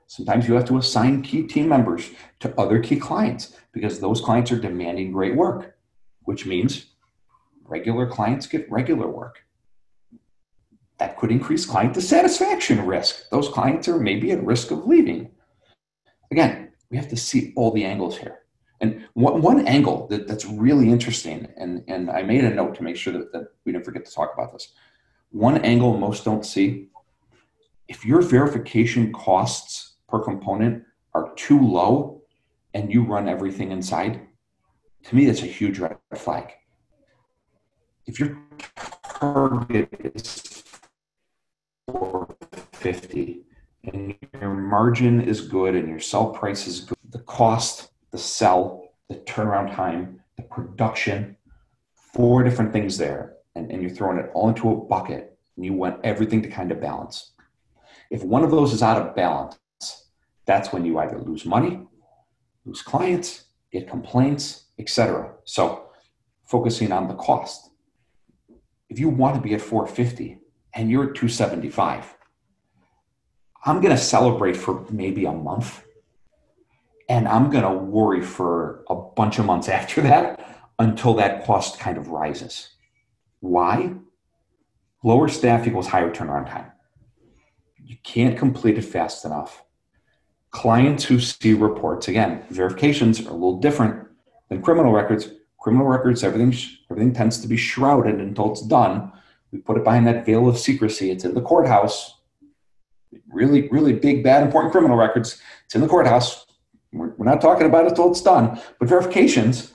Sometimes 0.09 0.47
you 0.47 0.55
have 0.55 0.67
to 0.67 0.77
assign 0.77 1.23
key 1.23 1.45
team 1.45 1.69
members 1.69 2.11
to 2.41 2.53
other 2.61 2.81
key 2.81 2.97
clients 2.97 3.57
because 3.73 3.99
those 3.99 4.21
clients 4.21 4.53
are 4.53 4.61
demanding 4.61 5.11
great 5.11 5.35
work, 5.37 5.79
which 6.25 6.45
means 6.45 6.87
regular 7.65 8.07
clients 8.07 8.47
get 8.47 8.71
regular 8.71 9.09
work. 9.09 9.43
That 10.99 11.17
could 11.17 11.33
increase 11.33 11.65
client 11.65 11.95
dissatisfaction 11.95 12.85
risk. 12.85 13.31
Those 13.31 13.49
clients 13.49 13.89
are 13.89 13.99
maybe 13.99 14.33
at 14.33 14.45
risk 14.45 14.71
of 14.71 14.87
leaving. 14.87 15.31
Again, 16.31 16.73
we 16.91 16.99
have 16.99 17.09
to 17.09 17.17
see 17.17 17.55
all 17.57 17.71
the 17.71 17.87
angles 17.87 18.19
here. 18.19 18.40
And 18.81 19.07
one, 19.13 19.43
one 19.43 19.67
angle 19.67 20.07
that, 20.09 20.27
that's 20.27 20.47
really 20.47 20.91
interesting, 20.91 21.49
and, 21.57 21.85
and 21.87 22.11
I 22.11 22.23
made 22.23 22.45
a 22.45 22.55
note 22.55 22.75
to 22.77 22.83
make 22.83 22.97
sure 22.97 23.13
that, 23.13 23.33
that 23.33 23.49
we 23.65 23.73
didn't 23.73 23.85
forget 23.85 24.05
to 24.07 24.13
talk 24.13 24.33
about 24.33 24.53
this. 24.53 24.73
One 25.31 25.59
angle 25.59 25.97
most 25.99 26.25
don't 26.25 26.47
see 26.47 26.89
if 27.91 28.07
your 28.07 28.23
verification 28.23 29.13
costs 29.13 29.97
per 30.09 30.21
component 30.21 30.85
are 31.13 31.35
too 31.35 31.61
low 31.61 32.23
and 32.73 32.93
you 32.93 33.03
run 33.03 33.29
everything 33.29 33.73
inside, 33.73 34.21
to 35.05 35.17
me, 35.17 35.27
that's 35.27 35.43
a 35.43 35.47
huge 35.47 35.81
red 35.81 35.97
flag. 36.15 36.53
If 38.07 38.21
your 38.21 38.39
target 39.03 39.89
is 40.15 40.63
450 41.91 43.45
and 43.93 44.15
your 44.41 44.55
margin 44.55 45.21
is 45.21 45.41
good 45.41 45.75
and 45.75 45.89
your 45.89 45.99
sell 45.99 46.31
price 46.31 46.69
is 46.69 46.81
good, 46.81 46.99
the 47.11 47.19
cost, 47.21 47.90
the 48.11 48.19
sell, 48.19 48.89
the 49.09 49.17
turnaround 49.17 49.75
time, 49.75 50.21
the 50.37 50.43
production, 50.43 51.37
four 51.95 52.43
different 52.43 52.73
things 52.73 52.99
there, 52.99 53.35
and, 53.55 53.71
and 53.71 53.83
you're 53.83 53.91
throwing 53.91 54.19
it 54.19 54.31
all 54.35 54.49
into 54.49 54.71
a 54.71 54.77
bucket 54.77 55.39
and 55.57 55.65
you 55.65 55.73
want 55.73 56.01
everything 56.05 56.43
to 56.43 56.49
kind 56.49 56.73
of 56.73 56.81
balance. 56.81 57.33
If 58.11 58.23
one 58.23 58.43
of 58.43 58.51
those 58.51 58.73
is 58.73 58.83
out 58.83 59.01
of 59.01 59.15
balance, 59.15 59.59
that's 60.47 60.73
when 60.73 60.85
you 60.85 60.99
either 60.99 61.19
lose 61.19 61.45
money, 61.45 61.81
lose 62.65 62.83
clients, 62.83 63.45
get 63.71 63.89
complaints, 63.89 64.65
etc. 64.79 65.33
So 65.45 65.91
focusing 66.45 66.93
on 66.93 67.09
the 67.09 67.15
cost. 67.15 67.71
If 68.89 68.99
you 68.99 69.09
want 69.09 69.37
to 69.37 69.41
be 69.41 69.55
at 69.55 69.61
450 69.61 70.39
and 70.75 70.91
you're 70.91 71.11
at 71.11 71.15
275, 71.15 72.17
I'm 73.65 73.81
going 73.81 73.95
to 73.95 74.03
celebrate 74.03 74.57
for 74.57 74.85
maybe 74.91 75.27
a 75.27 75.33
month 75.33 75.85
and 77.11 77.27
I'm 77.27 77.51
going 77.51 77.65
to 77.65 77.73
worry 77.73 78.23
for 78.23 78.85
a 78.89 78.95
bunch 78.95 79.41
of 79.41 79.45
months 79.45 79.69
after 79.81 80.01
that 80.03 80.41
until 80.79 81.13
that 81.15 81.45
cost 81.45 81.79
kind 81.79 81.99
of 81.99 82.09
rises. 82.09 82.71
Why? 83.41 83.95
Lower 85.03 85.29
staff 85.29 85.67
equals 85.67 85.89
higher 85.89 86.11
turnaround 86.11 86.49
time. 86.49 86.71
You 87.85 87.97
can't 88.05 88.39
complete 88.39 88.79
it 88.79 88.85
fast 88.85 89.25
enough. 89.25 89.65
Clients 90.53 91.05
who 91.05 91.19
see 91.21 91.55
reports, 91.55 92.09
again, 92.09 92.45
verifications 92.51 93.21
are 93.21 93.31
a 93.31 93.33
little 93.33 93.59
different 93.59 94.07
than 94.49 94.63
criminal 94.63 94.93
records. 94.93 95.29
Criminal 95.59 95.87
records, 95.87 96.23
everything, 96.23 96.55
everything 96.91 97.13
tends 97.13 97.41
to 97.41 97.49
be 97.49 97.57
shrouded 97.57 98.21
until 98.21 98.53
it's 98.53 98.63
done. 98.63 99.13
We 99.53 99.59
put 99.59 99.77
it 99.77 99.85
behind 99.85 100.07
that 100.07 100.25
veil 100.25 100.49
of 100.49 100.59
secrecy. 100.59 101.11
It's 101.11 101.25
in 101.25 101.35
the 101.35 101.43
courthouse. 101.43 102.15
Really, 103.33 103.69
really 103.69 103.93
big, 103.95 104.23
bad, 104.23 104.43
important 104.43 104.73
criminal 104.73 104.97
records. 104.97 105.41
It's 105.67 105.75
in 105.75 105.81
the 105.81 105.89
courthouse. 105.89 106.47
We're, 106.93 107.15
we're 107.17 107.27
not 107.27 107.41
talking 107.41 107.67
about 107.67 107.85
it 107.85 107.91
until 107.91 108.11
it's 108.11 108.23
done. 108.23 108.61
But 108.79 108.89
verifications, 108.89 109.75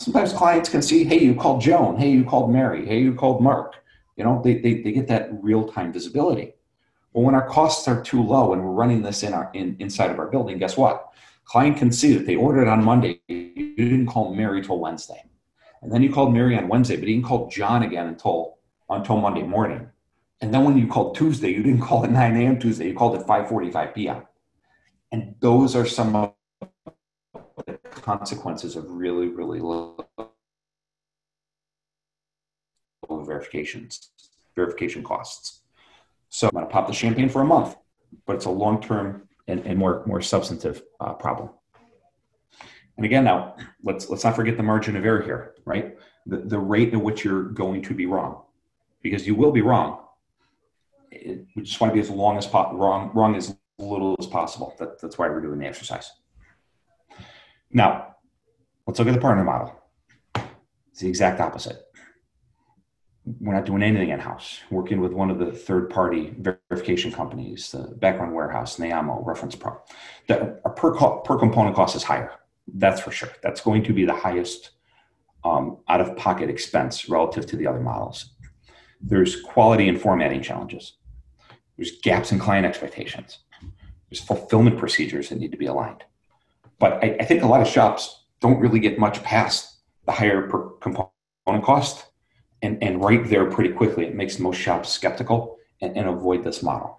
sometimes 0.00 0.32
clients 0.32 0.68
can 0.68 0.82
see, 0.82 1.04
hey, 1.04 1.18
you 1.18 1.34
called 1.34 1.60
Joan. 1.60 1.96
Hey, 1.96 2.10
you 2.10 2.24
called 2.24 2.52
Mary. 2.52 2.86
Hey, 2.86 3.00
you 3.00 3.14
called 3.14 3.42
Mark. 3.42 3.76
You 4.16 4.24
know, 4.24 4.40
they, 4.42 4.58
they, 4.58 4.82
they 4.82 4.92
get 4.92 5.08
that 5.08 5.30
real 5.42 5.68
time 5.68 5.92
visibility. 5.92 6.54
Well, 7.12 7.24
when 7.24 7.34
our 7.34 7.46
costs 7.46 7.86
are 7.88 8.02
too 8.02 8.22
low 8.22 8.52
and 8.52 8.62
we're 8.62 8.72
running 8.72 9.02
this 9.02 9.22
in 9.22 9.32
our 9.32 9.50
in, 9.54 9.76
inside 9.78 10.10
of 10.10 10.18
our 10.18 10.26
building, 10.26 10.58
guess 10.58 10.76
what? 10.76 11.08
Client 11.44 11.76
can 11.76 11.92
see 11.92 12.14
that 12.14 12.26
they 12.26 12.36
ordered 12.36 12.68
on 12.68 12.82
Monday. 12.82 13.20
You 13.28 13.74
didn't 13.76 14.06
call 14.06 14.34
Mary 14.34 14.62
till 14.62 14.78
Wednesday. 14.78 15.22
And 15.82 15.92
then 15.92 16.02
you 16.02 16.12
called 16.12 16.32
Mary 16.32 16.56
on 16.56 16.68
Wednesday, 16.68 16.96
but 16.96 17.06
you 17.06 17.14
didn't 17.14 17.26
call 17.26 17.48
John 17.50 17.82
again 17.82 18.06
until 18.06 18.58
until 18.88 19.18
Monday 19.18 19.42
morning. 19.42 19.88
And 20.40 20.52
then 20.52 20.64
when 20.64 20.76
you 20.76 20.86
called 20.86 21.16
Tuesday, 21.16 21.50
you 21.50 21.62
didn't 21.62 21.80
call 21.80 22.04
at 22.04 22.10
9 22.10 22.36
a.m. 22.36 22.58
Tuesday, 22.58 22.88
you 22.88 22.94
called 22.94 23.16
at 23.16 23.26
5:45 23.26 23.94
p.m. 23.94 24.22
And 25.12 25.34
those 25.40 25.76
are 25.76 25.86
some 25.86 26.16
of 26.16 26.34
consequences 28.02 28.76
of 28.76 28.90
really, 28.90 29.28
really 29.28 29.60
low 29.60 29.96
verifications, 33.10 34.10
verification 34.54 35.02
costs. 35.02 35.60
So 36.28 36.48
I'm 36.48 36.52
going 36.52 36.66
to 36.66 36.72
pop 36.72 36.86
the 36.86 36.92
champagne 36.92 37.28
for 37.28 37.42
a 37.42 37.44
month, 37.44 37.76
but 38.26 38.36
it's 38.36 38.46
a 38.46 38.50
long-term 38.50 39.28
and, 39.46 39.64
and 39.66 39.78
more 39.78 40.04
more 40.06 40.20
substantive 40.20 40.82
uh, 41.00 41.12
problem. 41.14 41.50
And 42.96 43.04
again, 43.04 43.24
now 43.24 43.56
let's 43.82 44.08
let's 44.08 44.24
not 44.24 44.36
forget 44.36 44.56
the 44.56 44.62
margin 44.62 44.96
of 44.96 45.04
error 45.04 45.22
here, 45.22 45.54
right? 45.64 45.96
The, 46.26 46.38
the 46.38 46.58
rate 46.58 46.94
at 46.94 47.00
which 47.00 47.24
you're 47.24 47.44
going 47.44 47.82
to 47.82 47.94
be 47.94 48.06
wrong, 48.06 48.42
because 49.02 49.26
you 49.26 49.34
will 49.34 49.52
be 49.52 49.60
wrong. 49.60 50.00
It, 51.10 51.46
we 51.54 51.62
just 51.62 51.80
want 51.80 51.90
to 51.92 51.94
be 51.94 52.00
as 52.00 52.10
long 52.10 52.38
as 52.38 52.46
po- 52.46 52.72
wrong 52.74 53.10
wrong 53.14 53.36
as 53.36 53.54
little 53.78 54.16
as 54.18 54.26
possible. 54.26 54.74
That, 54.78 55.00
that's 55.00 55.18
why 55.18 55.28
we're 55.28 55.40
doing 55.40 55.58
the 55.58 55.66
exercise. 55.66 56.10
Now, 57.74 58.14
let's 58.86 59.00
look 59.00 59.08
at 59.08 59.14
the 59.14 59.20
partner 59.20 59.42
model. 59.42 59.74
It's 60.92 61.00
the 61.00 61.08
exact 61.08 61.40
opposite. 61.40 61.82
We're 63.40 63.54
not 63.54 63.66
doing 63.66 63.82
anything 63.82 64.10
in 64.10 64.20
house. 64.20 64.60
Working 64.70 65.00
with 65.00 65.12
one 65.12 65.28
of 65.28 65.40
the 65.40 65.50
third 65.50 65.90
party 65.90 66.34
verification 66.38 67.10
companies, 67.10 67.72
the 67.72 67.94
background 67.96 68.32
warehouse, 68.32 68.76
Neeyamo, 68.76 69.26
Reference 69.26 69.56
Pro. 69.56 69.76
The, 70.28 70.60
per, 70.76 70.94
per 70.94 71.38
component 71.38 71.74
cost 71.74 71.96
is 71.96 72.04
higher. 72.04 72.30
That's 72.72 73.00
for 73.00 73.10
sure. 73.10 73.30
That's 73.42 73.60
going 73.60 73.82
to 73.84 73.92
be 73.92 74.04
the 74.04 74.14
highest 74.14 74.70
um, 75.42 75.78
out 75.88 76.00
of 76.00 76.16
pocket 76.16 76.48
expense 76.48 77.08
relative 77.08 77.44
to 77.46 77.56
the 77.56 77.66
other 77.66 77.80
models. 77.80 78.34
There's 79.00 79.42
quality 79.42 79.88
and 79.88 80.00
formatting 80.00 80.42
challenges. 80.42 80.94
There's 81.76 81.98
gaps 82.02 82.30
in 82.30 82.38
client 82.38 82.66
expectations. 82.66 83.38
There's 84.08 84.20
fulfillment 84.20 84.78
procedures 84.78 85.30
that 85.30 85.38
need 85.38 85.50
to 85.50 85.58
be 85.58 85.66
aligned. 85.66 86.04
But 86.78 87.02
I, 87.04 87.16
I 87.20 87.24
think 87.24 87.42
a 87.42 87.46
lot 87.46 87.60
of 87.60 87.68
shops 87.68 88.24
don't 88.40 88.58
really 88.58 88.80
get 88.80 88.98
much 88.98 89.22
past 89.22 89.78
the 90.06 90.12
higher 90.12 90.48
component 90.80 91.64
cost 91.64 92.06
and, 92.62 92.82
and 92.82 93.02
right 93.02 93.26
there 93.28 93.50
pretty 93.50 93.72
quickly. 93.72 94.06
It 94.06 94.14
makes 94.14 94.38
most 94.38 94.58
shops 94.58 94.90
skeptical 94.90 95.56
and, 95.80 95.96
and 95.96 96.08
avoid 96.08 96.44
this 96.44 96.62
model. 96.62 96.98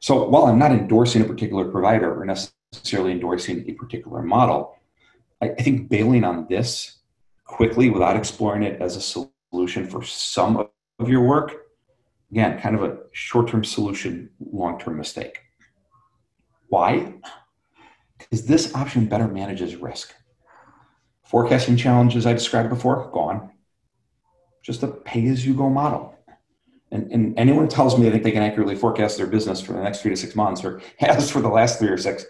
So 0.00 0.28
while 0.28 0.44
I'm 0.44 0.58
not 0.58 0.72
endorsing 0.72 1.22
a 1.22 1.24
particular 1.24 1.64
provider 1.70 2.20
or 2.20 2.24
necessarily 2.24 3.12
endorsing 3.12 3.68
a 3.68 3.72
particular 3.72 4.22
model, 4.22 4.76
I, 5.42 5.50
I 5.50 5.62
think 5.62 5.88
bailing 5.88 6.24
on 6.24 6.46
this 6.48 6.98
quickly 7.44 7.90
without 7.90 8.16
exploring 8.16 8.62
it 8.62 8.80
as 8.80 8.96
a 8.96 9.26
solution 9.52 9.86
for 9.86 10.02
some 10.02 10.68
of 10.98 11.08
your 11.08 11.22
work, 11.22 11.66
again, 12.30 12.60
kind 12.60 12.76
of 12.76 12.82
a 12.82 12.98
short 13.12 13.48
term 13.48 13.64
solution, 13.64 14.30
long 14.52 14.78
term 14.78 14.96
mistake. 14.96 15.38
Why? 16.68 17.14
Because 18.18 18.46
this 18.46 18.74
option 18.74 19.06
better 19.06 19.28
manages 19.28 19.76
risk. 19.76 20.14
Forecasting 21.24 21.76
challenges 21.76 22.26
I 22.26 22.32
described 22.32 22.70
before, 22.70 23.10
gone. 23.12 23.50
Just 24.62 24.82
a 24.82 24.88
pay 24.88 25.26
as 25.28 25.46
you 25.46 25.54
go 25.54 25.68
model. 25.68 26.14
And, 26.92 27.10
and 27.10 27.38
anyone 27.38 27.68
tells 27.68 27.98
me 27.98 28.04
they 28.04 28.10
think 28.10 28.24
they 28.24 28.30
can 28.30 28.42
accurately 28.42 28.76
forecast 28.76 29.16
their 29.16 29.26
business 29.26 29.60
for 29.60 29.72
the 29.72 29.82
next 29.82 30.02
three 30.02 30.10
to 30.12 30.16
six 30.16 30.36
months 30.36 30.64
or 30.64 30.80
has 30.98 31.30
for 31.30 31.40
the 31.40 31.48
last 31.48 31.78
three 31.78 31.88
or 31.88 31.98
six, 31.98 32.24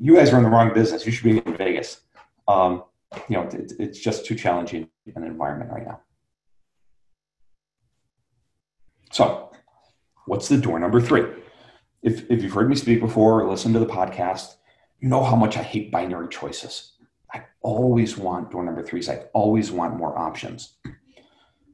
you 0.00 0.16
guys 0.16 0.32
are 0.32 0.36
in 0.36 0.44
the 0.44 0.50
wrong 0.50 0.72
business. 0.72 1.04
You 1.04 1.12
should 1.12 1.24
be 1.24 1.38
in 1.38 1.56
Vegas. 1.56 2.00
Um, 2.46 2.84
you 3.28 3.36
know, 3.36 3.42
it, 3.42 3.72
it's 3.78 3.98
just 3.98 4.24
too 4.24 4.36
challenging 4.36 4.88
an 5.16 5.24
environment 5.24 5.70
right 5.72 5.84
now. 5.84 6.00
So, 9.12 9.50
what's 10.26 10.48
the 10.48 10.56
door 10.56 10.78
number 10.78 11.00
three? 11.00 11.24
If, 12.02 12.30
if 12.30 12.42
you've 12.42 12.52
heard 12.52 12.70
me 12.70 12.76
speak 12.76 13.00
before 13.00 13.42
or 13.42 13.50
listened 13.50 13.74
to 13.74 13.80
the 13.80 13.86
podcast, 13.86 14.54
you 15.00 15.08
know 15.08 15.24
how 15.24 15.36
much 15.36 15.56
I 15.56 15.62
hate 15.62 15.90
binary 15.90 16.28
choices. 16.28 16.92
I 17.32 17.44
always 17.62 18.16
want 18.16 18.50
door 18.50 18.62
number 18.64 18.82
threes. 18.82 19.08
I 19.08 19.24
always 19.32 19.70
want 19.70 19.96
more 19.96 20.18
options 20.18 20.76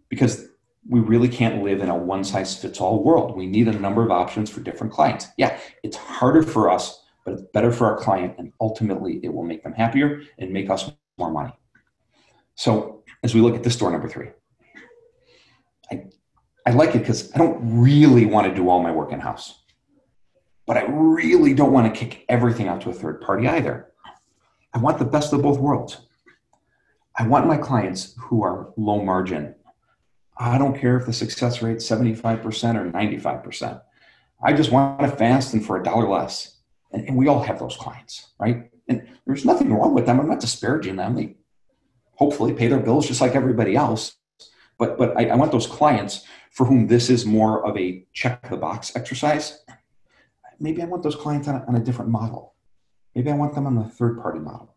because 0.08 0.48
we 0.88 1.00
really 1.00 1.28
can't 1.28 1.64
live 1.64 1.80
in 1.80 1.88
a 1.88 1.96
one 1.96 2.22
size 2.22 2.56
fits 2.56 2.80
all 2.80 3.02
world. 3.02 3.36
We 3.36 3.46
need 3.46 3.66
a 3.66 3.72
number 3.72 4.04
of 4.04 4.10
options 4.10 4.48
for 4.48 4.60
different 4.60 4.92
clients. 4.92 5.26
Yeah, 5.36 5.58
it's 5.82 5.96
harder 5.96 6.42
for 6.42 6.70
us, 6.70 7.02
but 7.24 7.34
it's 7.34 7.42
better 7.52 7.72
for 7.72 7.86
our 7.86 7.98
client. 7.98 8.34
And 8.38 8.52
ultimately, 8.60 9.18
it 9.24 9.34
will 9.34 9.42
make 9.42 9.64
them 9.64 9.72
happier 9.72 10.22
and 10.38 10.52
make 10.52 10.70
us 10.70 10.90
more 11.18 11.32
money. 11.32 11.52
So, 12.54 13.02
as 13.24 13.34
we 13.34 13.40
look 13.40 13.56
at 13.56 13.64
this 13.64 13.76
door 13.76 13.90
number 13.90 14.08
three, 14.08 14.28
I, 15.90 16.04
I 16.64 16.70
like 16.70 16.94
it 16.94 17.00
because 17.00 17.32
I 17.34 17.38
don't 17.38 17.58
really 17.80 18.26
want 18.26 18.46
to 18.46 18.54
do 18.54 18.68
all 18.68 18.80
my 18.80 18.92
work 18.92 19.10
in 19.10 19.18
house 19.18 19.62
but 20.66 20.76
I 20.76 20.82
really 20.88 21.54
don't 21.54 21.72
want 21.72 21.92
to 21.92 21.98
kick 21.98 22.24
everything 22.28 22.68
out 22.68 22.80
to 22.82 22.90
a 22.90 22.94
third 22.94 23.20
party 23.20 23.46
either. 23.46 23.92
I 24.74 24.78
want 24.78 24.98
the 24.98 25.04
best 25.04 25.32
of 25.32 25.42
both 25.42 25.58
worlds. 25.58 25.98
I 27.16 27.26
want 27.26 27.46
my 27.46 27.56
clients 27.56 28.14
who 28.18 28.42
are 28.42 28.72
low 28.76 29.02
margin. 29.02 29.54
I 30.36 30.58
don't 30.58 30.78
care 30.78 30.98
if 30.98 31.06
the 31.06 31.12
success 31.12 31.62
rate 31.62 31.78
75% 31.78 32.44
or 32.44 32.90
95%. 32.90 33.80
I 34.42 34.52
just 34.52 34.70
want 34.70 35.00
it 35.00 35.16
fast 35.16 35.54
and 35.54 35.64
for 35.64 35.80
a 35.80 35.82
dollar 35.82 36.08
less. 36.08 36.58
And, 36.92 37.08
and 37.08 37.16
we 37.16 37.28
all 37.28 37.42
have 37.42 37.58
those 37.58 37.76
clients, 37.76 38.32
right? 38.38 38.70
And 38.88 39.08
there's 39.26 39.46
nothing 39.46 39.72
wrong 39.72 39.94
with 39.94 40.04
them. 40.04 40.20
I'm 40.20 40.28
not 40.28 40.40
disparaging 40.40 40.96
them. 40.96 41.14
They 41.14 41.36
hopefully 42.16 42.52
pay 42.52 42.66
their 42.66 42.80
bills 42.80 43.08
just 43.08 43.20
like 43.20 43.34
everybody 43.34 43.76
else. 43.76 44.16
But 44.78 44.98
but 44.98 45.16
I, 45.16 45.28
I 45.28 45.36
want 45.36 45.52
those 45.52 45.66
clients 45.66 46.24
for 46.50 46.66
whom 46.66 46.86
this 46.86 47.08
is 47.08 47.24
more 47.24 47.66
of 47.66 47.76
a 47.78 48.04
check 48.12 48.48
the 48.50 48.56
box 48.58 48.94
exercise 48.94 49.64
maybe 50.60 50.82
I 50.82 50.86
want 50.86 51.02
those 51.02 51.16
clients 51.16 51.48
on 51.48 51.56
a, 51.56 51.64
on 51.66 51.76
a 51.76 51.80
different 51.80 52.10
model. 52.10 52.54
Maybe 53.14 53.30
I 53.30 53.34
want 53.34 53.54
them 53.54 53.66
on 53.66 53.76
the 53.76 53.84
third 53.84 54.20
party 54.20 54.38
model. 54.38 54.74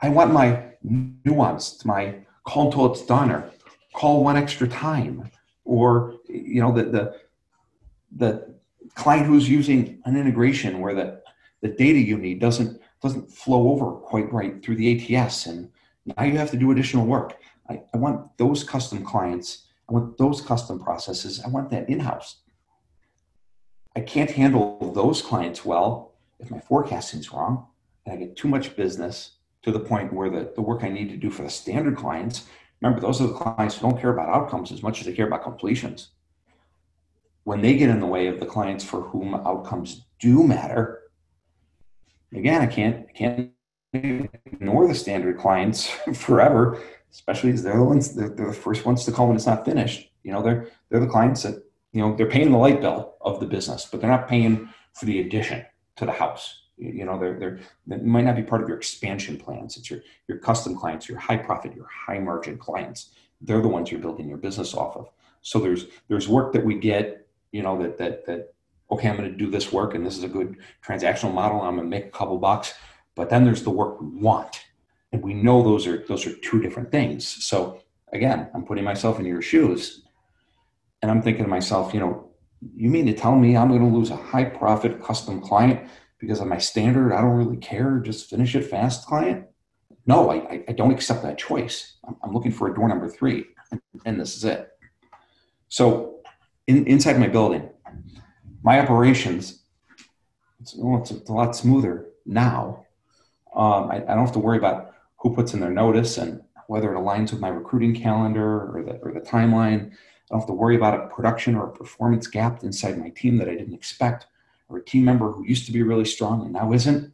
I 0.00 0.08
want 0.08 0.32
my 0.32 0.72
nuanced, 0.84 1.84
my 1.84 2.16
call 2.44 2.66
until 2.66 2.92
it's 2.92 3.04
done 3.04 3.30
or 3.30 3.50
call 3.94 4.22
one 4.22 4.36
extra 4.36 4.68
time 4.68 5.30
or 5.64 6.16
you 6.28 6.60
know 6.60 6.72
the 6.72 6.84
the 6.84 7.14
the 8.16 8.54
client 8.94 9.26
who's 9.26 9.48
using 9.48 10.00
an 10.04 10.16
integration 10.16 10.80
where 10.80 10.94
the 10.94 11.22
the 11.62 11.68
data 11.68 11.98
you 11.98 12.18
need 12.18 12.38
doesn't 12.38 12.80
doesn't 13.02 13.30
flow 13.30 13.68
over 13.70 13.92
quite 13.92 14.30
right 14.32 14.62
through 14.62 14.76
the 14.76 15.16
ATS 15.16 15.46
and 15.46 15.70
now 16.06 16.24
you 16.24 16.36
have 16.36 16.50
to 16.50 16.56
do 16.56 16.70
additional 16.70 17.06
work. 17.06 17.38
I, 17.68 17.80
I 17.94 17.96
want 17.96 18.36
those 18.36 18.62
custom 18.62 19.04
clients, 19.04 19.66
I 19.88 19.92
want 19.92 20.18
those 20.18 20.40
custom 20.40 20.78
processes, 20.78 21.40
I 21.44 21.48
want 21.48 21.70
that 21.70 21.88
in-house. 21.88 22.36
I 23.96 24.00
can't 24.00 24.30
handle 24.30 24.92
those 24.94 25.22
clients 25.22 25.64
well 25.64 26.14
if 26.40 26.50
my 26.50 26.58
forecasting 26.58 27.20
is 27.20 27.32
wrong 27.32 27.66
and 28.04 28.14
I 28.14 28.16
get 28.16 28.36
too 28.36 28.48
much 28.48 28.76
business 28.76 29.36
to 29.62 29.70
the 29.70 29.80
point 29.80 30.12
where 30.12 30.28
the, 30.28 30.52
the 30.54 30.62
work 30.62 30.82
I 30.82 30.88
need 30.88 31.08
to 31.10 31.16
do 31.16 31.30
for 31.30 31.42
the 31.42 31.50
standard 31.50 31.96
clients, 31.96 32.46
remember, 32.80 33.00
those 33.00 33.20
are 33.20 33.28
the 33.28 33.34
clients 33.34 33.76
who 33.76 33.88
don't 33.88 34.00
care 34.00 34.12
about 34.12 34.28
outcomes 34.28 34.72
as 34.72 34.82
much 34.82 35.00
as 35.00 35.06
they 35.06 35.12
care 35.12 35.26
about 35.26 35.42
completions. 35.42 36.08
When 37.44 37.60
they 37.60 37.76
get 37.76 37.88
in 37.88 38.00
the 38.00 38.06
way 38.06 38.26
of 38.26 38.40
the 38.40 38.46
clients 38.46 38.84
for 38.84 39.02
whom 39.02 39.34
outcomes 39.34 40.06
do 40.18 40.46
matter, 40.46 41.02
again, 42.32 42.62
I 42.62 42.66
can't, 42.66 43.06
I 43.08 43.12
can't 43.12 43.50
ignore 43.92 44.88
the 44.88 44.94
standard 44.94 45.38
clients 45.38 45.86
forever, 46.14 46.82
especially 47.12 47.52
as 47.52 47.62
they're 47.62 47.78
the 47.78 47.84
ones, 47.84 48.14
they're, 48.14 48.28
they're 48.28 48.48
the 48.48 48.52
first 48.52 48.84
ones 48.84 49.04
to 49.04 49.12
call 49.12 49.28
when 49.28 49.36
it's 49.36 49.46
not 49.46 49.64
finished. 49.64 50.10
You 50.24 50.32
know, 50.32 50.42
they're, 50.42 50.68
they're 50.90 51.00
the 51.00 51.06
clients 51.06 51.44
that 51.44 51.62
you 51.94 52.02
know 52.02 52.14
they're 52.14 52.26
paying 52.26 52.50
the 52.50 52.58
light 52.58 52.80
bill 52.80 53.14
of 53.22 53.40
the 53.40 53.46
business 53.46 53.86
but 53.90 54.00
they're 54.00 54.10
not 54.10 54.28
paying 54.28 54.68
for 54.92 55.06
the 55.06 55.20
addition 55.20 55.64
to 55.96 56.04
the 56.04 56.12
house. 56.12 56.62
You 56.76 57.04
know 57.04 57.18
they're 57.18 57.38
they're 57.38 57.60
that 57.86 58.04
might 58.04 58.24
not 58.24 58.36
be 58.36 58.42
part 58.42 58.62
of 58.62 58.68
your 58.68 58.76
expansion 58.76 59.38
plans. 59.38 59.76
It's 59.76 59.88
your 59.90 60.00
your 60.26 60.38
custom 60.38 60.76
clients 60.76 61.08
your 61.08 61.18
high 61.18 61.36
profit 61.36 61.74
your 61.74 61.86
high 61.86 62.18
margin 62.18 62.58
clients. 62.58 63.10
They're 63.40 63.62
the 63.62 63.68
ones 63.68 63.90
you're 63.90 64.00
building 64.00 64.28
your 64.28 64.38
business 64.38 64.74
off 64.74 64.96
of. 64.96 65.08
So 65.42 65.60
there's 65.60 65.86
there's 66.08 66.28
work 66.28 66.52
that 66.52 66.64
we 66.64 66.74
get 66.74 67.28
you 67.52 67.62
know 67.62 67.80
that 67.80 67.96
that 67.98 68.26
that 68.26 68.54
okay 68.90 69.08
i'm 69.08 69.16
going 69.16 69.30
to 69.30 69.36
do 69.36 69.48
this 69.48 69.72
work 69.72 69.94
and 69.94 70.04
this 70.04 70.18
is 70.18 70.24
a 70.24 70.28
good 70.28 70.56
transactional 70.84 71.32
model 71.32 71.60
i'm 71.60 71.76
going 71.76 71.88
to 71.88 71.96
make 71.96 72.06
a 72.06 72.10
couple 72.10 72.36
bucks 72.38 72.74
but 73.14 73.30
then 73.30 73.44
there's 73.44 73.62
the 73.62 73.70
work 73.70 74.00
we 74.00 74.08
want. 74.08 74.64
And 75.12 75.22
we 75.22 75.34
know 75.34 75.62
those 75.62 75.86
are 75.86 76.04
those 76.08 76.26
are 76.26 76.34
two 76.38 76.60
different 76.60 76.90
things. 76.90 77.26
So 77.44 77.80
again 78.12 78.48
i'm 78.54 78.64
putting 78.64 78.84
myself 78.84 79.20
in 79.20 79.26
your 79.26 79.42
shoes 79.42 80.02
and 81.04 81.10
I'm 81.10 81.20
thinking 81.20 81.44
to 81.44 81.50
myself, 81.50 81.92
you 81.92 82.00
know, 82.00 82.30
you 82.74 82.88
mean 82.88 83.04
to 83.04 83.12
tell 83.12 83.36
me 83.36 83.58
I'm 83.58 83.68
going 83.68 83.82
to 83.82 83.94
lose 83.94 84.08
a 84.08 84.16
high 84.16 84.44
profit 84.46 85.02
custom 85.02 85.38
client 85.38 85.86
because 86.18 86.40
of 86.40 86.46
my 86.46 86.56
standard? 86.56 87.12
I 87.12 87.20
don't 87.20 87.36
really 87.36 87.58
care. 87.58 87.98
Just 87.98 88.30
finish 88.30 88.54
it 88.54 88.62
fast 88.62 89.06
client. 89.06 89.44
No, 90.06 90.30
I, 90.30 90.64
I 90.66 90.72
don't 90.72 90.92
accept 90.92 91.22
that 91.22 91.36
choice. 91.36 91.98
I'm, 92.22 92.32
looking 92.32 92.52
for 92.52 92.72
a 92.72 92.74
door 92.74 92.88
number 92.88 93.06
three, 93.06 93.44
and 94.06 94.18
this 94.18 94.34
is 94.34 94.44
it. 94.44 94.70
So, 95.68 96.20
in, 96.66 96.86
inside 96.86 97.20
my 97.20 97.28
building, 97.28 97.68
my 98.62 98.80
operations, 98.80 99.62
it's, 100.58 100.74
well, 100.74 101.02
it's, 101.02 101.10
a, 101.10 101.32
lot 101.34 101.54
smoother 101.54 102.06
now. 102.24 102.86
Um, 103.54 103.90
I, 103.90 103.96
I 103.96 104.14
don't 104.14 104.24
have 104.24 104.32
to 104.32 104.38
worry 104.38 104.56
about 104.56 104.94
who 105.18 105.34
puts 105.34 105.52
in 105.52 105.60
their 105.60 105.70
notice 105.70 106.16
and 106.16 106.40
whether 106.66 106.94
it 106.94 106.98
aligns 106.98 107.30
with 107.30 107.40
my 107.40 107.48
recruiting 107.48 107.94
calendar 107.94 108.74
or 108.74 108.82
the, 108.82 108.92
or 109.02 109.12
the 109.12 109.20
timeline. 109.20 109.92
I 110.30 110.34
don't 110.34 110.40
have 110.40 110.46
to 110.48 110.54
worry 110.54 110.76
about 110.76 110.94
a 110.98 111.06
production 111.08 111.54
or 111.54 111.68
a 111.68 111.72
performance 111.72 112.26
gap 112.26 112.62
inside 112.62 112.98
my 112.98 113.10
team 113.10 113.36
that 113.38 113.48
I 113.48 113.54
didn't 113.54 113.74
expect, 113.74 114.26
or 114.68 114.78
a 114.78 114.84
team 114.84 115.04
member 115.04 115.30
who 115.30 115.44
used 115.44 115.66
to 115.66 115.72
be 115.72 115.82
really 115.82 116.06
strong 116.06 116.42
and 116.42 116.52
now 116.52 116.72
isn't. 116.72 117.12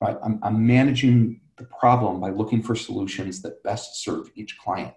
I'm, 0.00 0.38
I'm 0.42 0.66
managing 0.66 1.40
the 1.56 1.64
problem 1.64 2.20
by 2.20 2.30
looking 2.30 2.62
for 2.62 2.74
solutions 2.74 3.42
that 3.42 3.62
best 3.62 4.02
serve 4.02 4.30
each 4.34 4.58
client. 4.58 4.94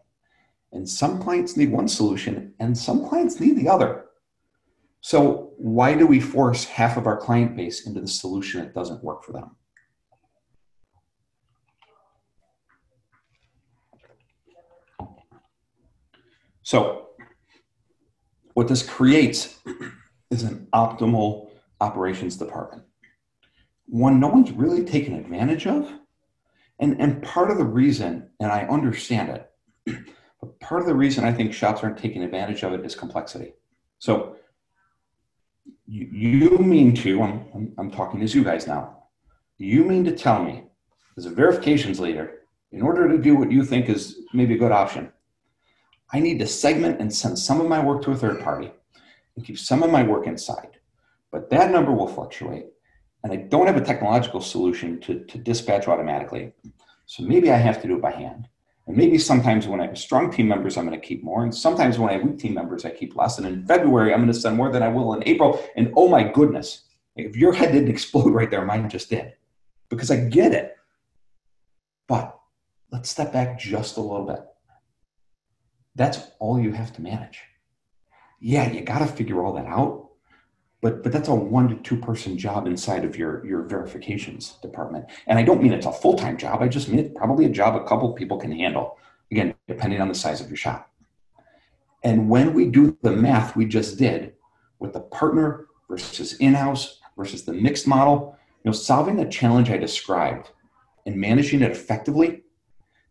And 0.71 0.87
some 0.87 1.21
clients 1.21 1.57
need 1.57 1.71
one 1.71 1.87
solution 1.87 2.53
and 2.59 2.77
some 2.77 3.07
clients 3.07 3.39
need 3.39 3.57
the 3.57 3.67
other. 3.67 4.05
So, 5.01 5.53
why 5.57 5.95
do 5.95 6.05
we 6.05 6.19
force 6.19 6.63
half 6.65 6.95
of 6.95 7.07
our 7.07 7.17
client 7.17 7.55
base 7.55 7.87
into 7.87 8.01
the 8.01 8.07
solution 8.07 8.61
that 8.61 8.73
doesn't 8.75 9.03
work 9.03 9.23
for 9.23 9.33
them? 9.33 9.55
So, 16.61 17.09
what 18.53 18.67
this 18.67 18.87
creates 18.87 19.59
is 20.29 20.43
an 20.43 20.67
optimal 20.73 21.49
operations 21.79 22.37
department, 22.37 22.83
one 23.85 24.19
no 24.19 24.27
one's 24.27 24.51
really 24.51 24.83
taken 24.83 25.15
advantage 25.15 25.67
of. 25.67 25.91
And, 26.79 26.99
and 26.99 27.21
part 27.21 27.51
of 27.51 27.57
the 27.57 27.65
reason, 27.65 28.29
and 28.39 28.51
I 28.51 28.63
understand 28.63 29.29
it, 29.29 29.51
but 30.41 30.59
part 30.59 30.81
of 30.81 30.87
the 30.87 30.95
reason 30.95 31.23
I 31.23 31.31
think 31.31 31.53
shops 31.53 31.83
aren't 31.83 31.97
taking 31.97 32.23
advantage 32.23 32.63
of 32.63 32.73
it 32.73 32.85
is 32.85 32.95
complexity. 32.95 33.53
So, 33.99 34.35
you, 35.85 36.07
you 36.11 36.57
mean 36.57 36.95
to, 36.95 37.21
I'm, 37.21 37.45
I'm, 37.53 37.73
I'm 37.77 37.91
talking 37.91 38.21
as 38.21 38.33
you 38.33 38.43
guys 38.43 38.65
now, 38.65 39.03
you 39.57 39.83
mean 39.83 40.03
to 40.05 40.15
tell 40.15 40.43
me, 40.43 40.63
as 41.17 41.25
a 41.25 41.29
verifications 41.29 41.99
leader, 41.99 42.39
in 42.71 42.81
order 42.81 43.09
to 43.09 43.17
do 43.17 43.35
what 43.35 43.51
you 43.51 43.63
think 43.63 43.89
is 43.89 44.21
maybe 44.33 44.55
a 44.55 44.57
good 44.57 44.71
option, 44.71 45.11
I 46.13 46.19
need 46.19 46.39
to 46.39 46.47
segment 46.47 46.99
and 46.99 47.13
send 47.13 47.39
some 47.39 47.61
of 47.61 47.67
my 47.67 47.83
work 47.83 48.03
to 48.03 48.11
a 48.11 48.15
third 48.15 48.41
party 48.41 48.71
and 49.35 49.45
keep 49.45 49.57
some 49.57 49.81
of 49.81 49.91
my 49.91 50.03
work 50.03 50.27
inside. 50.27 50.77
But 51.31 51.49
that 51.51 51.71
number 51.71 51.91
will 51.91 52.07
fluctuate. 52.07 52.67
And 53.23 53.31
I 53.31 53.37
don't 53.37 53.67
have 53.67 53.77
a 53.77 53.85
technological 53.85 54.41
solution 54.41 54.99
to, 55.01 55.23
to 55.25 55.37
dispatch 55.37 55.87
automatically. 55.87 56.53
So 57.05 57.23
maybe 57.23 57.51
I 57.51 57.57
have 57.57 57.81
to 57.81 57.87
do 57.87 57.95
it 57.95 58.01
by 58.01 58.11
hand. 58.11 58.47
And 58.87 58.97
maybe 58.97 59.17
sometimes 59.17 59.67
when 59.67 59.79
I 59.79 59.85
have 59.87 59.97
strong 59.97 60.31
team 60.31 60.47
members, 60.47 60.75
I'm 60.75 60.87
going 60.87 60.99
to 60.99 61.07
keep 61.07 61.23
more. 61.23 61.43
And 61.43 61.53
sometimes 61.53 61.99
when 61.99 62.09
I 62.09 62.13
have 62.13 62.23
weak 62.23 62.39
team 62.39 62.55
members, 62.55 62.83
I 62.83 62.89
keep 62.89 63.15
less. 63.15 63.37
And 63.37 63.47
in 63.47 63.65
February, 63.65 64.11
I'm 64.11 64.21
going 64.21 64.33
to 64.33 64.39
send 64.39 64.57
more 64.57 64.71
than 64.71 64.83
I 64.83 64.89
will 64.89 65.13
in 65.13 65.23
April. 65.27 65.63
And 65.77 65.93
oh 65.95 66.07
my 66.07 66.23
goodness, 66.23 66.83
if 67.15 67.35
your 67.37 67.53
head 67.53 67.71
didn't 67.71 67.89
explode 67.95 68.33
right 68.33 68.49
there, 68.49 68.65
mine 68.65 68.89
just 68.89 69.09
did. 69.09 69.33
Because 69.89 70.09
I 70.11 70.17
get 70.17 70.53
it. 70.53 70.75
But 72.07 72.37
let's 72.91 73.09
step 73.09 73.31
back 73.31 73.59
just 73.59 73.97
a 73.97 74.01
little 74.01 74.25
bit. 74.25 74.41
That's 75.95 76.19
all 76.39 76.59
you 76.59 76.71
have 76.71 76.93
to 76.93 77.01
manage. 77.01 77.41
Yeah, 78.39 78.71
you 78.71 78.81
got 78.81 78.99
to 78.99 79.07
figure 79.07 79.43
all 79.43 79.53
that 79.53 79.65
out, 79.65 80.09
but 80.81 81.03
but 81.03 81.11
that's 81.11 81.29
a 81.29 81.35
one 81.35 81.69
to 81.69 81.75
two 81.75 81.97
person 81.97 82.37
job 82.37 82.65
inside 82.65 83.05
of 83.05 83.15
your 83.15 83.45
your 83.45 83.63
verifications 83.63 84.57
department. 84.61 85.05
And 85.27 85.37
I 85.37 85.43
don't 85.43 85.61
mean 85.61 85.73
it's 85.73 85.85
a 85.85 85.91
full 85.91 86.15
time 86.15 86.37
job. 86.37 86.61
I 86.61 86.67
just 86.67 86.89
mean 86.89 86.99
it's 86.99 87.13
probably 87.15 87.45
a 87.45 87.49
job 87.49 87.75
a 87.75 87.85
couple 87.85 88.11
people 88.13 88.37
can 88.37 88.51
handle. 88.51 88.97
Again, 89.31 89.53
depending 89.67 90.01
on 90.01 90.07
the 90.07 90.15
size 90.15 90.41
of 90.41 90.49
your 90.49 90.57
shop. 90.57 90.89
And 92.03 92.29
when 92.29 92.53
we 92.53 92.65
do 92.65 92.97
the 93.01 93.11
math 93.11 93.55
we 93.55 93.65
just 93.65 93.97
did 93.97 94.33
with 94.79 94.93
the 94.93 94.99
partner 94.99 95.67
versus 95.87 96.33
in-house 96.33 96.99
versus 97.15 97.45
the 97.45 97.53
mixed 97.53 97.87
model, 97.87 98.37
you 98.63 98.69
know, 98.69 98.75
solving 98.75 99.17
the 99.17 99.25
challenge 99.25 99.69
I 99.69 99.77
described 99.77 100.49
and 101.05 101.15
managing 101.15 101.61
it 101.61 101.71
effectively, 101.71 102.43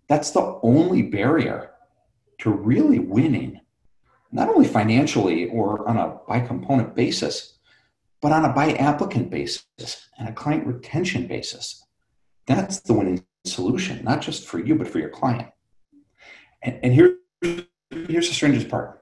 that's 0.08 0.32
the 0.32 0.58
only 0.62 1.02
barrier 1.02 1.69
to 2.41 2.51
really 2.51 2.99
winning, 2.99 3.61
not 4.32 4.49
only 4.49 4.66
financially 4.66 5.49
or 5.51 5.88
on 5.88 5.97
a 5.97 6.18
by 6.28 6.41
component 6.41 6.95
basis, 6.95 7.59
but 8.20 8.32
on 8.32 8.45
a 8.45 8.53
by 8.53 8.72
applicant 8.72 9.30
basis 9.30 9.66
and 10.18 10.28
a 10.28 10.32
client 10.32 10.66
retention 10.66 11.26
basis. 11.26 11.84
That's 12.47 12.80
the 12.80 12.95
winning 12.95 13.24
solution, 13.45 14.05
not 14.05 14.20
just 14.20 14.47
for 14.47 14.59
you, 14.59 14.74
but 14.74 14.88
for 14.88 14.99
your 14.99 15.09
client. 15.09 15.49
And, 16.62 16.78
and 16.82 16.93
here, 16.93 17.16
here's 17.91 18.28
the 18.28 18.34
strangest 18.34 18.68
part 18.68 19.01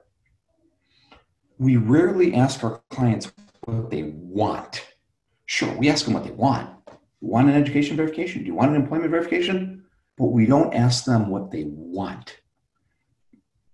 we 1.57 1.75
rarely 1.75 2.33
ask 2.33 2.63
our 2.63 2.81
clients 2.89 3.31
what 3.65 3.91
they 3.91 4.03
want. 4.03 4.87
Sure, 5.45 5.71
we 5.75 5.89
ask 5.89 6.05
them 6.05 6.13
what 6.13 6.23
they 6.23 6.31
want. 6.31 6.69
You 7.21 7.27
want 7.27 7.49
an 7.49 7.55
education 7.55 7.97
verification? 7.97 8.41
Do 8.41 8.47
you 8.47 8.55
want 8.55 8.71
an 8.71 8.77
employment 8.77 9.11
verification? 9.11 9.83
But 10.17 10.27
we 10.27 10.45
don't 10.45 10.73
ask 10.73 11.03
them 11.03 11.29
what 11.29 11.51
they 11.51 11.65
want. 11.67 12.38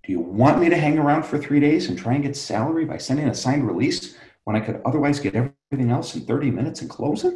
Do 0.06 0.12
you 0.12 0.20
want 0.20 0.60
me 0.60 0.70
to 0.70 0.78
hang 0.78 1.00
around 1.00 1.24
for 1.24 1.40
three 1.40 1.60
days 1.60 1.90
and 1.90 1.98
try 1.98 2.14
and 2.14 2.24
get 2.24 2.38
salary 2.38 2.86
by 2.86 2.98
sending 2.98 3.28
a 3.28 3.34
signed 3.34 3.66
release 3.66 4.16
when 4.44 4.56
I 4.56 4.60
could 4.60 4.80
otherwise 4.86 5.20
get 5.20 5.34
everything 5.34 5.90
else 5.90 6.14
in 6.14 6.22
30 6.22 6.52
minutes 6.52 6.82
and 6.82 6.90
close 6.90 7.24
it? 7.24 7.36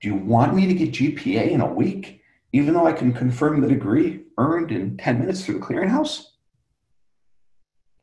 Do 0.00 0.08
you 0.08 0.14
want 0.14 0.54
me 0.54 0.66
to 0.66 0.74
get 0.74 0.92
GPA 0.92 1.50
in 1.50 1.62
a 1.62 1.72
week, 1.72 2.20
even 2.52 2.74
though 2.74 2.86
I 2.86 2.92
can 2.92 3.14
confirm 3.14 3.62
the 3.62 3.68
degree 3.68 4.24
earned 4.36 4.70
in 4.70 4.98
10 4.98 5.18
minutes 5.18 5.44
through 5.44 5.60
the 5.60 5.64
clearinghouse? 5.64 6.24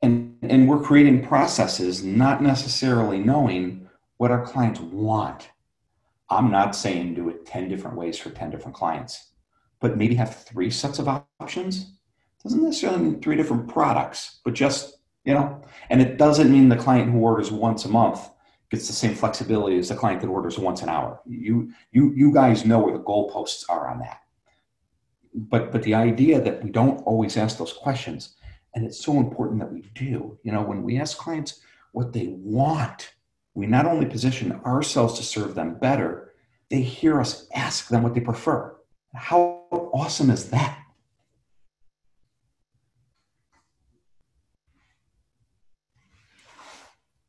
And, 0.01 0.37
and 0.41 0.67
we're 0.67 0.81
creating 0.81 1.27
processes 1.27 2.03
not 2.03 2.41
necessarily 2.41 3.19
knowing 3.19 3.87
what 4.17 4.31
our 4.31 4.43
clients 4.43 4.79
want. 4.79 5.51
I'm 6.31 6.49
not 6.49 6.75
saying 6.75 7.13
do 7.13 7.29
it 7.29 7.45
10 7.45 7.69
different 7.69 7.97
ways 7.97 8.17
for 8.17 8.31
10 8.31 8.49
different 8.49 8.75
clients, 8.75 9.31
but 9.79 9.95
maybe 9.95 10.15
have 10.15 10.35
three 10.35 10.71
sets 10.71 10.97
of 10.97 11.07
options 11.39 11.91
doesn't 12.45 12.63
necessarily 12.63 13.01
mean 13.01 13.19
three 13.19 13.35
different 13.35 13.67
products, 13.67 14.39
but 14.45 14.53
just, 14.53 14.99
you 15.23 15.33
know, 15.33 15.63
and 15.89 15.99
it 15.99 16.17
doesn't 16.17 16.51
mean 16.51 16.69
the 16.69 16.75
client 16.75 17.11
who 17.11 17.17
orders 17.17 17.51
once 17.51 17.85
a 17.85 17.89
month 17.89 18.29
gets 18.69 18.85
the 18.85 18.93
same 18.93 19.15
flexibility 19.15 19.79
as 19.79 19.89
the 19.89 19.95
client 19.95 20.21
that 20.21 20.27
orders 20.27 20.59
once 20.59 20.83
an 20.83 20.89
hour. 20.89 21.19
You, 21.25 21.71
you, 21.91 22.13
you 22.15 22.31
guys 22.31 22.63
know 22.63 22.77
where 22.77 22.93
the 22.93 23.03
goalposts 23.03 23.63
are 23.67 23.89
on 23.89 23.97
that. 23.99 24.21
But, 25.33 25.71
but 25.71 25.81
the 25.81 25.95
idea 25.95 26.39
that 26.39 26.63
we 26.63 26.69
don't 26.69 26.99
always 26.99 27.35
ask 27.35 27.57
those 27.57 27.73
questions, 27.73 28.35
and 28.75 28.85
it's 28.85 29.03
so 29.03 29.17
important 29.17 29.59
that 29.61 29.73
we 29.73 29.81
do, 29.95 30.37
you 30.43 30.51
know, 30.51 30.61
when 30.61 30.83
we 30.83 30.99
ask 30.99 31.17
clients 31.17 31.61
what 31.93 32.13
they 32.13 32.27
want, 32.27 33.11
we 33.55 33.65
not 33.65 33.87
only 33.87 34.05
position 34.05 34.51
ourselves 34.65 35.17
to 35.17 35.23
serve 35.23 35.55
them 35.55 35.79
better, 35.79 36.33
they 36.69 36.81
hear 36.81 37.19
us 37.19 37.47
ask 37.55 37.87
them 37.87 38.03
what 38.03 38.13
they 38.13 38.21
prefer. 38.21 38.75
How 39.15 39.63
awesome 39.71 40.29
is 40.29 40.51
that? 40.51 40.84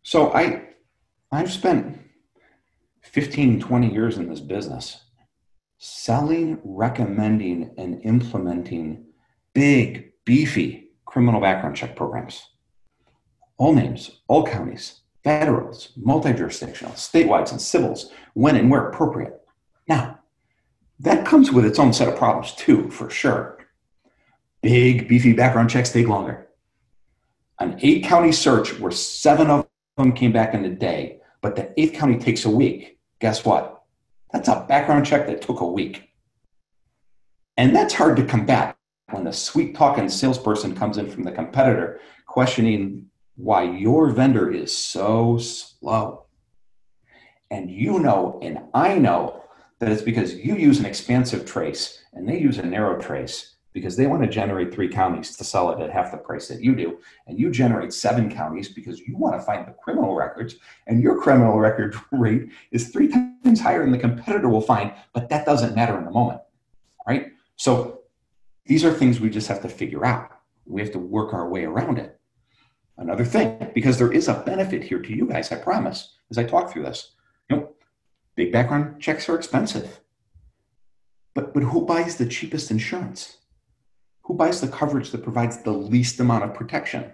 So 0.06 0.32
I, 0.32 0.62
I've 1.32 1.50
spent 1.50 1.98
15, 3.02 3.58
20 3.58 3.92
years 3.92 4.18
in 4.18 4.28
this 4.28 4.38
business 4.38 5.00
selling, 5.78 6.60
recommending, 6.62 7.74
and 7.76 8.00
implementing 8.04 9.06
big, 9.52 10.12
beefy 10.24 10.90
criminal 11.06 11.40
background 11.40 11.74
check 11.74 11.96
programs. 11.96 12.50
All 13.56 13.72
names, 13.72 14.20
all 14.28 14.46
counties, 14.46 15.00
federals, 15.24 15.90
multi 15.96 16.32
jurisdictional, 16.32 16.92
statewide, 16.92 17.50
and 17.50 17.60
civils, 17.60 18.12
when 18.34 18.54
and 18.54 18.70
where 18.70 18.86
appropriate. 18.86 19.40
Now, 19.88 20.20
that 21.00 21.26
comes 21.26 21.50
with 21.50 21.64
its 21.64 21.80
own 21.80 21.92
set 21.92 22.06
of 22.06 22.14
problems, 22.14 22.52
too, 22.52 22.92
for 22.92 23.10
sure. 23.10 23.58
Big, 24.62 25.08
beefy 25.08 25.32
background 25.32 25.68
checks 25.68 25.90
take 25.90 26.06
longer. 26.06 26.46
An 27.58 27.76
eight 27.82 28.04
county 28.04 28.30
search 28.30 28.78
where 28.78 28.92
seven 28.92 29.50
of 29.50 29.66
them 29.96 30.12
came 30.12 30.32
back 30.32 30.54
in 30.54 30.64
a 30.64 30.70
day, 30.70 31.20
but 31.40 31.56
the 31.56 31.72
eighth 31.80 31.94
county 31.94 32.18
takes 32.18 32.44
a 32.44 32.50
week. 32.50 32.98
Guess 33.20 33.44
what? 33.44 33.82
That's 34.32 34.48
a 34.48 34.64
background 34.68 35.06
check 35.06 35.26
that 35.26 35.40
took 35.40 35.60
a 35.60 35.66
week. 35.66 36.10
And 37.56 37.74
that's 37.74 37.94
hard 37.94 38.16
to 38.18 38.24
combat 38.24 38.76
when 39.10 39.24
the 39.24 39.32
sweet 39.32 39.74
talking 39.74 40.08
salesperson 40.08 40.74
comes 40.74 40.98
in 40.98 41.10
from 41.10 41.22
the 41.22 41.32
competitor 41.32 42.00
questioning 42.26 43.06
why 43.36 43.62
your 43.62 44.10
vendor 44.10 44.50
is 44.50 44.76
so 44.76 45.38
slow. 45.38 46.26
And 47.50 47.70
you 47.70 47.98
know, 48.00 48.38
and 48.42 48.58
I 48.74 48.98
know 48.98 49.42
that 49.78 49.92
it's 49.92 50.02
because 50.02 50.34
you 50.34 50.56
use 50.56 50.80
an 50.80 50.86
expansive 50.86 51.46
trace 51.46 52.02
and 52.12 52.28
they 52.28 52.38
use 52.38 52.58
a 52.58 52.62
narrow 52.62 53.00
trace 53.00 53.55
because 53.76 53.94
they 53.94 54.06
want 54.06 54.22
to 54.22 54.28
generate 54.28 54.72
three 54.72 54.88
counties 54.88 55.36
to 55.36 55.44
sell 55.44 55.70
it 55.70 55.82
at 55.82 55.90
half 55.90 56.10
the 56.10 56.16
price 56.16 56.48
that 56.48 56.62
you 56.62 56.74
do. 56.74 56.98
And 57.26 57.38
you 57.38 57.50
generate 57.50 57.92
seven 57.92 58.34
counties 58.34 58.70
because 58.70 59.00
you 59.00 59.18
want 59.18 59.34
to 59.34 59.42
find 59.42 59.68
the 59.68 59.72
criminal 59.72 60.14
records, 60.14 60.56
and 60.86 61.02
your 61.02 61.20
criminal 61.20 61.58
record 61.58 61.94
rate 62.10 62.48
is 62.70 62.88
three 62.88 63.06
times 63.06 63.60
higher 63.60 63.82
than 63.82 63.92
the 63.92 63.98
competitor 63.98 64.48
will 64.48 64.62
find, 64.62 64.94
but 65.12 65.28
that 65.28 65.44
doesn't 65.44 65.74
matter 65.74 65.98
in 65.98 66.06
the 66.06 66.10
moment, 66.10 66.40
right? 67.06 67.32
So 67.56 68.00
these 68.64 68.82
are 68.82 68.94
things 68.94 69.20
we 69.20 69.28
just 69.28 69.48
have 69.48 69.60
to 69.60 69.68
figure 69.68 70.06
out. 70.06 70.30
We 70.64 70.80
have 70.80 70.92
to 70.92 70.98
work 70.98 71.34
our 71.34 71.46
way 71.46 71.64
around 71.64 71.98
it. 71.98 72.18
Another 72.96 73.26
thing, 73.26 73.72
because 73.74 73.98
there 73.98 74.10
is 74.10 74.28
a 74.28 74.42
benefit 74.46 74.84
here 74.84 75.00
to 75.00 75.14
you 75.14 75.26
guys, 75.26 75.52
I 75.52 75.56
promise, 75.56 76.16
as 76.30 76.38
I 76.38 76.44
talk 76.44 76.72
through 76.72 76.84
this. 76.84 77.12
You 77.50 77.56
know, 77.56 77.68
big 78.36 78.52
background 78.52 79.02
checks 79.02 79.28
are 79.28 79.36
expensive. 79.36 80.00
But, 81.34 81.52
but 81.52 81.64
who 81.64 81.84
buys 81.84 82.16
the 82.16 82.24
cheapest 82.24 82.70
insurance? 82.70 83.36
Who 84.26 84.34
buys 84.34 84.60
the 84.60 84.68
coverage 84.68 85.10
that 85.10 85.22
provides 85.22 85.62
the 85.62 85.72
least 85.72 86.20
amount 86.20 86.44
of 86.44 86.54
protection? 86.54 87.10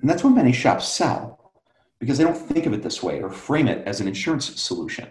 And 0.00 0.08
that's 0.08 0.24
what 0.24 0.30
many 0.30 0.52
shops 0.52 0.88
sell 0.88 1.52
because 2.00 2.18
they 2.18 2.24
don't 2.24 2.36
think 2.36 2.66
of 2.66 2.72
it 2.72 2.82
this 2.82 3.02
way 3.02 3.22
or 3.22 3.30
frame 3.30 3.68
it 3.68 3.86
as 3.86 4.00
an 4.00 4.08
insurance 4.08 4.60
solution. 4.60 5.06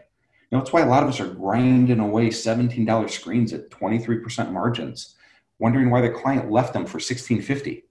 know, 0.52 0.60
that's 0.60 0.74
why 0.74 0.82
a 0.82 0.88
lot 0.88 1.04
of 1.04 1.10
us 1.10 1.20
are 1.20 1.34
grinding 1.34 2.00
away 2.00 2.28
$17 2.28 3.10
screens 3.10 3.54
at 3.54 3.70
23% 3.70 4.52
margins, 4.52 5.16
wondering 5.60 5.90
why 5.90 6.02
the 6.02 6.10
client 6.10 6.52
left 6.52 6.74
them 6.74 6.86
for 6.86 6.98
1650 6.98 7.84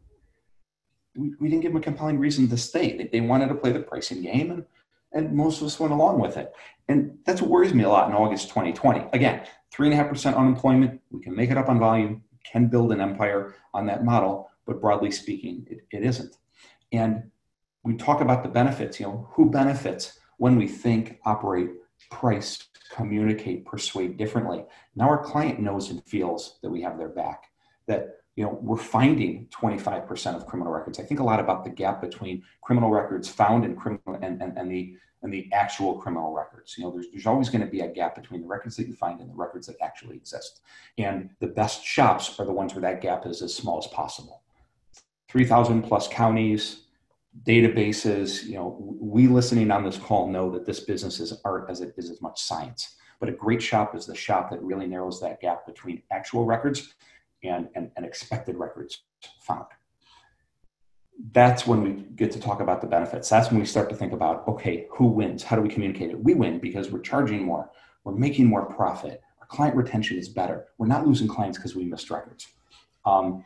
we, 1.16 1.34
we 1.40 1.48
didn't 1.48 1.62
give 1.62 1.72
them 1.72 1.80
a 1.80 1.84
compelling 1.84 2.18
reason 2.18 2.48
to 2.48 2.56
stay. 2.56 2.96
They, 2.96 3.08
they 3.12 3.20
wanted 3.20 3.48
to 3.48 3.54
play 3.54 3.72
the 3.72 3.80
pricing 3.80 4.22
game, 4.22 4.50
and, 4.50 4.64
and 5.12 5.34
most 5.34 5.60
of 5.60 5.66
us 5.66 5.78
went 5.78 5.92
along 5.92 6.20
with 6.20 6.36
it. 6.36 6.52
And 6.88 7.18
that's 7.24 7.40
what 7.40 7.50
worries 7.50 7.74
me 7.74 7.84
a 7.84 7.88
lot 7.88 8.08
in 8.08 8.14
August 8.14 8.48
2020. 8.48 9.06
Again, 9.12 9.42
3.5% 9.74 10.36
unemployment. 10.36 11.00
We 11.10 11.20
can 11.20 11.34
make 11.34 11.50
it 11.50 11.56
up 11.56 11.68
on 11.68 11.78
volume, 11.78 12.22
can 12.44 12.68
build 12.68 12.92
an 12.92 13.00
empire 13.00 13.54
on 13.74 13.86
that 13.86 14.04
model, 14.04 14.50
but 14.66 14.80
broadly 14.80 15.10
speaking, 15.10 15.66
it, 15.70 15.86
it 15.90 16.04
isn't. 16.04 16.36
And 16.92 17.30
we 17.84 17.96
talk 17.96 18.20
about 18.20 18.42
the 18.42 18.48
benefits. 18.48 19.00
You 19.00 19.06
know, 19.06 19.28
who 19.32 19.50
benefits 19.50 20.18
when 20.38 20.56
we 20.56 20.68
think, 20.68 21.18
operate, 21.24 21.70
price, 22.10 22.68
communicate, 22.94 23.64
persuade 23.64 24.16
differently? 24.16 24.64
Now 24.94 25.08
our 25.08 25.22
client 25.22 25.60
knows 25.60 25.90
and 25.90 26.04
feels 26.04 26.58
that 26.62 26.70
we 26.70 26.82
have 26.82 26.98
their 26.98 27.08
back, 27.08 27.44
that 27.86 28.16
you 28.36 28.44
know, 28.44 28.58
we're 28.62 28.76
finding 28.76 29.46
25% 29.48 30.36
of 30.36 30.46
criminal 30.46 30.72
records. 30.72 30.98
I 30.98 31.02
think 31.02 31.20
a 31.20 31.24
lot 31.24 31.40
about 31.40 31.64
the 31.64 31.70
gap 31.70 32.00
between 32.00 32.42
criminal 32.62 32.90
records 32.90 33.28
found 33.28 33.64
in 33.64 33.76
criminal 33.76 34.18
and, 34.22 34.40
and, 34.40 34.56
and 34.56 34.70
the 34.70 34.96
and 35.22 35.32
the 35.32 35.48
actual 35.52 35.94
criminal 35.94 36.32
records. 36.32 36.76
You 36.76 36.84
know, 36.84 36.90
there's, 36.90 37.06
there's 37.12 37.26
always 37.26 37.48
going 37.48 37.64
to 37.64 37.70
be 37.70 37.80
a 37.80 37.88
gap 37.88 38.14
between 38.14 38.42
the 38.42 38.46
records 38.46 38.76
that 38.76 38.88
you 38.88 38.94
find 38.94 39.20
and 39.20 39.30
the 39.30 39.34
records 39.34 39.66
that 39.68 39.76
actually 39.80 40.16
exist. 40.16 40.60
And 40.98 41.30
the 41.40 41.46
best 41.46 41.84
shops 41.84 42.38
are 42.38 42.46
the 42.46 42.52
ones 42.52 42.74
where 42.74 42.82
that 42.82 43.00
gap 43.00 43.26
is 43.26 43.42
as 43.42 43.54
small 43.54 43.78
as 43.78 43.86
possible. 43.88 44.42
3,000 45.28 45.82
plus 45.82 46.08
counties, 46.08 46.82
databases, 47.44 48.44
you 48.44 48.54
know, 48.54 48.76
we 48.78 49.26
listening 49.26 49.70
on 49.70 49.84
this 49.84 49.96
call 49.96 50.28
know 50.28 50.50
that 50.50 50.66
this 50.66 50.80
business 50.80 51.20
is 51.20 51.40
art 51.44 51.66
as 51.70 51.80
it 51.80 51.94
is 51.96 52.10
as 52.10 52.20
much 52.20 52.42
science. 52.42 52.96
But 53.20 53.28
a 53.28 53.32
great 53.32 53.62
shop 53.62 53.94
is 53.94 54.04
the 54.04 54.14
shop 54.14 54.50
that 54.50 54.60
really 54.62 54.86
narrows 54.86 55.20
that 55.20 55.40
gap 55.40 55.64
between 55.64 56.02
actual 56.10 56.44
records 56.44 56.94
and, 57.44 57.68
and, 57.76 57.90
and 57.96 58.04
expected 58.04 58.56
records 58.56 59.04
found. 59.40 59.66
That's 61.32 61.66
when 61.66 61.82
we 61.82 61.92
get 62.16 62.32
to 62.32 62.40
talk 62.40 62.60
about 62.60 62.80
the 62.80 62.86
benefits. 62.86 63.28
That's 63.28 63.50
when 63.50 63.60
we 63.60 63.66
start 63.66 63.88
to 63.90 63.96
think 63.96 64.12
about 64.12 64.46
okay, 64.48 64.86
who 64.90 65.06
wins? 65.06 65.42
How 65.42 65.56
do 65.56 65.62
we 65.62 65.68
communicate 65.68 66.10
it? 66.10 66.22
We 66.22 66.34
win 66.34 66.58
because 66.58 66.90
we're 66.90 67.00
charging 67.00 67.44
more, 67.44 67.70
we're 68.04 68.14
making 68.14 68.46
more 68.46 68.66
profit, 68.66 69.22
our 69.40 69.46
client 69.46 69.76
retention 69.76 70.18
is 70.18 70.28
better, 70.28 70.66
we're 70.78 70.86
not 70.86 71.06
losing 71.06 71.28
clients 71.28 71.58
because 71.58 71.74
we 71.74 71.84
missed 71.84 72.10
records. 72.10 72.48
Um, 73.04 73.44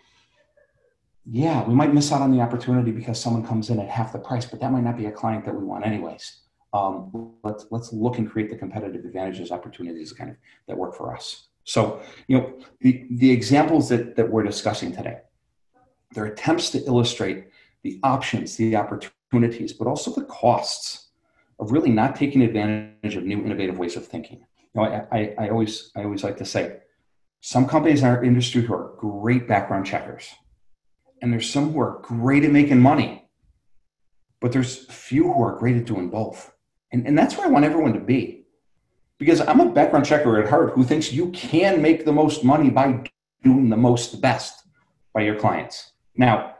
yeah, 1.28 1.64
we 1.66 1.74
might 1.74 1.92
miss 1.92 2.12
out 2.12 2.22
on 2.22 2.30
the 2.30 2.40
opportunity 2.40 2.92
because 2.92 3.20
someone 3.20 3.44
comes 3.44 3.68
in 3.70 3.80
at 3.80 3.88
half 3.88 4.12
the 4.12 4.18
price, 4.18 4.46
but 4.46 4.60
that 4.60 4.70
might 4.70 4.84
not 4.84 4.96
be 4.96 5.06
a 5.06 5.12
client 5.12 5.44
that 5.44 5.54
we 5.54 5.64
want 5.64 5.84
anyways. 5.84 6.40
Um, 6.72 7.32
let's 7.42 7.66
let's 7.70 7.92
look 7.92 8.18
and 8.18 8.30
create 8.30 8.50
the 8.50 8.56
competitive 8.56 9.04
advantages, 9.04 9.50
opportunities, 9.50 10.12
kind 10.12 10.30
of 10.30 10.36
that 10.68 10.76
work 10.76 10.94
for 10.94 11.14
us. 11.14 11.48
So, 11.64 12.00
you 12.28 12.38
know, 12.38 12.58
the, 12.80 13.06
the 13.10 13.30
examples 13.30 13.88
that, 13.88 14.14
that 14.14 14.30
we're 14.30 14.44
discussing 14.44 14.92
today, 14.92 15.18
they're 16.12 16.26
attempts 16.26 16.70
to 16.70 16.78
illustrate 16.84 17.48
the 17.86 18.00
options, 18.02 18.56
the 18.56 18.74
opportunities, 18.74 19.72
but 19.72 19.86
also 19.86 20.10
the 20.12 20.24
costs 20.24 21.10
of 21.60 21.70
really 21.70 21.90
not 21.90 22.16
taking 22.16 22.42
advantage 22.42 23.14
of 23.14 23.22
new 23.24 23.38
innovative 23.38 23.78
ways 23.78 23.96
of 23.96 24.04
thinking. 24.04 24.38
You 24.74 24.74
know, 24.74 24.82
I, 24.82 25.16
I, 25.16 25.34
I 25.38 25.48
always 25.50 25.92
I 25.94 26.02
always 26.02 26.24
like 26.24 26.36
to 26.38 26.44
say, 26.44 26.78
some 27.40 27.68
companies 27.68 28.02
in 28.02 28.08
our 28.08 28.24
industry 28.24 28.62
who 28.62 28.74
are 28.74 28.94
great 28.98 29.46
background 29.46 29.86
checkers, 29.86 30.34
and 31.22 31.32
there's 31.32 31.48
some 31.48 31.72
who 31.72 31.80
are 31.80 32.00
great 32.02 32.42
at 32.44 32.50
making 32.50 32.80
money, 32.80 33.28
but 34.40 34.50
there's 34.50 34.86
few 34.86 35.32
who 35.32 35.42
are 35.44 35.56
great 35.56 35.76
at 35.76 35.86
doing 35.86 36.10
both. 36.10 36.52
And, 36.92 37.06
and 37.06 37.16
that's 37.16 37.36
where 37.36 37.46
I 37.46 37.50
want 37.50 37.64
everyone 37.64 37.92
to 37.94 38.00
be 38.00 38.46
because 39.18 39.40
I'm 39.40 39.60
a 39.60 39.70
background 39.70 40.06
checker 40.06 40.40
at 40.40 40.48
heart 40.48 40.72
who 40.74 40.84
thinks 40.84 41.12
you 41.12 41.30
can 41.30 41.80
make 41.80 42.04
the 42.04 42.12
most 42.12 42.44
money 42.44 42.70
by 42.70 43.04
doing 43.42 43.70
the 43.70 43.76
most 43.76 44.20
best 44.20 44.66
by 45.14 45.22
your 45.22 45.36
clients. 45.36 45.92
Now, 46.16 46.55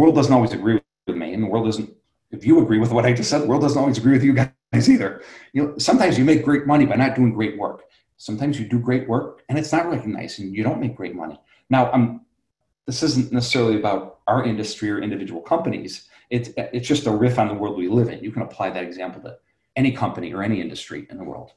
world 0.00 0.14
doesn't 0.14 0.32
always 0.32 0.52
agree 0.52 0.80
with 1.06 1.16
me, 1.16 1.32
and 1.32 1.42
the 1.42 1.46
world 1.46 1.66
doesn't. 1.66 1.90
If 2.30 2.44
you 2.44 2.60
agree 2.60 2.78
with 2.78 2.90
what 2.90 3.06
I 3.06 3.12
just 3.12 3.30
said, 3.30 3.42
the 3.42 3.46
world 3.46 3.62
doesn't 3.62 3.80
always 3.80 3.96
agree 3.96 4.12
with 4.12 4.24
you 4.24 4.34
guys 4.34 4.88
either. 4.88 5.22
You 5.52 5.62
know, 5.62 5.78
sometimes 5.78 6.18
you 6.18 6.24
make 6.24 6.44
great 6.44 6.66
money 6.66 6.84
by 6.84 6.96
not 6.96 7.14
doing 7.14 7.32
great 7.32 7.56
work. 7.56 7.84
Sometimes 8.16 8.58
you 8.58 8.66
do 8.66 8.80
great 8.80 9.08
work 9.08 9.42
and 9.48 9.58
it's 9.58 9.72
not 9.72 9.88
recognized, 9.88 10.40
and 10.40 10.54
you 10.54 10.62
don't 10.64 10.80
make 10.80 10.96
great 10.96 11.14
money. 11.14 11.40
Now, 11.70 11.90
I'm. 11.92 12.20
This 12.86 13.02
isn't 13.02 13.32
necessarily 13.32 13.76
about 13.76 14.18
our 14.26 14.44
industry 14.44 14.90
or 14.90 15.00
individual 15.00 15.40
companies. 15.40 16.08
It's 16.28 16.50
it's 16.56 16.86
just 16.86 17.06
a 17.06 17.10
riff 17.10 17.38
on 17.38 17.48
the 17.48 17.54
world 17.54 17.78
we 17.78 17.88
live 17.88 18.08
in. 18.08 18.22
You 18.22 18.32
can 18.32 18.42
apply 18.42 18.70
that 18.70 18.84
example 18.84 19.22
to 19.22 19.38
any 19.76 19.92
company 19.92 20.34
or 20.34 20.42
any 20.42 20.60
industry 20.60 21.06
in 21.10 21.16
the 21.16 21.24
world. 21.24 21.52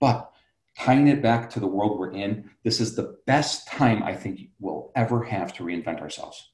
But 0.00 0.30
tying 0.78 1.08
it 1.08 1.22
back 1.22 1.50
to 1.50 1.60
the 1.60 1.66
world 1.66 1.98
we're 1.98 2.12
in, 2.12 2.50
this 2.64 2.80
is 2.80 2.94
the 2.94 3.18
best 3.26 3.66
time 3.66 4.02
I 4.02 4.14
think 4.14 4.40
we'll 4.60 4.92
ever 4.94 5.24
have 5.24 5.52
to 5.54 5.64
reinvent 5.64 6.00
ourselves. 6.00 6.50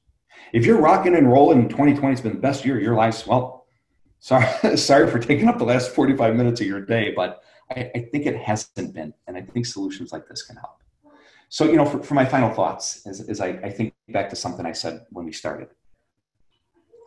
If 0.53 0.65
you're 0.65 0.79
rocking 0.79 1.15
and 1.15 1.31
rolling 1.31 1.59
and 1.59 1.69
2020 1.69 2.13
has 2.13 2.21
been 2.21 2.33
the 2.33 2.39
best 2.39 2.65
year 2.65 2.77
of 2.77 2.83
your 2.83 2.95
life, 2.95 3.25
well, 3.27 3.67
sorry, 4.19 4.45
sorry 4.77 5.09
for 5.09 5.19
taking 5.19 5.47
up 5.47 5.57
the 5.57 5.65
last 5.65 5.91
45 5.91 6.35
minutes 6.35 6.61
of 6.61 6.67
your 6.67 6.81
day, 6.81 7.13
but 7.15 7.41
I, 7.71 7.91
I 7.95 7.99
think 8.11 8.25
it 8.25 8.35
hasn't 8.37 8.93
been. 8.93 9.13
And 9.27 9.37
I 9.37 9.41
think 9.41 9.65
solutions 9.65 10.11
like 10.11 10.27
this 10.27 10.43
can 10.43 10.55
help. 10.55 10.81
So, 11.49 11.65
you 11.65 11.77
know, 11.77 11.85
for, 11.85 12.01
for 12.01 12.13
my 12.15 12.25
final 12.25 12.49
thoughts, 12.49 13.05
as, 13.05 13.21
as 13.29 13.39
I, 13.39 13.47
I 13.47 13.69
think 13.69 13.93
back 14.09 14.29
to 14.29 14.35
something 14.35 14.65
I 14.65 14.71
said 14.71 15.05
when 15.11 15.25
we 15.25 15.31
started, 15.31 15.69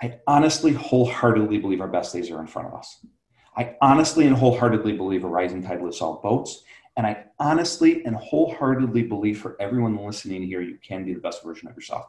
I 0.00 0.20
honestly, 0.26 0.72
wholeheartedly 0.72 1.58
believe 1.58 1.80
our 1.80 1.88
best 1.88 2.12
days 2.12 2.30
are 2.30 2.40
in 2.40 2.46
front 2.46 2.68
of 2.68 2.74
us. 2.74 3.04
I 3.56 3.74
honestly 3.80 4.26
and 4.26 4.36
wholeheartedly 4.36 4.92
believe 4.92 5.24
a 5.24 5.28
rising 5.28 5.62
tide 5.62 5.82
lifts 5.82 6.00
all 6.00 6.20
boats. 6.22 6.62
And 6.96 7.06
I 7.06 7.24
honestly 7.38 8.04
and 8.04 8.14
wholeheartedly 8.14 9.02
believe 9.04 9.40
for 9.40 9.56
everyone 9.60 9.96
listening 9.96 10.42
here, 10.44 10.60
you 10.60 10.78
can 10.82 11.04
be 11.04 11.14
the 11.14 11.20
best 11.20 11.42
version 11.42 11.68
of 11.68 11.74
yourself. 11.74 12.06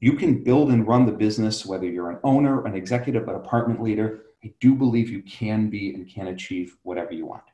You 0.00 0.12
can 0.14 0.42
build 0.42 0.70
and 0.70 0.86
run 0.86 1.06
the 1.06 1.12
business, 1.12 1.64
whether 1.64 1.86
you're 1.86 2.10
an 2.10 2.18
owner, 2.22 2.64
an 2.66 2.74
executive, 2.74 3.28
an 3.28 3.34
apartment 3.34 3.82
leader. 3.82 4.20
I 4.44 4.52
do 4.60 4.74
believe 4.74 5.08
you 5.08 5.22
can 5.22 5.70
be 5.70 5.94
and 5.94 6.08
can 6.08 6.28
achieve 6.28 6.76
whatever 6.82 7.12
you 7.12 7.26
want. 7.26 7.44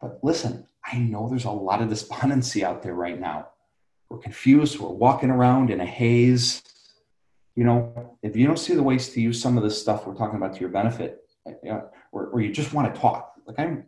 But 0.00 0.20
listen, 0.22 0.66
I 0.84 0.98
know 0.98 1.28
there's 1.28 1.44
a 1.44 1.50
lot 1.50 1.82
of 1.82 1.88
despondency 1.88 2.64
out 2.64 2.82
there 2.82 2.94
right 2.94 3.18
now. 3.18 3.48
We're 4.08 4.18
confused, 4.18 4.78
we're 4.78 4.88
walking 4.90 5.30
around 5.30 5.70
in 5.70 5.80
a 5.80 5.86
haze. 5.86 6.62
You 7.54 7.64
know, 7.64 8.18
if 8.22 8.36
you 8.36 8.46
don't 8.46 8.58
see 8.58 8.74
the 8.74 8.82
ways 8.82 9.08
to 9.10 9.20
use 9.20 9.40
some 9.40 9.56
of 9.56 9.62
this 9.62 9.80
stuff 9.80 10.06
we're 10.06 10.14
talking 10.14 10.36
about 10.36 10.54
to 10.54 10.60
your 10.60 10.68
benefit, 10.68 11.24
or, 11.44 11.90
or 12.12 12.40
you 12.40 12.52
just 12.52 12.72
want 12.72 12.94
to 12.94 13.00
talk, 13.00 13.34
like 13.46 13.58
I'm, 13.58 13.86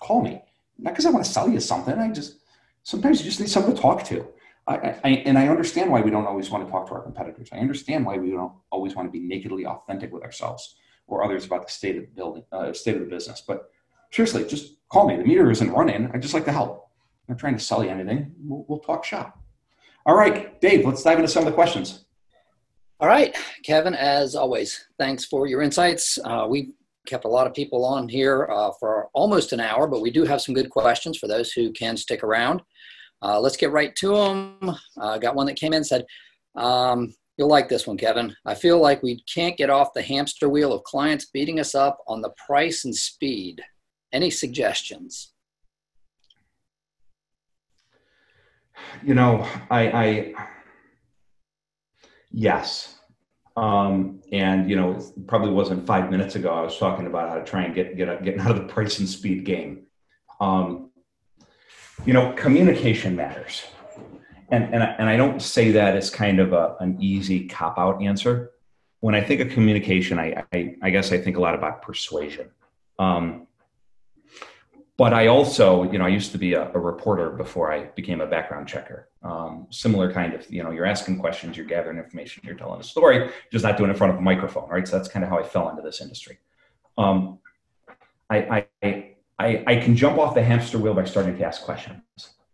call 0.00 0.22
me. 0.22 0.42
Not 0.78 0.92
because 0.92 1.06
I 1.06 1.10
want 1.10 1.24
to 1.24 1.30
sell 1.30 1.48
you 1.48 1.60
something. 1.60 1.96
I 1.98 2.10
just 2.10 2.38
sometimes 2.82 3.20
you 3.20 3.26
just 3.26 3.40
need 3.40 3.48
someone 3.48 3.74
to 3.74 3.80
talk 3.80 4.04
to. 4.04 4.26
I, 4.66 4.96
I, 5.04 5.08
and 5.26 5.38
I 5.38 5.48
understand 5.48 5.90
why 5.90 6.00
we 6.00 6.10
don't 6.10 6.26
always 6.26 6.50
want 6.50 6.64
to 6.64 6.70
talk 6.70 6.88
to 6.88 6.94
our 6.94 7.02
competitors. 7.02 7.48
I 7.52 7.58
understand 7.58 8.06
why 8.06 8.16
we 8.16 8.30
don't 8.30 8.52
always 8.70 8.94
want 8.94 9.08
to 9.08 9.12
be 9.12 9.20
nakedly 9.20 9.66
authentic 9.66 10.12
with 10.12 10.22
ourselves 10.22 10.76
or 11.06 11.22
others 11.22 11.44
about 11.44 11.66
the 11.66 11.72
state 11.72 11.96
of 11.96 12.02
the 12.02 12.08
building, 12.08 12.44
uh, 12.50 12.72
state 12.72 12.94
of 12.94 13.00
the 13.00 13.06
business. 13.06 13.42
But 13.46 13.70
seriously, 14.10 14.44
just 14.46 14.76
call 14.88 15.06
me. 15.06 15.16
The 15.16 15.24
meter 15.24 15.50
isn't 15.50 15.70
running. 15.70 16.10
I 16.14 16.18
just 16.18 16.32
like 16.32 16.46
to 16.46 16.52
help. 16.52 16.88
I'm 17.28 17.34
not 17.34 17.38
trying 17.38 17.56
to 17.56 17.62
sell 17.62 17.84
you 17.84 17.90
anything. 17.90 18.32
We'll, 18.38 18.64
we'll 18.68 18.78
talk 18.78 19.04
shop. 19.04 19.38
All 20.06 20.16
right, 20.16 20.60
Dave. 20.60 20.86
Let's 20.86 21.02
dive 21.02 21.18
into 21.18 21.28
some 21.28 21.42
of 21.42 21.46
the 21.46 21.54
questions. 21.54 22.04
All 23.00 23.08
right, 23.08 23.36
Kevin, 23.64 23.94
as 23.94 24.34
always, 24.34 24.86
thanks 24.98 25.24
for 25.24 25.46
your 25.46 25.60
insights. 25.62 26.18
Uh, 26.24 26.46
we 26.48 26.72
kept 27.06 27.24
a 27.24 27.28
lot 27.28 27.46
of 27.46 27.52
people 27.52 27.84
on 27.84 28.08
here 28.08 28.48
uh, 28.50 28.70
for 28.78 29.08
almost 29.12 29.52
an 29.52 29.60
hour, 29.60 29.86
but 29.86 30.00
we 30.00 30.10
do 30.10 30.24
have 30.24 30.40
some 30.40 30.54
good 30.54 30.70
questions 30.70 31.18
for 31.18 31.26
those 31.26 31.52
who 31.52 31.72
can 31.72 31.96
stick 31.96 32.22
around. 32.22 32.62
Uh, 33.22 33.40
let's 33.40 33.56
get 33.56 33.72
right 33.72 33.94
to 33.96 34.14
them. 34.14 34.76
I 35.00 35.18
got 35.18 35.34
one 35.34 35.46
that 35.46 35.56
came 35.56 35.72
in 35.72 35.84
said, 35.84 36.04
um, 36.56 37.14
You'll 37.36 37.48
like 37.48 37.68
this 37.68 37.86
one, 37.86 37.96
Kevin. 37.96 38.34
I 38.46 38.54
feel 38.54 38.80
like 38.80 39.02
we 39.02 39.20
can't 39.22 39.56
get 39.56 39.68
off 39.68 39.92
the 39.92 40.02
hamster 40.02 40.48
wheel 40.48 40.72
of 40.72 40.84
clients 40.84 41.26
beating 41.26 41.58
us 41.58 41.74
up 41.74 41.98
on 42.06 42.20
the 42.20 42.30
price 42.46 42.84
and 42.84 42.94
speed. 42.94 43.60
Any 44.12 44.30
suggestions? 44.30 45.32
You 49.02 49.14
know, 49.14 49.48
I, 49.68 49.90
I 49.90 50.34
Yes. 52.30 52.98
Um, 53.56 54.20
and 54.32 54.68
you 54.68 54.76
know, 54.76 55.00
probably 55.26 55.50
wasn't 55.50 55.86
five 55.86 56.10
minutes 56.10 56.36
ago. 56.36 56.52
I 56.52 56.62
was 56.62 56.76
talking 56.76 57.06
about 57.06 57.28
how 57.28 57.36
to 57.36 57.44
try 57.44 57.64
and 57.64 57.74
get 57.74 57.96
get 57.96 58.22
getting 58.22 58.40
out 58.40 58.50
of 58.52 58.56
the 58.56 58.72
price 58.72 58.98
and 59.00 59.08
speed 59.08 59.44
game. 59.44 59.86
Um, 60.40 60.90
you 62.04 62.12
know, 62.12 62.32
communication 62.32 63.16
matters, 63.16 63.64
and 64.50 64.74
and 64.74 64.82
I, 64.82 64.86
and 64.98 65.08
I 65.08 65.16
don't 65.16 65.40
say 65.40 65.70
that 65.72 65.96
as 65.96 66.10
kind 66.10 66.40
of 66.40 66.52
a, 66.52 66.76
an 66.80 66.96
easy 67.00 67.46
cop 67.46 67.78
out 67.78 68.02
answer. 68.02 68.50
When 69.00 69.14
I 69.14 69.20
think 69.20 69.40
of 69.40 69.50
communication, 69.50 70.18
I, 70.18 70.44
I, 70.52 70.76
I 70.80 70.90
guess 70.90 71.12
I 71.12 71.18
think 71.18 71.36
a 71.36 71.40
lot 71.40 71.54
about 71.54 71.82
persuasion. 71.82 72.48
Um, 72.98 73.46
but 74.96 75.12
I 75.12 75.26
also, 75.26 75.90
you 75.90 75.98
know, 75.98 76.04
I 76.04 76.08
used 76.08 76.32
to 76.32 76.38
be 76.38 76.54
a, 76.54 76.70
a 76.72 76.78
reporter 76.78 77.30
before 77.30 77.72
I 77.72 77.86
became 77.96 78.20
a 78.20 78.26
background 78.26 78.68
checker. 78.68 79.08
Um, 79.22 79.66
similar 79.70 80.12
kind 80.12 80.34
of, 80.34 80.48
you 80.50 80.62
know, 80.62 80.70
you're 80.70 80.86
asking 80.86 81.18
questions, 81.18 81.56
you're 81.56 81.66
gathering 81.66 81.98
information, 81.98 82.42
you're 82.46 82.54
telling 82.54 82.80
a 82.80 82.84
story, 82.84 83.30
just 83.50 83.64
not 83.64 83.76
doing 83.76 83.90
it 83.90 83.94
in 83.94 83.98
front 83.98 84.12
of 84.12 84.18
a 84.18 84.22
microphone, 84.22 84.68
right? 84.68 84.86
So 84.86 84.96
that's 84.96 85.08
kind 85.08 85.24
of 85.24 85.30
how 85.30 85.38
I 85.38 85.42
fell 85.42 85.68
into 85.68 85.82
this 85.82 86.00
industry. 86.00 86.38
Um, 86.96 87.40
I, 88.30 88.66
I, 88.82 89.03
I, 89.44 89.62
I 89.66 89.76
can 89.76 89.94
jump 89.94 90.16
off 90.18 90.34
the 90.34 90.42
hamster 90.42 90.78
wheel 90.78 90.94
by 90.94 91.04
starting 91.04 91.36
to 91.36 91.44
ask 91.44 91.62
questions. 91.62 92.00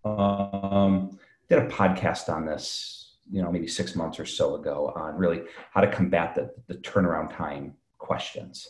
Um, 0.05 1.19
did 1.49 1.59
a 1.59 1.69
podcast 1.69 2.29
on 2.29 2.45
this, 2.45 3.17
you 3.31 3.41
know, 3.41 3.53
maybe 3.53 3.69
six 3.69 3.95
months 3.95 4.19
or 4.19 4.27
so 4.27 4.57
ago 4.57 4.93
on 4.97 5.15
really 5.17 5.43
how 5.73 5.83
to 5.83 5.91
combat 5.91 6.35
the, 6.35 6.51
the 6.67 6.75
turnaround 6.81 7.37
time 7.37 7.75
questions. 7.99 8.69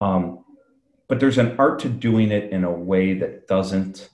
Um, 0.00 0.44
but 1.08 1.20
there's 1.20 1.38
an 1.38 1.54
art 1.56 1.78
to 1.80 1.88
doing 1.88 2.32
it 2.32 2.50
in 2.50 2.64
a 2.64 2.72
way 2.72 3.14
that 3.14 3.46
doesn't 3.46 4.10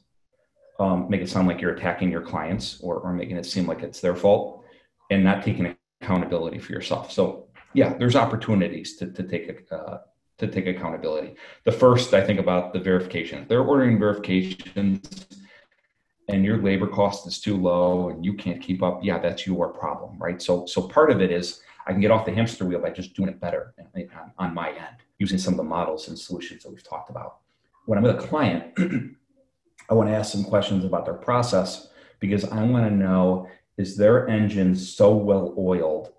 um, 0.79 1.09
make 1.09 1.23
it 1.23 1.31
sound 1.31 1.49
like 1.49 1.63
you're 1.63 1.75
attacking 1.75 2.11
your 2.11 2.21
clients 2.21 2.79
or, 2.83 2.97
or 2.97 3.15
making 3.15 3.39
it 3.39 3.47
seem 3.47 3.67
like 3.67 3.83
it's 3.83 4.01
their 4.01 4.15
fault 4.15 4.65
and 5.11 5.25
not 5.25 5.43
taking 5.43 5.75
accountability 6.03 6.59
for 6.59 6.73
yourself. 6.73 7.11
So 7.11 7.49
yeah, 7.73 7.95
there's 7.99 8.17
opportunities 8.17 8.97
to, 8.97 9.11
to 9.11 9.23
take 9.23 9.67
uh, 9.73 9.99
to 10.39 10.47
take 10.47 10.67
accountability. 10.67 11.35
The 11.65 11.73
first, 11.73 12.15
I 12.15 12.25
think 12.25 12.41
about 12.41 12.73
the 12.73 12.79
verification. 12.79 13.45
They're 13.49 13.63
ordering 13.63 13.99
verifications 13.99 15.27
and 16.29 16.45
your 16.45 16.59
labor 16.59 16.87
cost 16.87 17.27
is 17.27 17.41
too 17.41 17.57
low 17.57 18.11
and 18.11 18.25
you 18.25 18.35
can't 18.35 18.63
keep 18.63 18.83
up. 18.83 19.01
Yeah, 19.03 19.19
that's 19.19 19.47
your 19.47 19.69
problem, 19.69 20.17
right? 20.19 20.41
So, 20.41 20.67
so 20.67 20.83
part 20.83 21.11
of 21.11 21.21
it 21.21 21.33
is 21.33 21.61
I 21.87 21.93
can 21.93 22.01
get 22.01 22.11
off 22.11 22.27
the 22.27 22.35
hamster 22.35 22.65
wheel 22.65 22.81
by 22.81 22.91
just 22.91 23.15
doing 23.15 23.31
it 23.31 23.41
better 23.41 23.75
eh, 23.79 24.03
eh, 24.03 24.05
on, 24.15 24.33
on 24.39 24.55
my 24.55 24.69
end, 24.71 24.97
using 25.19 25.39
some 25.39 25.55
of 25.55 25.59
the 25.59 25.65
models 25.65 26.09
and 26.09 26.19
solutions 26.19 26.63
that 26.63 26.71
we've 26.71 26.87
talked 26.87 27.11
about. 27.11 27.39
When 27.87 27.99
I'm 27.99 28.05
with 28.05 28.17
a 28.17 28.27
client, 28.27 28.75
I 29.91 29.95
want 29.95 30.09
to 30.11 30.15
ask 30.15 30.31
some 30.31 30.45
questions 30.45 30.85
about 30.85 31.07
their 31.07 31.15
process 31.15 31.89
because 32.21 32.45
I 32.45 32.63
want 32.63 32.87
to 32.87 32.95
know 32.95 33.49
is 33.79 33.97
their 33.97 34.29
engine 34.29 34.75
so 34.77 35.17
well 35.17 35.55
oiled 35.57 36.13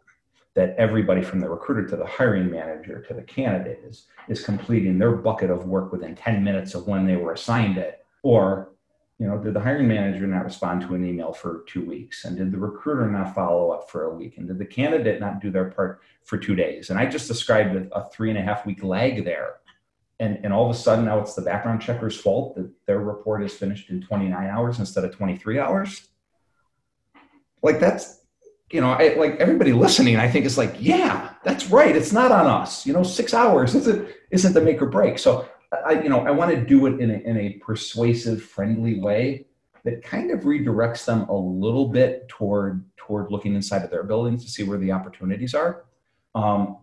that 0.55 0.75
everybody 0.77 1.21
from 1.21 1.39
the 1.39 1.49
recruiter 1.49 1.87
to 1.87 1.95
the 1.95 2.05
hiring 2.05 2.49
manager 2.49 3.01
to 3.07 3.13
the 3.13 3.21
candidate 3.21 3.81
is, 3.85 4.07
is 4.27 4.43
completing 4.43 4.97
their 4.97 5.11
bucket 5.11 5.49
of 5.49 5.65
work 5.65 5.91
within 5.91 6.15
10 6.15 6.43
minutes 6.43 6.73
of 6.73 6.87
when 6.87 7.05
they 7.05 7.15
were 7.15 7.33
assigned 7.33 7.77
it. 7.77 8.05
Or 8.23 8.71
you 9.19 9.27
know 9.27 9.37
did 9.37 9.53
the 9.53 9.59
hiring 9.59 9.87
manager 9.87 10.25
not 10.25 10.45
respond 10.45 10.81
to 10.81 10.95
an 10.95 11.05
email 11.05 11.33
for 11.33 11.63
two 11.67 11.85
weeks? 11.85 12.25
And 12.25 12.37
did 12.37 12.51
the 12.51 12.57
recruiter 12.57 13.09
not 13.09 13.35
follow 13.35 13.71
up 13.71 13.89
for 13.89 14.05
a 14.05 14.15
week? 14.15 14.37
And 14.37 14.47
did 14.47 14.57
the 14.57 14.65
candidate 14.65 15.19
not 15.19 15.39
do 15.39 15.51
their 15.51 15.69
part 15.69 16.01
for 16.23 16.37
two 16.37 16.55
days? 16.55 16.89
And 16.89 16.97
i 16.97 17.05
just 17.05 17.27
described 17.27 17.75
a, 17.75 17.95
a 17.95 18.09
three 18.09 18.29
and 18.29 18.39
a 18.39 18.41
half 18.41 18.65
week 18.65 18.83
lag 18.83 19.23
there. 19.23 19.55
And, 20.21 20.39
and 20.43 20.51
all 20.51 20.69
of 20.69 20.75
a 20.75 20.77
sudden 20.77 21.05
now 21.05 21.19
it's 21.19 21.35
the 21.35 21.41
background 21.41 21.81
checker's 21.81 22.19
fault 22.19 22.55
that 22.55 22.69
their 22.85 22.99
report 22.99 23.43
is 23.43 23.53
finished 23.53 23.89
in 23.89 24.01
29 24.01 24.49
hours 24.49 24.79
instead 24.79 25.05
of 25.05 25.15
23 25.15 25.59
hours? 25.59 26.09
Like 27.61 27.79
that's 27.79 28.18
you 28.71 28.81
know 28.81 28.91
I, 28.91 29.15
like 29.15 29.35
everybody 29.37 29.73
listening 29.73 30.17
i 30.17 30.29
think 30.29 30.45
is 30.45 30.57
like 30.57 30.75
yeah 30.79 31.33
that's 31.43 31.69
right 31.69 31.95
it's 31.95 32.11
not 32.11 32.31
on 32.31 32.45
us 32.45 32.85
you 32.85 32.93
know 32.93 33.03
six 33.03 33.33
hours 33.33 33.75
isn't 33.75 34.09
isn't 34.31 34.53
the 34.53 34.61
make 34.61 34.81
or 34.81 34.87
break 34.87 35.19
so 35.19 35.47
I, 35.71 36.01
you 36.01 36.09
know, 36.09 36.21
I 36.21 36.31
want 36.31 36.51
to 36.51 36.65
do 36.65 36.87
it 36.87 36.99
in 36.99 37.11
a, 37.11 37.17
in 37.17 37.37
a 37.37 37.53
persuasive, 37.53 38.43
friendly 38.43 38.99
way 38.99 39.45
that 39.85 40.03
kind 40.03 40.31
of 40.31 40.41
redirects 40.41 41.05
them 41.05 41.21
a 41.29 41.35
little 41.35 41.87
bit 41.89 42.27
toward 42.27 42.83
toward 42.97 43.31
looking 43.31 43.55
inside 43.55 43.83
of 43.83 43.89
their 43.89 44.03
buildings 44.03 44.43
to 44.45 44.51
see 44.51 44.63
where 44.63 44.77
the 44.77 44.91
opportunities 44.91 45.53
are. 45.53 45.85
Um, 46.35 46.77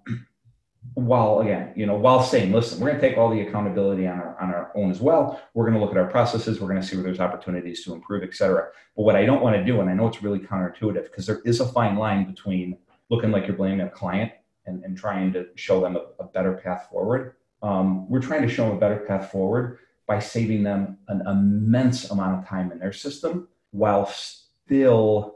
while 0.94 1.40
again, 1.40 1.72
you 1.76 1.86
know, 1.86 1.96
while 1.96 2.22
saying, 2.22 2.52
listen, 2.52 2.80
we're 2.80 2.88
going 2.88 3.00
to 3.00 3.08
take 3.08 3.18
all 3.18 3.30
the 3.30 3.40
accountability 3.40 4.06
on 4.06 4.18
our 4.18 4.40
on 4.40 4.50
our 4.50 4.72
own 4.74 4.90
as 4.90 5.00
well. 5.00 5.40
We're 5.54 5.64
going 5.64 5.74
to 5.74 5.80
look 5.80 5.90
at 5.90 5.98
our 5.98 6.10
processes. 6.10 6.60
We're 6.60 6.68
going 6.68 6.80
to 6.80 6.86
see 6.86 6.96
where 6.96 7.04
there's 7.04 7.20
opportunities 7.20 7.84
to 7.84 7.94
improve, 7.94 8.22
et 8.22 8.34
cetera. 8.34 8.68
But 8.96 9.02
what 9.02 9.16
I 9.16 9.24
don't 9.24 9.42
want 9.42 9.56
to 9.56 9.64
do, 9.64 9.80
and 9.80 9.90
I 9.90 9.94
know 9.94 10.06
it's 10.06 10.22
really 10.22 10.38
counterintuitive, 10.38 11.04
because 11.04 11.26
there 11.26 11.40
is 11.44 11.60
a 11.60 11.66
fine 11.66 11.96
line 11.96 12.24
between 12.24 12.78
looking 13.10 13.30
like 13.30 13.46
you're 13.46 13.56
blaming 13.56 13.86
a 13.86 13.90
client 13.90 14.32
and, 14.66 14.82
and 14.84 14.96
trying 14.96 15.32
to 15.32 15.46
show 15.54 15.80
them 15.80 15.96
a, 15.96 16.22
a 16.22 16.26
better 16.26 16.54
path 16.54 16.88
forward 16.90 17.36
um, 17.62 18.08
we're 18.08 18.20
trying 18.20 18.42
to 18.42 18.48
show 18.48 18.68
them 18.68 18.76
a 18.76 18.80
better 18.80 19.04
path 19.08 19.30
forward 19.30 19.78
by 20.06 20.18
saving 20.18 20.62
them 20.62 20.98
an 21.08 21.22
immense 21.26 22.10
amount 22.10 22.38
of 22.38 22.48
time 22.48 22.70
in 22.70 22.78
their 22.78 22.92
system 22.92 23.48
while 23.70 24.06
still 24.06 25.35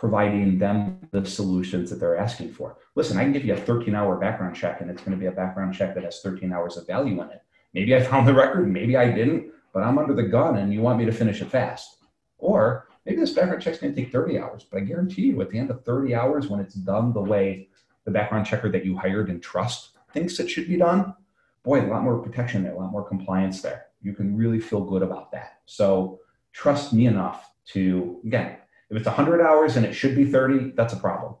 providing 0.00 0.56
them 0.56 0.98
the 1.10 1.26
solutions 1.26 1.90
that 1.90 2.00
they're 2.00 2.16
asking 2.16 2.50
for. 2.50 2.78
Listen, 2.94 3.18
I 3.18 3.22
can 3.22 3.34
give 3.34 3.44
you 3.44 3.52
a 3.52 3.56
13 3.58 3.94
hour 3.94 4.16
background 4.16 4.56
check, 4.56 4.80
and 4.80 4.90
it's 4.90 5.02
going 5.02 5.12
to 5.12 5.20
be 5.20 5.26
a 5.26 5.30
background 5.30 5.74
check 5.74 5.94
that 5.94 6.04
has 6.04 6.22
13 6.22 6.50
hours 6.54 6.78
of 6.78 6.86
value 6.86 7.20
in 7.20 7.28
it. 7.28 7.42
Maybe 7.74 7.94
I 7.94 8.02
found 8.02 8.26
the 8.26 8.32
record, 8.32 8.66
maybe 8.72 8.96
I 8.96 9.12
didn't, 9.12 9.52
but 9.74 9.82
I'm 9.82 9.98
under 9.98 10.14
the 10.14 10.22
gun 10.22 10.56
and 10.56 10.72
you 10.72 10.80
want 10.80 10.98
me 10.98 11.04
to 11.04 11.12
finish 11.12 11.42
it 11.42 11.50
fast. 11.50 11.98
Or 12.38 12.88
maybe 13.04 13.20
this 13.20 13.34
background 13.34 13.62
check's 13.62 13.78
going 13.78 13.94
to 13.94 14.02
take 14.02 14.10
30 14.10 14.38
hours, 14.38 14.64
but 14.64 14.78
I 14.78 14.84
guarantee 14.84 15.26
you 15.26 15.40
at 15.42 15.50
the 15.50 15.58
end 15.58 15.70
of 15.70 15.84
30 15.84 16.14
hours, 16.14 16.48
when 16.48 16.60
it's 16.60 16.74
done 16.74 17.12
the 17.12 17.20
way 17.20 17.68
the 18.06 18.10
background 18.10 18.46
checker 18.46 18.70
that 18.70 18.86
you 18.86 18.96
hired 18.96 19.28
and 19.28 19.42
trust 19.42 19.90
thinks 20.14 20.40
it 20.40 20.48
should 20.48 20.66
be 20.66 20.78
done, 20.78 21.14
boy, 21.62 21.82
a 21.82 21.86
lot 21.86 22.02
more 22.02 22.18
protection 22.18 22.62
there, 22.62 22.72
a 22.72 22.78
lot 22.78 22.90
more 22.90 23.06
compliance 23.06 23.60
there. 23.60 23.88
You 24.00 24.14
can 24.14 24.34
really 24.34 24.60
feel 24.60 24.80
good 24.80 25.02
about 25.02 25.30
that. 25.32 25.58
So 25.66 26.20
trust 26.54 26.94
me 26.94 27.04
enough 27.04 27.50
to, 27.72 28.18
again, 28.24 28.56
if 28.90 28.96
it's 28.96 29.06
100 29.06 29.40
hours 29.40 29.76
and 29.76 29.86
it 29.86 29.92
should 29.92 30.16
be 30.16 30.24
30, 30.24 30.72
that's 30.72 30.92
a 30.92 30.96
problem. 30.96 31.36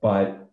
But 0.00 0.50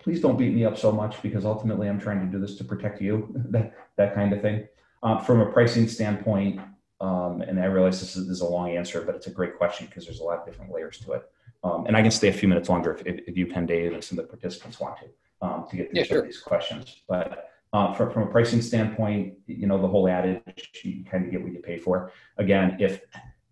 please 0.00 0.20
don't 0.20 0.36
beat 0.36 0.54
me 0.54 0.64
up 0.64 0.76
so 0.76 0.90
much 0.90 1.20
because 1.22 1.44
ultimately 1.44 1.88
I'm 1.88 2.00
trying 2.00 2.20
to 2.20 2.26
do 2.26 2.38
this 2.38 2.56
to 2.56 2.64
protect 2.64 3.00
you, 3.00 3.32
that, 3.50 3.74
that 3.96 4.14
kind 4.14 4.32
of 4.32 4.42
thing. 4.42 4.66
Uh, 5.02 5.18
from 5.18 5.40
a 5.40 5.46
pricing 5.46 5.88
standpoint, 5.88 6.60
um, 7.00 7.42
and 7.42 7.60
I 7.60 7.66
realize 7.66 8.00
this 8.00 8.16
is, 8.16 8.26
this 8.26 8.36
is, 8.36 8.40
a 8.40 8.46
long 8.46 8.70
answer, 8.70 9.02
but 9.02 9.14
it's 9.14 9.26
a 9.26 9.30
great 9.30 9.56
question 9.58 9.86
because 9.86 10.06
there's 10.06 10.20
a 10.20 10.24
lot 10.24 10.38
of 10.38 10.46
different 10.46 10.72
layers 10.72 10.98
to 11.00 11.12
it. 11.12 11.30
Um, 11.62 11.86
and 11.86 11.96
I 11.96 12.02
can 12.02 12.10
stay 12.10 12.28
a 12.28 12.32
few 12.32 12.48
minutes 12.48 12.68
longer 12.68 12.94
if, 13.04 13.18
if, 13.28 13.36
you, 13.36 13.46
Penn 13.46 13.66
Dave, 13.66 13.92
and 13.92 14.02
some 14.02 14.18
of 14.18 14.24
the 14.24 14.28
participants 14.28 14.80
want 14.80 14.96
to, 14.98 15.46
um, 15.46 15.66
to 15.68 15.76
get 15.76 15.90
through 15.90 15.98
yeah, 15.98 16.04
sure. 16.04 16.22
these 16.22 16.38
questions. 16.38 17.02
But 17.06 17.50
uh, 17.72 17.92
from, 17.92 18.12
from 18.12 18.22
a 18.22 18.26
pricing 18.26 18.62
standpoint, 18.62 19.34
you 19.46 19.66
know, 19.66 19.80
the 19.80 19.88
whole 19.88 20.08
adage, 20.08 20.70
you 20.82 21.04
kind 21.04 21.26
of 21.26 21.30
get 21.30 21.42
what 21.42 21.52
you 21.52 21.58
pay 21.58 21.76
for. 21.76 22.12
Again, 22.38 22.76
if 22.80 23.02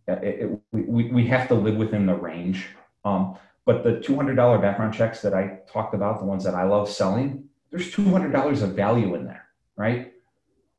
it, 0.07 0.23
it, 0.23 0.61
we, 0.73 1.11
we 1.11 1.27
have 1.27 1.49
to 1.49 1.55
live 1.55 1.77
within 1.77 2.07
the 2.07 2.15
range. 2.15 2.67
Um, 3.05 3.37
but 3.65 3.83
the 3.83 3.93
$200 3.93 4.61
background 4.61 4.95
checks 4.95 5.23
that 5.23 5.35
I 5.35 5.59
talked 5.71 5.95
about, 5.95 6.19
the 6.19 6.27
ones 6.27 6.45
that 6.45 6.55
I 6.55 6.65
love 6.65 6.89
selling, 6.89 7.45
there's 7.71 7.91
$200 7.93 8.63
of 8.63 8.71
value 8.71 9.15
in 9.15 9.25
there, 9.25 9.47
right? 9.77 10.13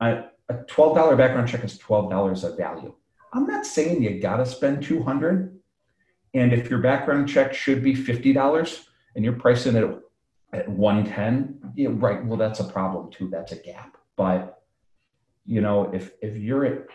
A, 0.01 0.25
a 0.49 0.53
$12 0.53 1.17
background 1.17 1.49
check 1.49 1.63
is 1.63 1.77
$12 1.79 2.43
of 2.43 2.57
value. 2.57 2.93
I'm 3.33 3.47
not 3.47 3.65
saying 3.65 4.03
you 4.03 4.19
got 4.21 4.37
to 4.37 4.45
spend 4.45 4.83
200. 4.83 5.59
And 6.33 6.53
if 6.53 6.69
your 6.69 6.79
background 6.79 7.27
check 7.27 7.53
should 7.53 7.83
be 7.83 7.95
$50 7.95 8.85
and 9.15 9.23
you're 9.23 9.33
pricing 9.33 9.75
it 9.75 9.83
at 10.53 10.69
110 10.69 11.73
yeah, 11.75 11.89
right 11.91 12.23
well 12.25 12.37
that's 12.37 12.59
a 12.59 12.63
problem 12.63 13.11
too 13.11 13.27
that's 13.29 13.51
a 13.51 13.57
gap 13.57 13.97
but 14.15 14.63
you 15.45 15.61
know 15.61 15.91
if 15.93 16.11
if 16.21 16.37
you're 16.37 16.65
at 16.65 16.85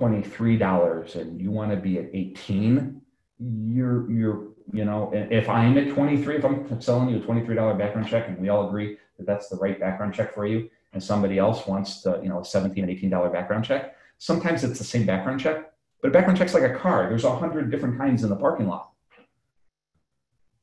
$23 0.00 1.16
and 1.16 1.40
you 1.40 1.50
want 1.50 1.70
to 1.70 1.76
be 1.76 1.98
at 1.98 2.06
18 2.12 3.00
you're 3.38 4.10
you're 4.10 4.48
you 4.72 4.84
know 4.84 5.10
if 5.12 5.48
i'm 5.48 5.76
at 5.78 5.88
23 5.88 6.36
if 6.36 6.44
i'm 6.44 6.80
selling 6.80 7.08
you 7.08 7.16
a 7.16 7.20
$23 7.20 7.78
background 7.78 8.08
check 8.08 8.28
and 8.28 8.38
we 8.38 8.48
all 8.48 8.68
agree 8.68 8.96
that 9.16 9.26
that's 9.26 9.48
the 9.48 9.56
right 9.56 9.80
background 9.80 10.14
check 10.14 10.34
for 10.34 10.46
you 10.46 10.68
and 10.92 11.02
somebody 11.02 11.38
else 11.38 11.66
wants 11.66 12.02
the 12.02 12.20
you 12.22 12.28
know 12.28 12.40
a 12.40 12.44
17 12.44 12.84
and 12.84 12.90
18 12.90 13.10
dollar 13.10 13.30
background 13.30 13.64
check 13.64 13.96
sometimes 14.18 14.64
it's 14.64 14.78
the 14.78 14.84
same 14.84 15.06
background 15.06 15.40
check 15.40 15.72
but 16.00 16.08
a 16.08 16.10
background 16.10 16.38
check's 16.38 16.54
like 16.54 16.62
a 16.62 16.74
car 16.74 17.08
there's 17.08 17.24
a 17.24 17.36
hundred 17.36 17.70
different 17.70 17.98
kinds 17.98 18.22
in 18.22 18.30
the 18.30 18.36
parking 18.36 18.68
lot 18.68 18.90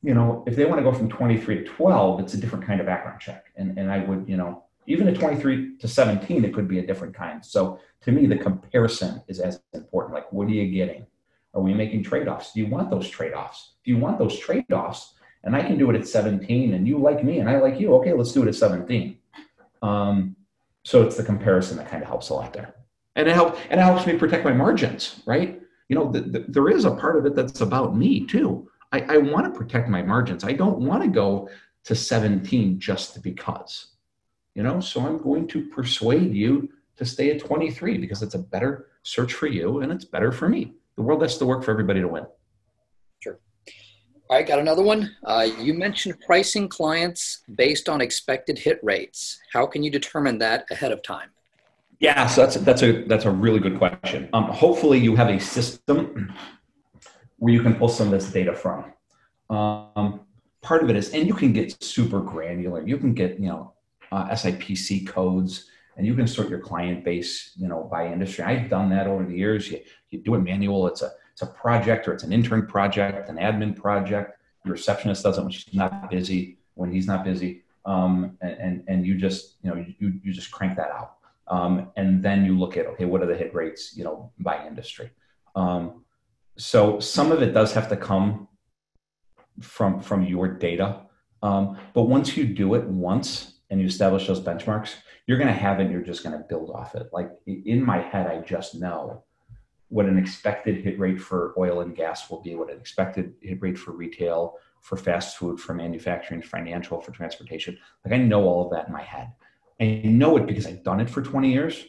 you 0.03 0.13
know, 0.15 0.43
if 0.47 0.55
they 0.55 0.65
want 0.65 0.79
to 0.79 0.83
go 0.83 0.91
from 0.91 1.09
23 1.09 1.57
to 1.57 1.63
12, 1.63 2.19
it's 2.21 2.33
a 2.33 2.37
different 2.37 2.65
kind 2.65 2.79
of 2.79 2.87
background 2.87 3.19
check. 3.19 3.45
And, 3.55 3.77
and 3.77 3.91
I 3.91 3.99
would, 3.99 4.27
you 4.27 4.35
know, 4.35 4.63
even 4.91 5.07
at 5.07 5.15
23 5.15 5.77
to 5.77 5.87
17, 5.87 6.45
it 6.45 6.53
could 6.53 6.67
be 6.67 6.79
a 6.79 6.85
different 6.85 7.13
kind. 7.13 7.43
So 7.43 7.79
to 8.01 8.11
me, 8.11 8.25
the 8.25 8.37
comparison 8.37 9.21
is 9.27 9.39
as 9.39 9.61
important. 9.73 10.13
Like, 10.13 10.31
what 10.31 10.47
are 10.47 10.51
you 10.51 10.71
getting? 10.71 11.05
Are 11.53 11.61
we 11.61 11.73
making 11.73 12.03
trade 12.03 12.27
offs? 12.27 12.53
Do 12.53 12.59
you 12.59 12.67
want 12.67 12.89
those 12.89 13.09
trade 13.09 13.33
offs? 13.33 13.73
Do 13.83 13.91
you 13.91 13.97
want 13.97 14.19
those 14.19 14.37
trade 14.39 14.71
offs? 14.71 15.13
And 15.43 15.55
I 15.55 15.61
can 15.61 15.77
do 15.77 15.89
it 15.89 15.95
at 15.95 16.07
17, 16.07 16.73
and 16.73 16.87
you 16.87 16.97
like 16.99 17.23
me, 17.23 17.39
and 17.39 17.49
I 17.49 17.59
like 17.59 17.79
you. 17.79 17.93
Okay, 17.95 18.13
let's 18.13 18.31
do 18.31 18.43
it 18.43 18.47
at 18.47 18.55
17. 18.55 19.17
Um, 19.81 20.35
so 20.83 21.01
it's 21.01 21.17
the 21.17 21.23
comparison 21.23 21.77
that 21.77 21.89
kind 21.89 22.03
of 22.03 22.07
helps 22.07 22.29
a 22.29 22.35
lot 22.35 22.53
there. 22.53 22.75
And 23.15 23.27
it 23.27 23.33
helps, 23.33 23.59
and 23.69 23.79
it 23.79 23.83
helps 23.83 24.05
me 24.05 24.17
protect 24.17 24.45
my 24.45 24.53
margins, 24.53 25.21
right? 25.25 25.59
You 25.89 25.95
know, 25.95 26.11
the, 26.11 26.21
the, 26.21 26.45
there 26.47 26.69
is 26.69 26.85
a 26.85 26.91
part 26.91 27.17
of 27.17 27.25
it 27.25 27.35
that's 27.35 27.61
about 27.61 27.97
me 27.97 28.25
too 28.25 28.69
I, 28.91 29.01
I 29.01 29.17
want 29.17 29.51
to 29.51 29.57
protect 29.57 29.89
my 29.89 30.01
margins. 30.01 30.43
I 30.43 30.53
don't 30.53 30.79
want 30.79 31.03
to 31.03 31.09
go 31.09 31.49
to 31.85 31.95
17 31.95 32.79
just 32.79 33.23
because, 33.23 33.90
you 34.55 34.63
know, 34.63 34.79
so 34.79 35.01
I'm 35.01 35.17
going 35.17 35.47
to 35.49 35.65
persuade 35.67 36.33
you 36.33 36.69
to 36.97 37.05
stay 37.05 37.31
at 37.31 37.39
23 37.39 37.97
because 37.97 38.21
it's 38.21 38.35
a 38.35 38.39
better 38.39 38.87
search 39.03 39.33
for 39.33 39.47
you 39.47 39.79
and 39.81 39.91
it's 39.91 40.05
better 40.05 40.31
for 40.31 40.49
me. 40.49 40.73
The 40.95 41.01
world 41.01 41.21
has 41.21 41.37
to 41.37 41.45
work 41.45 41.63
for 41.63 41.71
everybody 41.71 42.01
to 42.01 42.07
win. 42.07 42.25
Sure. 43.19 43.39
All 44.29 44.37
right, 44.37 44.47
got 44.47 44.59
another 44.59 44.83
one. 44.83 45.15
Uh, 45.23 45.47
you 45.59 45.73
mentioned 45.73 46.15
pricing 46.25 46.67
clients 46.67 47.43
based 47.55 47.89
on 47.89 48.01
expected 48.01 48.59
hit 48.59 48.79
rates. 48.83 49.39
How 49.53 49.65
can 49.65 49.83
you 49.83 49.91
determine 49.91 50.37
that 50.39 50.65
ahead 50.69 50.91
of 50.91 51.01
time? 51.01 51.29
Yeah, 51.99 52.25
so 52.25 52.41
that's 52.41 52.55
that's 52.55 52.81
a 52.81 53.03
that's 53.03 53.25
a 53.25 53.29
really 53.29 53.59
good 53.59 53.77
question. 53.77 54.27
Um, 54.33 54.45
hopefully, 54.45 54.97
you 54.97 55.15
have 55.15 55.29
a 55.29 55.39
system 55.39 56.33
where 57.37 57.53
you 57.53 57.61
can 57.61 57.75
pull 57.75 57.89
some 57.89 58.07
of 58.07 58.11
this 58.11 58.31
data 58.31 58.55
from. 58.55 58.91
Um, 59.51 60.21
part 60.61 60.83
of 60.83 60.89
it 60.89 60.95
is, 60.95 61.11
and 61.11 61.27
you 61.27 61.33
can 61.33 61.53
get 61.53 61.83
super 61.83 62.21
granular. 62.21 62.85
You 62.87 62.97
can 62.97 63.13
get, 63.13 63.39
you 63.39 63.49
know, 63.49 63.73
uh, 64.11 64.29
SIPC 64.29 65.07
codes 65.07 65.67
and 65.97 66.05
you 66.05 66.15
can 66.15 66.27
sort 66.27 66.49
your 66.49 66.59
client 66.59 67.03
base, 67.03 67.51
you 67.57 67.67
know, 67.67 67.87
by 67.91 68.07
industry. 68.11 68.43
I've 68.43 68.69
done 68.69 68.89
that 68.89 69.07
over 69.07 69.25
the 69.25 69.35
years. 69.35 69.69
You, 69.69 69.81
you 70.09 70.19
do 70.19 70.35
it 70.35 70.39
manual. 70.39 70.87
It's 70.87 71.01
a, 71.01 71.11
it's 71.31 71.41
a 71.41 71.47
project 71.47 72.07
or 72.07 72.13
it's 72.13 72.23
an 72.23 72.31
intern 72.31 72.65
project, 72.65 73.29
an 73.29 73.37
admin 73.37 73.75
project. 73.75 74.37
Your 74.65 74.73
receptionist 74.73 75.23
does 75.23 75.37
it 75.37 75.41
when 75.41 75.51
she's 75.51 75.73
not 75.73 76.09
busy, 76.09 76.57
when 76.75 76.91
he's 76.91 77.07
not 77.07 77.23
busy. 77.23 77.63
Um, 77.85 78.37
and, 78.41 78.57
and, 78.59 78.83
and 78.87 79.07
you 79.07 79.15
just, 79.15 79.55
you 79.63 79.69
know, 79.69 79.85
you, 79.99 80.19
you 80.23 80.31
just 80.31 80.51
crank 80.51 80.77
that 80.77 80.91
out. 80.91 81.15
Um, 81.47 81.91
and 81.97 82.23
then 82.23 82.45
you 82.45 82.57
look 82.57 82.77
at, 82.77 82.85
okay, 82.85 83.05
what 83.05 83.21
are 83.21 83.25
the 83.25 83.35
hit 83.35 83.53
rates, 83.53 83.95
you 83.95 84.03
know, 84.03 84.31
by 84.39 84.65
industry? 84.65 85.11
Um, 85.55 86.05
so 86.57 86.99
some 86.99 87.31
of 87.31 87.41
it 87.41 87.53
does 87.53 87.73
have 87.73 87.89
to 87.89 87.97
come 87.97 88.47
from, 89.59 89.99
from 89.99 90.23
your 90.23 90.47
data. 90.47 91.01
Um, 91.43 91.77
but 91.93 92.03
once 92.03 92.37
you 92.37 92.45
do 92.45 92.75
it 92.75 92.85
once 92.85 93.60
and 93.71 93.79
you 93.79 93.87
establish 93.87 94.27
those 94.27 94.41
benchmarks, 94.41 94.95
you're 95.25 95.37
going 95.37 95.47
to 95.47 95.53
have 95.53 95.79
it 95.79 95.83
and 95.83 95.91
you're 95.91 96.01
just 96.01 96.23
going 96.23 96.37
to 96.37 96.43
build 96.43 96.69
off 96.69 96.93
it. 96.93 97.09
Like 97.11 97.31
in 97.47 97.83
my 97.83 97.99
head, 97.99 98.27
I 98.27 98.41
just 98.41 98.75
know 98.75 99.23
what 99.87 100.05
an 100.05 100.17
expected 100.17 100.83
hit 100.83 100.99
rate 100.99 101.19
for 101.19 101.53
oil 101.57 101.81
and 101.81 101.95
gas 101.95 102.29
will 102.29 102.41
be, 102.41 102.53
what 102.53 102.69
an 102.69 102.77
expected 102.77 103.33
hit 103.41 103.61
rate 103.61 103.77
for 103.77 103.91
retail, 103.91 104.57
for 104.81 104.97
fast 104.97 105.37
food, 105.37 105.59
for 105.59 105.73
manufacturing, 105.73 106.41
financial, 106.41 106.99
for 107.01 107.11
transportation. 107.11 107.77
Like 108.05 108.13
I 108.13 108.17
know 108.17 108.43
all 108.43 108.65
of 108.65 108.71
that 108.71 108.87
in 108.87 108.93
my 108.93 109.03
head. 109.03 109.31
I 109.79 110.01
know 110.03 110.37
it 110.37 110.45
because 110.45 110.67
I've 110.67 110.83
done 110.83 110.99
it 110.99 111.09
for 111.09 111.21
20 111.21 111.51
years. 111.51 111.85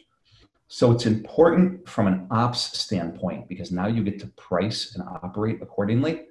So 0.69 0.91
it's 0.91 1.05
important 1.05 1.87
from 1.87 2.07
an 2.07 2.27
ops 2.31 2.79
standpoint 2.79 3.47
because 3.47 3.71
now 3.71 3.87
you 3.87 4.03
get 4.03 4.19
to 4.21 4.27
price 4.27 4.95
and 4.95 5.03
operate 5.03 5.61
accordingly. 5.61 6.23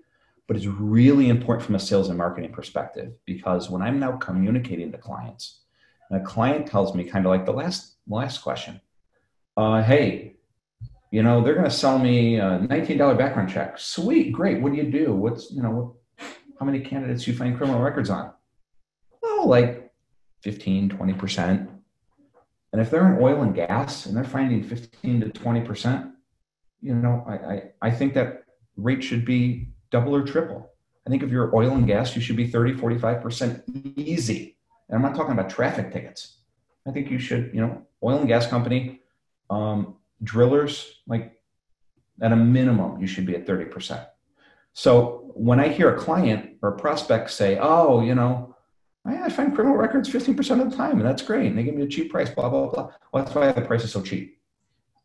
But 0.49 0.57
it's 0.57 0.67
really 0.67 1.29
important 1.29 1.65
from 1.65 1.77
a 1.77 1.79
sales 1.79 2.09
and 2.09 2.19
marketing 2.19 2.53
perspective 2.53 3.13
because 3.25 3.71
when 3.71 3.81
I'm 3.81 3.99
now 3.99 4.13
communicating 4.13 4.93
to 4.93 4.99
clients, 4.99 5.61
and 6.11 6.21
a 6.21 6.25
client 6.25 6.67
tells 6.67 6.95
me 6.95 7.05
kind 7.05 7.25
of 7.25 7.31
like 7.31 7.47
the 7.47 7.53
last 7.53 7.97
last 8.07 8.43
question, 8.43 8.81
uh, 9.57 9.83
hey, 9.83 10.35
you 11.11 11.23
know, 11.23 11.43
they're 11.43 11.55
going 11.55 11.67
to 11.67 11.71
sell 11.71 11.99
me 11.99 12.37
a 12.37 12.59
$19 12.59 13.19
background 13.19 13.51
check. 13.51 13.79
Sweet, 13.79 14.33
great. 14.33 14.61
What 14.61 14.73
do 14.73 14.79
you 14.79 14.91
do? 14.91 15.15
What's, 15.15 15.51
you 15.53 15.63
know, 15.63 15.97
how 16.59 16.65
many 16.65 16.81
candidates 16.81 17.27
you 17.27 17.35
find 17.35 17.57
criminal 17.57 17.83
records 17.83 18.09
on? 18.09 18.33
Oh, 19.23 19.45
like 19.47 19.93
15, 20.43 20.89
20%. 20.89 21.69
And 22.73 22.81
if 22.81 22.91
they're 22.91 23.15
in 23.15 23.23
oil 23.23 23.43
and 23.43 23.55
gas 23.55 24.07
and 24.07 24.17
they're 24.17 24.25
finding 24.25 24.65
15 24.65 25.21
to 25.21 25.27
20%, 25.27 26.13
you 26.81 26.95
know, 26.95 27.23
I, 27.29 27.35
I, 27.35 27.63
I 27.83 27.91
think 27.91 28.15
that 28.15 28.45
rate 28.77 29.05
should 29.05 29.27
be 29.27 29.69
double 29.93 30.17
or 30.17 30.23
triple. 30.23 30.71
I 31.07 31.11
think 31.11 31.23
if 31.23 31.31
you're 31.31 31.55
oil 31.55 31.73
and 31.73 31.87
gas, 31.87 32.17
you 32.17 32.23
should 32.23 32.37
be 32.37 32.47
30, 32.47 32.75
45% 32.75 33.97
easy. 33.97 34.57
And 34.89 34.97
I'm 34.97 35.03
not 35.03 35.17
talking 35.17 35.33
about 35.33 35.51
traffic 35.51 35.93
tickets. 35.93 36.39
I 36.87 36.91
think 36.91 37.11
you 37.11 37.19
should, 37.19 37.51
you 37.55 37.61
know, 37.61 37.87
oil 38.03 38.19
and 38.19 38.29
gas 38.29 38.47
company, 38.47 39.01
um, 39.51 39.97
drillers, 40.23 41.01
like 41.07 41.39
at 42.21 42.33
a 42.33 42.37
minimum, 42.37 43.01
you 43.01 43.07
should 43.07 43.27
be 43.27 43.35
at 43.37 43.47
30%. 43.47 44.07
So 44.75 45.31
when 45.35 45.61
I 45.61 45.69
hear 45.69 45.95
a 45.95 45.99
client 45.99 46.57
or 46.63 46.71
a 46.71 46.79
prospect 46.79 47.31
say, 47.31 47.59
oh, 47.61 48.01
you 48.01 48.15
know, 48.15 48.57
I 49.05 49.29
find 49.31 49.55
criminal 49.55 49.77
records 49.77 50.09
15% 50.09 50.63
of 50.63 50.71
the 50.71 50.77
time, 50.77 50.99
and 50.99 51.05
that's 51.05 51.23
great. 51.23 51.47
And 51.47 51.59
they 51.59 51.65
give 51.65 51.75
me 51.75 51.83
a 51.83 51.89
cheap 51.89 52.11
price, 52.11 52.31
blah, 52.31 52.49
blah, 52.49 52.69
blah. 52.69 52.93
Well, 53.13 53.25
that's 53.25 53.35
why 53.35 53.51
the 53.51 53.63
price 53.63 53.83
is 53.83 53.91
so 53.91 54.01
cheap. 54.01 54.39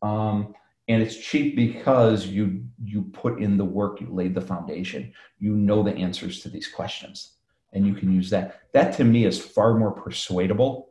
Um, 0.03 0.53
and 0.87 1.01
it's 1.03 1.17
cheap 1.17 1.55
because 1.55 2.27
you 2.27 2.63
you 2.83 3.03
put 3.13 3.41
in 3.41 3.57
the 3.57 3.65
work, 3.65 3.99
you 3.99 4.07
laid 4.09 4.33
the 4.33 4.41
foundation, 4.41 5.11
you 5.39 5.53
know 5.55 5.83
the 5.83 5.93
answers 5.95 6.41
to 6.41 6.49
these 6.49 6.67
questions, 6.67 7.33
and 7.73 7.85
you 7.85 7.93
can 7.93 8.11
use 8.11 8.29
that. 8.29 8.61
That 8.73 8.95
to 8.97 9.03
me 9.03 9.25
is 9.25 9.39
far 9.39 9.73
more 9.73 9.91
persuadable 9.91 10.89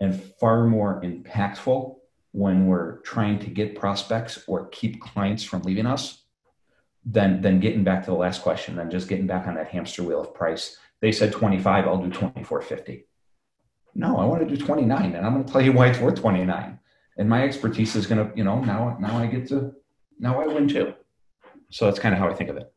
and 0.00 0.20
far 0.40 0.64
more 0.64 1.02
impactful 1.02 1.96
when 2.32 2.66
we're 2.66 2.98
trying 2.98 3.38
to 3.40 3.50
get 3.50 3.78
prospects 3.78 4.44
or 4.46 4.68
keep 4.68 5.00
clients 5.00 5.42
from 5.42 5.62
leaving 5.62 5.86
us 5.86 6.22
than 7.04 7.42
than 7.42 7.60
getting 7.60 7.84
back 7.84 8.04
to 8.04 8.10
the 8.10 8.16
last 8.16 8.42
question 8.42 8.76
than 8.76 8.90
just 8.90 9.08
getting 9.08 9.26
back 9.26 9.46
on 9.46 9.54
that 9.54 9.68
hamster 9.68 10.02
wheel 10.02 10.20
of 10.20 10.34
price. 10.34 10.76
They 11.00 11.12
said 11.12 11.32
25 11.32 11.86
i'll 11.86 11.98
do 11.98 12.08
2450 12.08 13.06
no 13.94 14.18
i 14.18 14.24
want 14.24 14.40
to 14.40 14.56
do 14.56 14.60
29 14.60 15.14
and 15.14 15.24
i'm 15.24 15.32
going 15.32 15.44
to 15.44 15.52
tell 15.52 15.62
you 15.62 15.72
why 15.72 15.86
it's 15.86 16.00
worth 16.00 16.16
29 16.16 16.76
and 17.18 17.28
my 17.28 17.42
expertise 17.42 17.94
is 17.96 18.06
going 18.06 18.24
to 18.24 18.36
you 18.36 18.44
know 18.44 18.60
now 18.60 18.96
now 19.00 19.18
i 19.18 19.26
get 19.26 19.46
to 19.48 19.72
now 20.18 20.40
i 20.40 20.46
win 20.46 20.66
too 20.66 20.94
so 21.70 21.84
that's 21.84 21.98
kind 21.98 22.14
of 22.14 22.20
how 22.20 22.28
i 22.28 22.34
think 22.34 22.48
of 22.48 22.56
it 22.56 22.72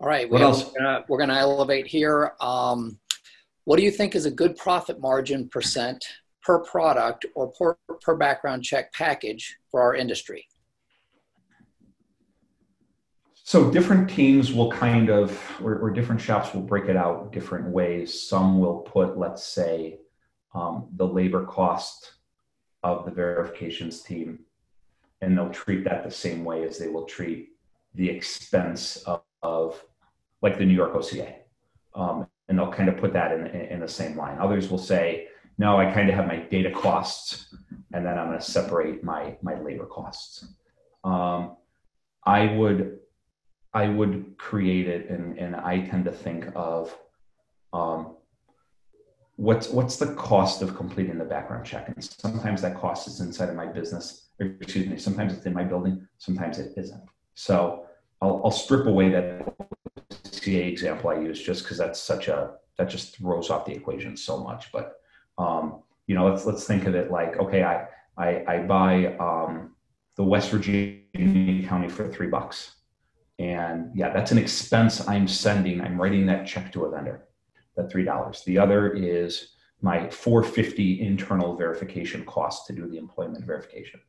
all 0.00 0.08
right 0.08 0.30
what 0.30 0.42
else 0.42 0.72
we're 1.08 1.18
going 1.18 1.28
to 1.28 1.34
elevate 1.34 1.86
here 1.86 2.32
um, 2.40 2.98
what 3.64 3.78
do 3.78 3.82
you 3.82 3.90
think 3.90 4.14
is 4.14 4.26
a 4.26 4.30
good 4.30 4.56
profit 4.56 5.00
margin 5.00 5.48
percent 5.48 6.04
per 6.42 6.58
product 6.60 7.24
or 7.34 7.50
per, 7.52 7.76
per 8.02 8.14
background 8.14 8.62
check 8.62 8.92
package 8.92 9.56
for 9.70 9.80
our 9.80 9.94
industry? 9.94 10.46
So 13.34 13.70
different 13.70 14.08
teams 14.08 14.52
will 14.52 14.70
kind 14.70 15.10
of, 15.10 15.38
or, 15.62 15.78
or, 15.78 15.90
different 15.90 16.20
shops 16.20 16.54
will 16.54 16.62
break 16.62 16.86
it 16.86 16.96
out 16.96 17.30
different 17.30 17.68
ways. 17.68 18.26
Some 18.26 18.58
will 18.58 18.78
put, 18.78 19.18
let's 19.18 19.44
say, 19.44 19.98
um, 20.54 20.88
the 20.96 21.06
labor 21.06 21.44
cost 21.44 22.13
of 22.84 23.04
the 23.04 23.10
verifications 23.10 24.02
team, 24.02 24.40
and 25.20 25.36
they'll 25.36 25.50
treat 25.50 25.84
that 25.84 26.04
the 26.04 26.10
same 26.10 26.44
way 26.44 26.64
as 26.64 26.78
they 26.78 26.88
will 26.88 27.04
treat 27.04 27.50
the 27.94 28.08
expense 28.08 28.98
of, 28.98 29.22
of 29.42 29.82
like 30.42 30.58
the 30.58 30.64
New 30.64 30.74
York 30.74 30.94
OCA. 30.94 31.34
Um, 31.94 32.26
and 32.48 32.58
they'll 32.58 32.72
kind 32.72 32.88
of 32.88 32.98
put 32.98 33.12
that 33.14 33.32
in, 33.32 33.46
in, 33.46 33.60
in 33.72 33.80
the 33.80 33.88
same 33.88 34.16
line. 34.16 34.38
Others 34.38 34.68
will 34.68 34.78
say, 34.78 35.28
no, 35.56 35.78
I 35.78 35.90
kind 35.92 36.08
of 36.08 36.14
have 36.14 36.26
my 36.26 36.36
data 36.36 36.70
costs, 36.70 37.54
and 37.92 38.04
then 38.04 38.18
I'm 38.18 38.26
going 38.26 38.38
to 38.38 38.44
separate 38.44 39.04
my 39.04 39.36
my 39.40 39.60
labor 39.60 39.86
costs. 39.86 40.46
Um, 41.04 41.56
I 42.24 42.54
would 42.54 42.98
I 43.72 43.88
would 43.88 44.36
create 44.36 44.88
it, 44.88 45.08
and 45.10 45.38
and 45.38 45.54
I 45.54 45.86
tend 45.86 46.06
to 46.06 46.12
think 46.12 46.46
of 46.56 46.96
um, 47.72 48.13
what's 49.36 49.68
what's 49.68 49.96
the 49.96 50.14
cost 50.14 50.62
of 50.62 50.76
completing 50.76 51.18
the 51.18 51.24
background 51.24 51.64
check, 51.64 51.88
and 51.88 52.02
sometimes 52.02 52.62
that 52.62 52.76
cost 52.76 53.08
is 53.08 53.20
inside 53.20 53.48
of 53.48 53.56
my 53.56 53.66
business. 53.66 54.28
Or, 54.40 54.46
excuse 54.60 54.86
me. 54.86 54.96
Sometimes 54.96 55.32
it's 55.32 55.46
in 55.46 55.54
my 55.54 55.64
building. 55.64 56.06
Sometimes 56.18 56.58
it 56.58 56.72
isn't. 56.76 57.02
So 57.34 57.86
I'll, 58.20 58.40
I'll 58.44 58.50
strip 58.50 58.86
away 58.86 59.10
that 59.10 59.54
CA 60.24 60.68
example 60.68 61.10
I 61.10 61.18
use 61.20 61.40
just 61.40 61.64
because 61.64 61.78
that's 61.78 62.00
such 62.00 62.28
a 62.28 62.54
that 62.78 62.88
just 62.88 63.16
throws 63.16 63.50
off 63.50 63.66
the 63.66 63.72
equation 63.72 64.16
so 64.16 64.42
much, 64.42 64.72
but 64.72 64.94
um, 65.38 65.82
you 66.06 66.14
know, 66.14 66.28
let's 66.28 66.44
let's 66.44 66.64
think 66.66 66.86
of 66.86 66.94
it 66.94 67.10
like, 67.10 67.36
okay, 67.38 67.62
I 67.62 67.86
I, 68.16 68.44
I 68.46 68.58
buy 68.58 69.16
um, 69.16 69.74
the 70.16 70.24
West 70.24 70.50
Virginia 70.50 71.66
County 71.66 71.88
for 71.88 72.08
three 72.08 72.28
bucks, 72.28 72.76
and 73.38 73.90
yeah, 73.94 74.10
that's 74.10 74.32
an 74.32 74.38
expense 74.38 75.06
I'm 75.08 75.26
sending. 75.26 75.80
I'm 75.80 76.00
writing 76.00 76.26
that 76.26 76.46
check 76.46 76.72
to 76.72 76.84
a 76.84 76.90
vendor, 76.90 77.26
that 77.76 77.90
three 77.90 78.04
dollars. 78.04 78.42
The 78.44 78.58
other 78.58 78.92
is 78.92 79.54
my 79.80 80.08
450 80.08 81.02
internal 81.02 81.56
verification 81.56 82.24
cost 82.24 82.66
to 82.66 82.72
do 82.72 82.88
the 82.88 82.96
employment 82.96 83.44
verification. 83.44 84.00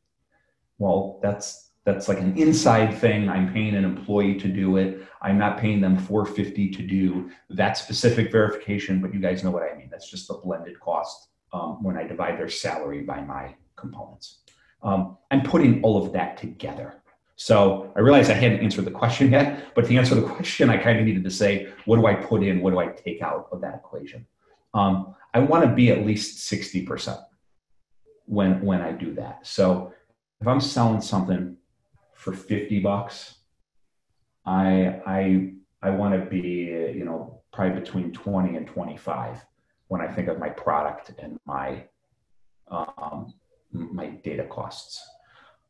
Well, 0.77 1.19
that's 1.21 1.71
that's 1.85 2.07
like 2.07 2.19
an 2.19 2.35
inside 2.35 2.97
thing. 2.97 3.29
I'm 3.29 3.53
paying 3.53 3.75
an 3.75 3.85
employee 3.85 4.39
to 4.39 4.47
do 4.47 4.77
it. 4.77 5.05
I'm 5.21 5.37
not 5.37 5.59
paying 5.59 5.81
them 5.81 5.97
450 5.97 6.71
to 6.71 6.81
do 6.81 7.29
that 7.51 7.77
specific 7.77 8.31
verification, 8.31 9.01
but 9.01 9.13
you 9.13 9.19
guys 9.19 9.43
know 9.43 9.51
what 9.51 9.63
I 9.63 9.77
mean. 9.77 9.89
That's 9.91 10.09
just 10.09 10.27
the 10.27 10.33
blended 10.43 10.79
cost 10.79 11.29
um, 11.53 11.83
when 11.83 11.95
I 11.95 12.03
divide 12.03 12.39
their 12.39 12.49
salary 12.49 13.01
by 13.01 13.21
my 13.21 13.55
components. 13.75 14.39
Um, 14.81 15.17
I'm 15.29 15.43
putting 15.43 15.83
all 15.83 16.03
of 16.03 16.11
that 16.13 16.37
together. 16.37 16.95
So 17.35 17.91
I 17.95 17.99
realized 17.99 18.31
I 18.31 18.35
hadn't 18.35 18.61
answered 18.61 18.85
the 18.85 18.91
question 18.91 19.31
yet, 19.37 19.73
but 19.75 19.85
to 19.85 19.95
answer 19.95 20.15
the 20.15 20.23
question, 20.23 20.69
I 20.69 20.77
kind 20.77 20.99
of 20.99 21.05
needed 21.05 21.23
to 21.23 21.31
say, 21.31 21.69
what 21.85 21.97
do 21.97 22.05
I 22.05 22.15
put 22.15 22.43
in? 22.43 22.61
What 22.61 22.71
do 22.71 22.79
I 22.79 22.87
take 22.87 23.21
out 23.21 23.47
of 23.51 23.61
that 23.61 23.75
equation? 23.75 24.25
Um, 24.73 25.15
I 25.33 25.39
want 25.39 25.65
to 25.65 25.73
be 25.73 25.91
at 25.91 26.05
least 26.05 26.49
60% 26.51 27.21
when, 28.25 28.61
when 28.61 28.81
I 28.81 28.91
do 28.91 29.13
that. 29.15 29.45
So 29.45 29.93
if 30.41 30.47
I'm 30.47 30.61
selling 30.61 31.01
something 31.01 31.57
for 32.13 32.33
50 32.33 32.79
bucks, 32.79 33.35
I 34.45 35.01
I 35.05 35.53
I 35.81 35.89
want 35.89 36.13
to 36.13 36.29
be 36.29 36.69
you 36.95 37.03
know 37.05 37.41
probably 37.51 37.79
between 37.79 38.11
20 38.11 38.57
and 38.57 38.67
25 38.67 39.43
when 39.87 40.01
I 40.01 40.07
think 40.07 40.27
of 40.27 40.39
my 40.39 40.49
product 40.49 41.11
and 41.19 41.39
my 41.45 41.85
um, 42.69 43.33
my 43.71 44.07
data 44.07 44.45
costs. 44.45 45.03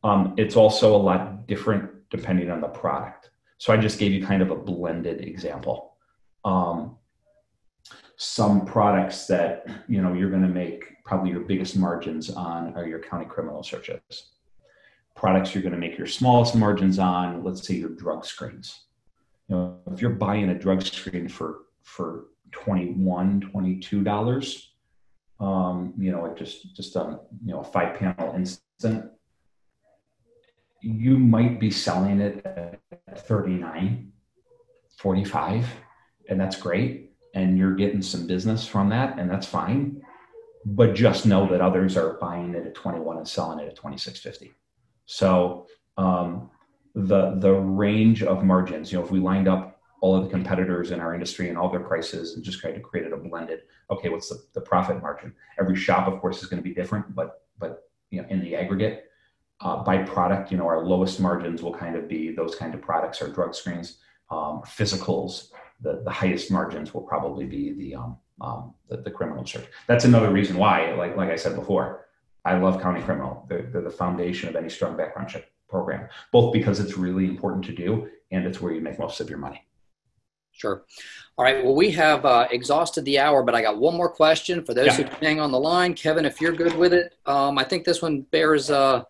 Um, 0.03 0.33
it's 0.37 0.55
also 0.55 0.95
a 0.95 0.97
lot 0.97 1.47
different 1.47 1.91
depending 2.09 2.51
on 2.51 2.61
the 2.61 2.67
product. 2.67 3.31
So 3.57 3.73
I 3.73 3.77
just 3.77 3.99
gave 3.99 4.11
you 4.11 4.25
kind 4.25 4.41
of 4.41 4.51
a 4.51 4.55
blended 4.55 5.21
example. 5.21 5.95
Um, 6.43 6.97
some 8.17 8.65
products 8.65 9.27
that 9.27 9.65
you 9.87 10.01
know 10.01 10.13
you're 10.13 10.29
going 10.29 10.41
to 10.41 10.47
make 10.47 11.03
probably 11.03 11.31
your 11.31 11.41
biggest 11.41 11.75
margins 11.75 12.29
on 12.29 12.73
are 12.75 12.87
your 12.87 12.99
county 12.99 13.25
criminal 13.25 13.61
searches 13.61 14.31
products 15.15 15.53
you're 15.53 15.61
going 15.61 15.73
to 15.73 15.77
make 15.77 15.97
your 15.97 16.07
smallest 16.07 16.55
margins 16.55 16.97
on 16.97 17.43
let's 17.43 17.67
say 17.67 17.73
your 17.73 17.89
drug 17.89 18.23
screens 18.23 18.85
you 19.49 19.55
know 19.57 19.77
if 19.91 20.01
you're 20.01 20.11
buying 20.11 20.49
a 20.49 20.57
drug 20.57 20.81
screen 20.81 21.27
for 21.27 21.63
for 21.83 22.27
21 22.53 23.41
22 23.41 24.01
dollars 24.01 24.75
um, 25.39 25.93
you 25.97 26.11
know, 26.11 26.25
it 26.25 26.37
just 26.37 26.75
just 26.75 26.95
a 26.95 27.19
you 27.43 27.53
know 27.53 27.59
a 27.59 27.63
five 27.63 27.97
panel 27.97 28.33
instant, 28.35 29.11
you 30.86 31.17
might 31.17 31.59
be 31.59 31.71
selling 31.71 32.21
it 32.21 32.45
at 32.45 32.79
39, 33.17 34.11
45, 34.97 35.67
and 36.29 36.39
that's 36.39 36.55
great. 36.57 37.11
And 37.33 37.57
you're 37.57 37.75
getting 37.75 38.03
some 38.03 38.27
business 38.27 38.67
from 38.67 38.89
that, 38.89 39.17
and 39.17 39.29
that's 39.29 39.47
fine. 39.47 40.03
But 40.63 40.93
just 40.93 41.25
know 41.25 41.47
that 41.49 41.59
others 41.59 41.97
are 41.97 42.13
buying 42.13 42.53
it 42.53 42.67
at 42.67 42.75
21 42.75 43.17
and 43.17 43.27
selling 43.27 43.59
it 43.59 43.67
at 43.67 43.75
26.50. 43.75 44.51
So 45.05 45.67
um, 45.97 46.51
the 46.93 47.36
the 47.39 47.51
range 47.53 48.23
of 48.23 48.43
margins, 48.43 48.91
you 48.91 48.97
know, 48.97 49.03
if 49.03 49.11
we 49.11 49.19
lined 49.19 49.47
up 49.47 49.79
all 50.01 50.15
of 50.15 50.23
the 50.23 50.29
competitors 50.29 50.91
in 50.91 50.99
our 50.99 51.13
industry 51.13 51.49
and 51.49 51.57
all 51.57 51.69
their 51.69 51.79
prices 51.79 52.36
and 52.36 52.43
just 52.43 52.59
tried 52.59 52.73
to 52.73 52.79
create 52.79 53.11
a 53.11 53.17
blended, 53.17 53.61
okay, 53.89 54.09
what's 54.09 54.29
the, 54.29 54.38
the 54.53 54.61
profit 54.61 55.01
margin? 55.01 55.33
Every 55.59 55.75
shop, 55.75 56.07
of 56.07 56.19
course, 56.19 56.41
is 56.41 56.49
going 56.49 56.61
to 56.61 56.67
be 56.67 56.75
different, 56.75 57.13
but 57.15 57.41
but 57.59 57.89
you 58.11 58.21
know, 58.21 58.27
in 58.29 58.41
the 58.41 58.55
aggregate, 58.55 59.05
uh, 59.62 59.84
by 59.84 59.97
product, 59.99 60.51
you 60.51 60.58
know, 60.58 60.68
our 60.68 60.86
lowest 60.86 61.20
margins 61.20 61.62
will 61.62 61.74
kind 61.74 61.95
of 61.95 62.08
be 62.08 62.32
those 62.32 62.56
kind 62.56 62.74
of 62.74 62.82
products, 62.82 63.22
our 63.22 63.30
drug 63.30 63.56
screens, 63.56 63.97
um, 64.30 64.62
physicals. 64.66 65.49
The, 65.82 66.01
the 66.03 66.12
highest 66.12 66.51
margins 66.51 66.93
will 66.93 67.01
probably 67.01 67.45
be 67.45 67.74
the, 67.74 67.95
um, 67.95 68.18
um, 68.41 68.74
the, 68.89 68.97
the 68.97 69.12
criminal 69.12 69.45
search. 69.45 69.66
That's 69.88 70.06
another 70.06 70.32
reason 70.32 70.58
why, 70.58 70.93
like 70.93 71.16
like 71.16 71.30
I 71.30 71.36
said 71.36 71.56
before, 71.56 72.08
I 72.43 72.58
love 72.58 72.82
county 72.82 73.01
criminal. 73.01 73.45
They're, 73.49 73.64
they're 73.64 73.82
the 73.82 73.89
foundation 73.89 74.49
of 74.49 74.56
any 74.56 74.70
strong 74.70 74.95
background 74.95 75.30
check 75.30 75.45
program, 75.70 76.08
both 76.32 76.53
because 76.53 76.80
it's 76.80 76.97
really 76.97 77.26
important 77.26 77.66
to 77.66 77.74
do 77.74 78.10
and 78.32 78.45
it's 78.45 78.62
where 78.62 78.74
you 78.74 78.82
make 78.82 78.99
most 78.99 79.20
of 79.20 79.30
your 79.30 79.39
money. 79.39 79.66
Sure. 80.51 80.86
All 81.38 81.43
right. 81.43 81.64
Well, 81.64 81.76
we 81.76 81.91
have 81.91 82.24
uh, 82.24 82.47
exhausted 82.49 83.03
the 83.03 83.20
hour, 83.20 83.43
but 83.43 83.56
I 83.56 83.62
got 83.62 83.78
one 83.78 83.95
more 83.97 84.10
question 84.10 84.64
for 84.64 84.74
those 84.74 84.97
yeah. 84.97 85.08
who 85.08 85.26
hang 85.26 85.41
on 85.41 85.51
the 85.51 85.60
line. 85.60 85.93
Kevin, 85.93 86.24
if 86.24 86.39
you're 86.39 86.53
good 86.53 86.78
with 86.78 86.93
it, 86.93 87.14
um, 87.26 87.58
I 87.58 87.66
think 87.66 87.84
this 87.84 88.01
one 88.01 88.22
bears 88.22 88.72
uh, 88.72 89.03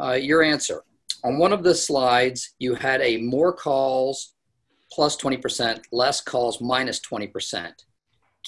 uh, 0.00 0.12
your 0.12 0.42
answer. 0.42 0.82
On 1.24 1.38
one 1.38 1.52
of 1.52 1.62
the 1.62 1.74
slides, 1.74 2.54
you 2.58 2.74
had 2.74 3.00
a 3.00 3.18
more 3.18 3.52
calls 3.52 4.34
plus 4.92 5.16
20%, 5.16 5.80
less 5.92 6.20
calls 6.20 6.60
minus 6.60 7.00
20%. 7.00 7.72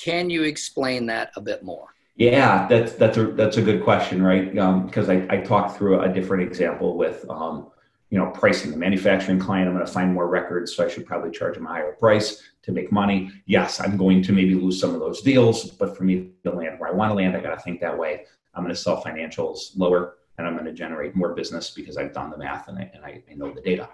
Can 0.03 0.30
you 0.30 0.44
explain 0.44 1.07
that 1.07 1.30
a 1.36 1.40
bit 1.40 1.62
more? 1.62 1.88
Yeah, 2.16 2.66
that's 2.68 2.92
that's 2.94 3.16
a 3.16 3.28
that's 3.32 3.57
a 3.57 3.62
good 3.62 3.82
question, 3.82 4.22
right? 4.22 4.51
Because 4.53 5.09
um, 5.09 5.26
I, 5.30 5.36
I 5.36 5.40
talked 5.40 5.78
through 5.78 6.01
a 6.01 6.09
different 6.12 6.42
example 6.42 6.98
with 6.98 7.24
um, 7.30 7.70
you 8.11 8.18
know 8.18 8.26
pricing. 8.26 8.70
The 8.70 8.76
manufacturing 8.76 9.38
client, 9.38 9.68
I'm 9.68 9.74
going 9.74 9.86
to 9.86 9.92
find 9.92 10.12
more 10.12 10.28
records, 10.28 10.74
so 10.74 10.84
I 10.84 10.88
should 10.88 11.07
probably 11.07 11.30
charge 11.30 11.55
them 11.55 11.64
a 11.66 11.70
higher 11.70 11.92
price 11.92 12.42
to 12.62 12.72
make 12.72 12.92
money. 12.92 13.30
Yes, 13.46 13.80
I'm 13.80 13.96
going 13.96 14.22
to 14.24 14.32
maybe 14.32 14.55
lose 14.55 14.78
some 14.78 14.92
of 14.92 15.01
those 15.01 15.22
deals, 15.22 15.70
but 15.70 15.96
for 15.96 16.05
me 16.05 16.32
to 16.44 16.51
land 16.51 16.78
where 16.78 16.90
I 16.90 16.92
want 16.92 17.11
to 17.11 17.14
land, 17.14 17.34
I 17.34 17.40
got 17.40 17.55
to 17.55 17.62
think 17.62 17.80
that 17.80 17.96
way. 17.96 18.26
I'm 18.55 18.64
going 18.64 18.74
to 18.74 18.80
sell 18.80 19.03
financials 19.03 19.76
lower, 19.76 20.16
and 20.41 20.49
I'm 20.49 20.55
going 20.55 20.66
to 20.66 20.72
generate 20.72 21.14
more 21.14 21.34
business 21.34 21.70
because 21.70 21.97
I've 21.97 22.12
done 22.12 22.30
the 22.30 22.38
math 22.38 22.68
and 22.68 22.78
I, 22.78 22.91
and 22.95 23.05
I, 23.05 23.22
I 23.30 23.34
know 23.34 23.53
the 23.53 23.61
data. 23.61 23.88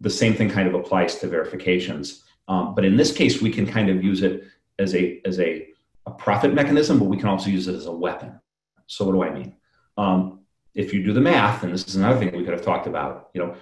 The 0.00 0.10
same 0.10 0.34
thing 0.34 0.48
kind 0.48 0.66
of 0.66 0.74
applies 0.74 1.16
to 1.16 1.26
verifications, 1.26 2.24
um, 2.48 2.74
but 2.74 2.84
in 2.84 2.96
this 2.96 3.12
case, 3.12 3.42
we 3.42 3.50
can 3.50 3.66
kind 3.66 3.88
of 3.88 4.02
use 4.02 4.22
it 4.22 4.44
as 4.78 4.94
a 4.94 5.20
as 5.24 5.38
a 5.38 5.68
a 6.06 6.10
profit 6.10 6.52
mechanism, 6.52 6.98
but 6.98 7.04
we 7.04 7.16
can 7.16 7.28
also 7.28 7.48
use 7.50 7.68
it 7.68 7.74
as 7.74 7.86
a 7.86 7.92
weapon. 7.92 8.40
So 8.86 9.04
what 9.04 9.12
do 9.12 9.22
I 9.22 9.30
mean? 9.30 9.54
Um, 9.96 10.40
if 10.74 10.92
you 10.92 11.04
do 11.04 11.12
the 11.12 11.20
math, 11.20 11.62
and 11.62 11.72
this 11.72 11.86
is 11.86 11.96
another 11.96 12.18
thing 12.18 12.36
we 12.36 12.44
could 12.44 12.54
have 12.54 12.64
talked 12.64 12.86
about, 12.86 13.30
you 13.34 13.40
know, 13.40 13.54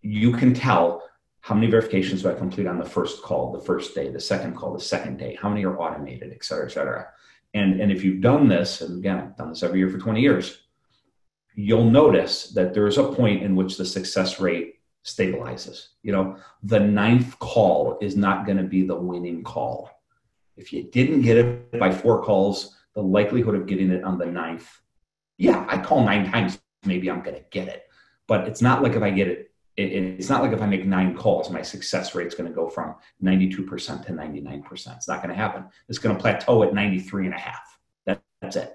you 0.00 0.32
can 0.32 0.54
tell 0.54 1.02
how 1.40 1.54
many 1.54 1.66
verifications 1.66 2.22
do 2.22 2.30
I 2.30 2.34
complete 2.34 2.66
on 2.66 2.78
the 2.78 2.84
first 2.84 3.22
call, 3.22 3.52
the 3.52 3.60
first 3.60 3.94
day, 3.94 4.08
the 4.08 4.20
second 4.20 4.54
call, 4.54 4.72
the 4.72 4.80
second 4.80 5.18
day, 5.18 5.36
how 5.40 5.48
many 5.48 5.64
are 5.64 5.76
automated, 5.76 6.32
et 6.32 6.44
cetera, 6.44 6.66
et 6.66 6.72
cetera. 6.72 7.08
And, 7.52 7.80
and 7.80 7.90
if 7.90 8.04
you've 8.04 8.20
done 8.20 8.48
this, 8.48 8.80
and 8.80 8.98
again, 8.98 9.18
I've 9.18 9.36
done 9.36 9.50
this 9.50 9.62
every 9.62 9.80
year 9.80 9.90
for 9.90 9.98
20 9.98 10.20
years, 10.20 10.61
you'll 11.54 11.90
notice 11.90 12.48
that 12.48 12.74
there's 12.74 12.98
a 12.98 13.12
point 13.12 13.42
in 13.42 13.56
which 13.56 13.76
the 13.76 13.84
success 13.84 14.40
rate 14.40 14.76
stabilizes. 15.04 15.88
You 16.02 16.12
know, 16.12 16.36
the 16.62 16.80
ninth 16.80 17.38
call 17.38 17.98
is 18.00 18.16
not 18.16 18.46
going 18.46 18.58
to 18.58 18.64
be 18.64 18.86
the 18.86 18.94
winning 18.96 19.42
call 19.42 19.90
if 20.56 20.72
you 20.72 20.84
didn't 20.84 21.22
get 21.22 21.36
it 21.36 21.78
by 21.78 21.90
four 21.90 22.22
calls, 22.22 22.76
the 22.94 23.02
likelihood 23.02 23.54
of 23.54 23.66
getting 23.66 23.90
it 23.90 24.04
on 24.04 24.18
the 24.18 24.26
ninth, 24.26 24.68
yeah, 25.38 25.64
I 25.68 25.78
call 25.78 26.04
nine 26.04 26.30
times, 26.30 26.60
maybe 26.84 27.10
I'm 27.10 27.22
going 27.22 27.36
to 27.36 27.44
get 27.50 27.68
it. 27.68 27.84
But 28.26 28.46
it's 28.46 28.62
not 28.62 28.82
like 28.82 28.92
if 28.92 29.02
I 29.02 29.10
get 29.10 29.28
it, 29.28 29.50
it, 29.76 29.92
it's 29.92 30.28
not 30.28 30.42
like 30.42 30.52
if 30.52 30.60
I 30.60 30.66
make 30.66 30.84
nine 30.84 31.16
calls, 31.16 31.50
my 31.50 31.62
success 31.62 32.14
rate 32.14 32.26
is 32.26 32.34
going 32.34 32.48
to 32.48 32.54
go 32.54 32.68
from 32.68 32.94
92% 33.22 34.06
to 34.06 34.12
99%. 34.12 34.96
It's 34.96 35.08
not 35.08 35.22
going 35.22 35.30
to 35.30 35.34
happen. 35.34 35.64
It's 35.88 35.98
going 35.98 36.14
to 36.14 36.20
plateau 36.20 36.62
at 36.62 36.74
93 36.74 37.26
and 37.26 37.34
a 37.34 37.38
half. 37.38 37.78
That, 38.04 38.22
that's 38.42 38.56
it. 38.56 38.74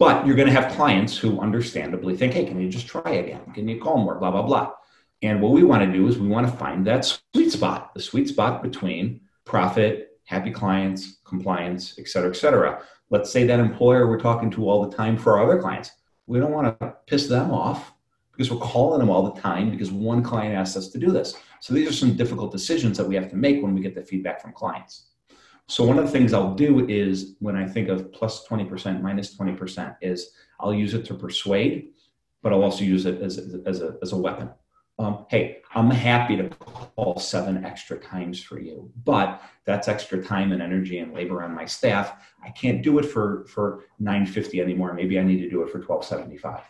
But 0.00 0.26
you're 0.26 0.34
going 0.34 0.48
to 0.48 0.54
have 0.54 0.72
clients 0.72 1.18
who 1.18 1.38
understandably 1.40 2.16
think, 2.16 2.32
hey, 2.32 2.46
can 2.46 2.58
you 2.58 2.70
just 2.70 2.86
try 2.86 3.10
again? 3.10 3.42
Can 3.52 3.68
you 3.68 3.78
call 3.78 3.98
more? 3.98 4.18
Blah, 4.18 4.30
blah, 4.30 4.40
blah. 4.40 4.72
And 5.20 5.42
what 5.42 5.52
we 5.52 5.62
want 5.62 5.84
to 5.84 5.92
do 5.92 6.08
is 6.08 6.18
we 6.18 6.26
want 6.26 6.46
to 6.50 6.56
find 6.56 6.86
that 6.86 7.04
sweet 7.04 7.52
spot, 7.52 7.92
the 7.92 8.00
sweet 8.00 8.26
spot 8.26 8.62
between 8.62 9.20
profit 9.44 10.18
happy 10.24 10.50
clients, 10.52 11.18
compliance, 11.24 11.96
et 11.98 12.08
cetera, 12.08 12.30
et 12.30 12.36
cetera. 12.36 12.82
Let's 13.10 13.30
say 13.30 13.44
that 13.44 13.60
employer 13.60 14.08
we're 14.08 14.18
talking 14.18 14.50
to 14.52 14.70
all 14.70 14.88
the 14.88 14.96
time 14.96 15.18
for 15.18 15.36
our 15.36 15.44
other 15.44 15.60
clients. 15.60 15.90
We 16.26 16.38
don't 16.38 16.52
want 16.52 16.80
to 16.80 16.96
piss 17.06 17.26
them 17.26 17.50
off 17.50 17.92
because 18.32 18.50
we're 18.50 18.66
calling 18.66 19.00
them 19.00 19.10
all 19.10 19.30
the 19.30 19.38
time 19.38 19.70
because 19.70 19.90
one 19.90 20.22
client 20.22 20.54
asked 20.54 20.78
us 20.78 20.88
to 20.88 20.98
do 20.98 21.10
this. 21.10 21.36
So 21.60 21.74
these 21.74 21.86
are 21.90 21.92
some 21.92 22.16
difficult 22.16 22.52
decisions 22.52 22.96
that 22.96 23.06
we 23.06 23.16
have 23.16 23.28
to 23.28 23.36
make 23.36 23.62
when 23.62 23.74
we 23.74 23.82
get 23.82 23.94
the 23.94 24.02
feedback 24.02 24.40
from 24.40 24.54
clients. 24.54 25.09
So 25.70 25.84
one 25.84 25.98
of 25.98 26.04
the 26.04 26.10
things 26.10 26.32
I'll 26.32 26.54
do 26.54 26.88
is 26.88 27.36
when 27.38 27.56
I 27.56 27.66
think 27.66 27.88
of 27.88 28.12
plus 28.12 28.46
20%, 28.46 29.00
minus 29.00 29.36
20% 29.36 29.96
is 30.00 30.32
I'll 30.58 30.74
use 30.74 30.94
it 30.94 31.04
to 31.06 31.14
persuade, 31.14 31.90
but 32.42 32.52
I'll 32.52 32.64
also 32.64 32.84
use 32.84 33.06
it 33.06 33.22
as, 33.22 33.38
as, 33.66 33.80
a, 33.80 33.96
as 34.02 34.12
a 34.12 34.16
weapon 34.16 34.50
um, 35.00 35.24
hey, 35.30 35.62
I'm 35.74 35.90
happy 35.90 36.36
to 36.36 36.48
call 36.50 37.18
seven 37.18 37.64
extra 37.64 37.98
times 37.98 38.42
for 38.42 38.60
you, 38.60 38.90
but 39.04 39.42
that's 39.64 39.88
extra 39.88 40.22
time 40.22 40.52
and 40.52 40.60
energy 40.60 40.98
and 40.98 41.14
labor 41.14 41.42
on 41.42 41.54
my 41.54 41.64
staff. 41.64 42.22
I 42.44 42.50
can't 42.50 42.82
do 42.82 42.98
it 42.98 43.06
for 43.06 43.46
for 43.46 43.84
950 43.98 44.60
anymore. 44.60 44.92
Maybe 44.92 45.18
I 45.18 45.22
need 45.22 45.38
to 45.38 45.48
do 45.48 45.62
it 45.62 45.70
for 45.70 45.78
1275. 45.78 46.60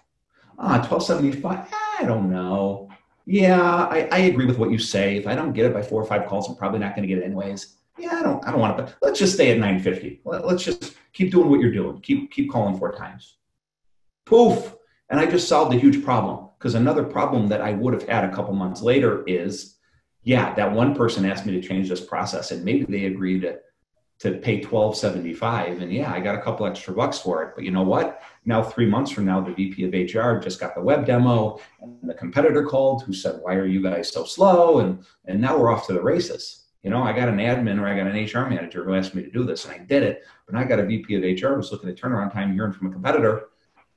Ah, 0.61 0.79
1275. 0.89 1.67
I 1.99 2.05
don't 2.05 2.31
know. 2.31 2.89
Yeah, 3.27 3.61
I, 3.63 4.09
I 4.13 4.19
agree 4.19 4.47
with 4.47 4.59
what 4.59 4.71
you 4.71 4.79
say. 4.79 5.17
If 5.17 5.27
I 5.27 5.35
don't 5.35 5.53
get 5.53 5.67
it 5.67 5.75
by 5.75 5.83
four 5.83 6.01
or 6.01 6.07
five 6.07 6.27
calls, 6.27 6.49
I'm 6.49 6.55
probably 6.55 6.79
not 6.79 6.95
going 6.95 7.07
to 7.07 7.13
get 7.13 7.23
it 7.23 7.25
anyways. 7.25 7.77
Yeah, 8.01 8.17
I 8.17 8.23
don't 8.23 8.47
I 8.47 8.51
don't 8.51 8.61
want 8.61 8.77
to. 8.79 8.85
But 8.85 8.95
let's 9.03 9.19
just 9.19 9.35
stay 9.35 9.51
at 9.51 9.59
950. 9.59 10.23
Let, 10.25 10.47
let's 10.47 10.65
just 10.65 10.95
keep 11.13 11.31
doing 11.31 11.51
what 11.51 11.61
you're 11.61 11.73
doing. 11.73 12.01
Keep 12.01 12.33
keep 12.33 12.51
calling 12.51 12.79
four 12.79 12.93
times. 12.93 13.37
Poof, 14.25 14.75
and 15.11 15.21
I 15.21 15.27
just 15.27 15.49
solved 15.49 15.75
a 15.75 15.79
huge 15.79 16.03
problem. 16.05 16.49
Because 16.59 16.75
another 16.75 17.05
problem 17.05 17.49
that 17.49 17.63
I 17.63 17.73
would 17.73 17.95
have 17.95 18.07
had 18.07 18.25
a 18.25 18.35
couple 18.35 18.53
months 18.55 18.83
later 18.83 19.25
is, 19.27 19.79
yeah, 20.25 20.55
that 20.55 20.71
one 20.71 20.95
person 20.95 21.25
asked 21.25 21.47
me 21.47 21.59
to 21.59 21.67
change 21.67 21.89
this 21.89 22.05
process, 22.05 22.51
and 22.51 22.63
maybe 22.63 22.85
they 22.85 23.07
agreed 23.07 23.41
to, 23.41 23.59
to 24.21 24.39
pay 24.39 24.61
twelve 24.61 24.97
seventy 24.97 25.35
five, 25.35 25.81
and 25.81 25.93
yeah, 25.93 26.13
I 26.13 26.21
got 26.21 26.37
a 26.37 26.43
couple 26.43 26.67
extra 26.67 26.95
bucks 26.95 27.19
for 27.19 27.43
it. 27.43 27.53
But 27.55 27.65
you 27.65 27.71
know 27.71 27.83
what? 27.83 28.23
Now 28.45 28.63
three 28.63 28.87
months 28.87 29.11
from 29.11 29.27
now, 29.27 29.41
the 29.41 29.53
VP 29.53 29.85
of 29.85 29.93
HR 29.93 30.39
just 30.39 30.61
got 30.61 30.75
the 30.75 30.83
web 30.83 31.07
demo, 31.07 31.61
and 31.81 31.99
the 32.03 32.15
competitor 32.15 32.65
called 32.65 33.03
who 33.03 33.13
said, 33.13 33.41
"Why 33.43 33.55
are 33.55 33.67
you 33.67 33.83
guys 33.83 34.13
so 34.13 34.25
slow?" 34.25 34.81
and 34.81 35.05
and 35.27 35.41
now 35.41 35.59
we're 35.59 35.73
off 35.73 35.87
to 35.87 35.93
the 35.93 36.03
races. 36.03 36.61
You 36.83 36.91
know, 36.91 37.03
I 37.03 37.13
got 37.13 37.29
an 37.29 37.37
admin 37.37 37.79
or 37.79 37.87
I 37.87 37.97
got 37.97 38.07
an 38.07 38.25
HR 38.25 38.49
manager 38.49 38.85
who 38.85 38.95
asked 38.95 39.15
me 39.15 39.23
to 39.23 39.31
do 39.31 39.45
this, 39.45 39.65
and 39.65 39.75
I 39.75 39.79
did 39.79 40.03
it. 40.03 40.25
But 40.47 40.57
I 40.57 40.65
got 40.65 40.79
a 40.79 40.85
VP 40.85 41.15
of 41.15 41.23
HR 41.23 41.55
who's 41.55 41.71
looking 41.71 41.91
at 41.91 41.97
turnaround 41.97 42.33
time, 42.33 42.55
hearing 42.55 42.73
from 42.73 42.89
a 42.89 42.91
competitor, 42.91 43.49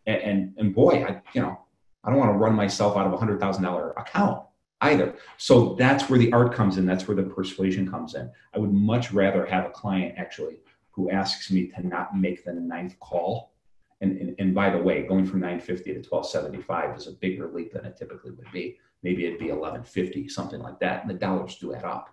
and, 0.05 0.21
and, 0.21 0.53
and 0.57 0.75
boy, 0.75 1.03
I 1.03 1.21
you 1.33 1.41
know 1.41 1.59
I 2.03 2.09
don't 2.09 2.19
want 2.19 2.31
to 2.31 2.37
run 2.37 2.53
myself 2.53 2.97
out 2.97 3.07
of 3.07 3.13
a 3.13 3.17
hundred 3.17 3.39
thousand 3.39 3.63
dollar 3.63 3.91
account 3.91 4.43
either. 4.81 5.15
So 5.37 5.75
that's 5.75 6.09
where 6.09 6.19
the 6.19 6.31
art 6.33 6.53
comes 6.53 6.77
in. 6.77 6.85
That's 6.85 7.07
where 7.07 7.15
the 7.15 7.23
persuasion 7.23 7.89
comes 7.89 8.15
in. 8.15 8.29
I 8.53 8.59
would 8.59 8.73
much 8.73 9.13
rather 9.13 9.45
have 9.45 9.65
a 9.65 9.69
client 9.69 10.15
actually 10.17 10.57
who 10.91 11.09
asks 11.09 11.49
me 11.51 11.67
to 11.67 11.87
not 11.87 12.15
make 12.17 12.43
the 12.43 12.53
ninth 12.53 12.99
call. 12.99 13.53
And, 14.01 14.17
and, 14.17 14.35
and 14.37 14.53
by 14.53 14.69
the 14.69 14.77
way, 14.77 15.03
going 15.03 15.25
from 15.25 15.39
950 15.39 15.83
to 15.85 15.99
1275 16.09 16.97
is 16.97 17.07
a 17.07 17.13
bigger 17.13 17.49
leap 17.51 17.73
than 17.73 17.85
it 17.85 17.97
typically 17.97 18.31
would 18.31 18.51
be. 18.51 18.77
Maybe 19.01 19.25
it'd 19.25 19.39
be 19.39 19.45
1150, 19.45 20.27
something 20.27 20.61
like 20.61 20.79
that. 20.81 21.01
And 21.01 21.09
the 21.09 21.15
dollars 21.15 21.55
do 21.55 21.73
add 21.73 21.85
up. 21.85 22.09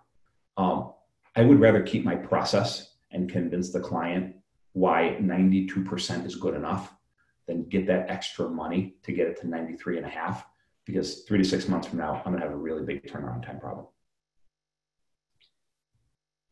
Um, 0.57 0.93
I 1.37 1.43
would 1.43 1.61
rather 1.61 1.83
keep 1.83 2.05
my 2.05 2.17
process 2.17 2.95
and 3.11 3.31
convince 3.31 3.73
the 3.73 3.81
client 3.81 4.37
why 4.73 5.17
92% 5.21 6.27
is 6.27 6.37
good 6.37 6.55
enough 6.55 6.95
than 7.47 7.69
get 7.69 7.87
that 7.87 8.09
extra 8.09 8.49
money 8.49 8.95
to 9.03 9.13
get 9.13 9.27
it 9.27 9.41
to 9.41 9.49
93 9.49 9.99
and 9.99 10.07
a 10.07 10.09
half 10.09 10.45
because 10.87 11.23
three 11.23 11.39
to 11.39 11.45
six 11.45 11.69
months 11.69 11.89
from 11.89 11.99
now, 11.99 12.15
I'm 12.25 12.33
going 12.33 12.37
to 12.37 12.43
have 12.43 12.53
a 12.53 12.57
really 12.57 12.85
big 12.85 13.07
turnaround 13.07 13.45
time 13.45 13.61
problem. 13.61 13.87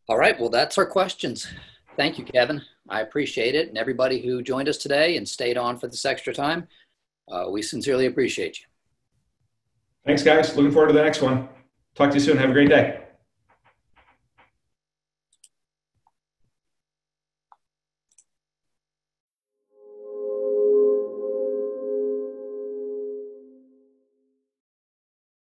All 0.08 0.16
right. 0.16 0.38
Well, 0.38 0.48
that's 0.48 0.78
our 0.78 0.86
questions. 0.86 1.46
Thank 1.96 2.18
you, 2.18 2.24
Kevin. 2.24 2.62
I 2.88 3.00
appreciate 3.00 3.54
it. 3.54 3.68
And 3.68 3.76
everybody 3.76 4.22
who 4.22 4.42
joined 4.42 4.68
us 4.68 4.78
today 4.78 5.16
and 5.16 5.28
stayed 5.28 5.58
on 5.58 5.78
for 5.78 5.88
this 5.88 6.04
extra 6.04 6.32
time, 6.32 6.66
uh, 7.30 7.46
we 7.50 7.62
sincerely 7.62 8.06
appreciate 8.06 8.60
you. 8.60 8.66
Thanks, 10.06 10.22
guys. 10.22 10.56
Looking 10.56 10.72
forward 10.72 10.88
to 10.88 10.94
the 10.94 11.02
next 11.02 11.20
one. 11.20 11.48
Talk 11.94 12.10
to 12.10 12.14
you 12.14 12.20
soon. 12.20 12.38
Have 12.38 12.50
a 12.50 12.52
great 12.52 12.70
day. 12.70 13.07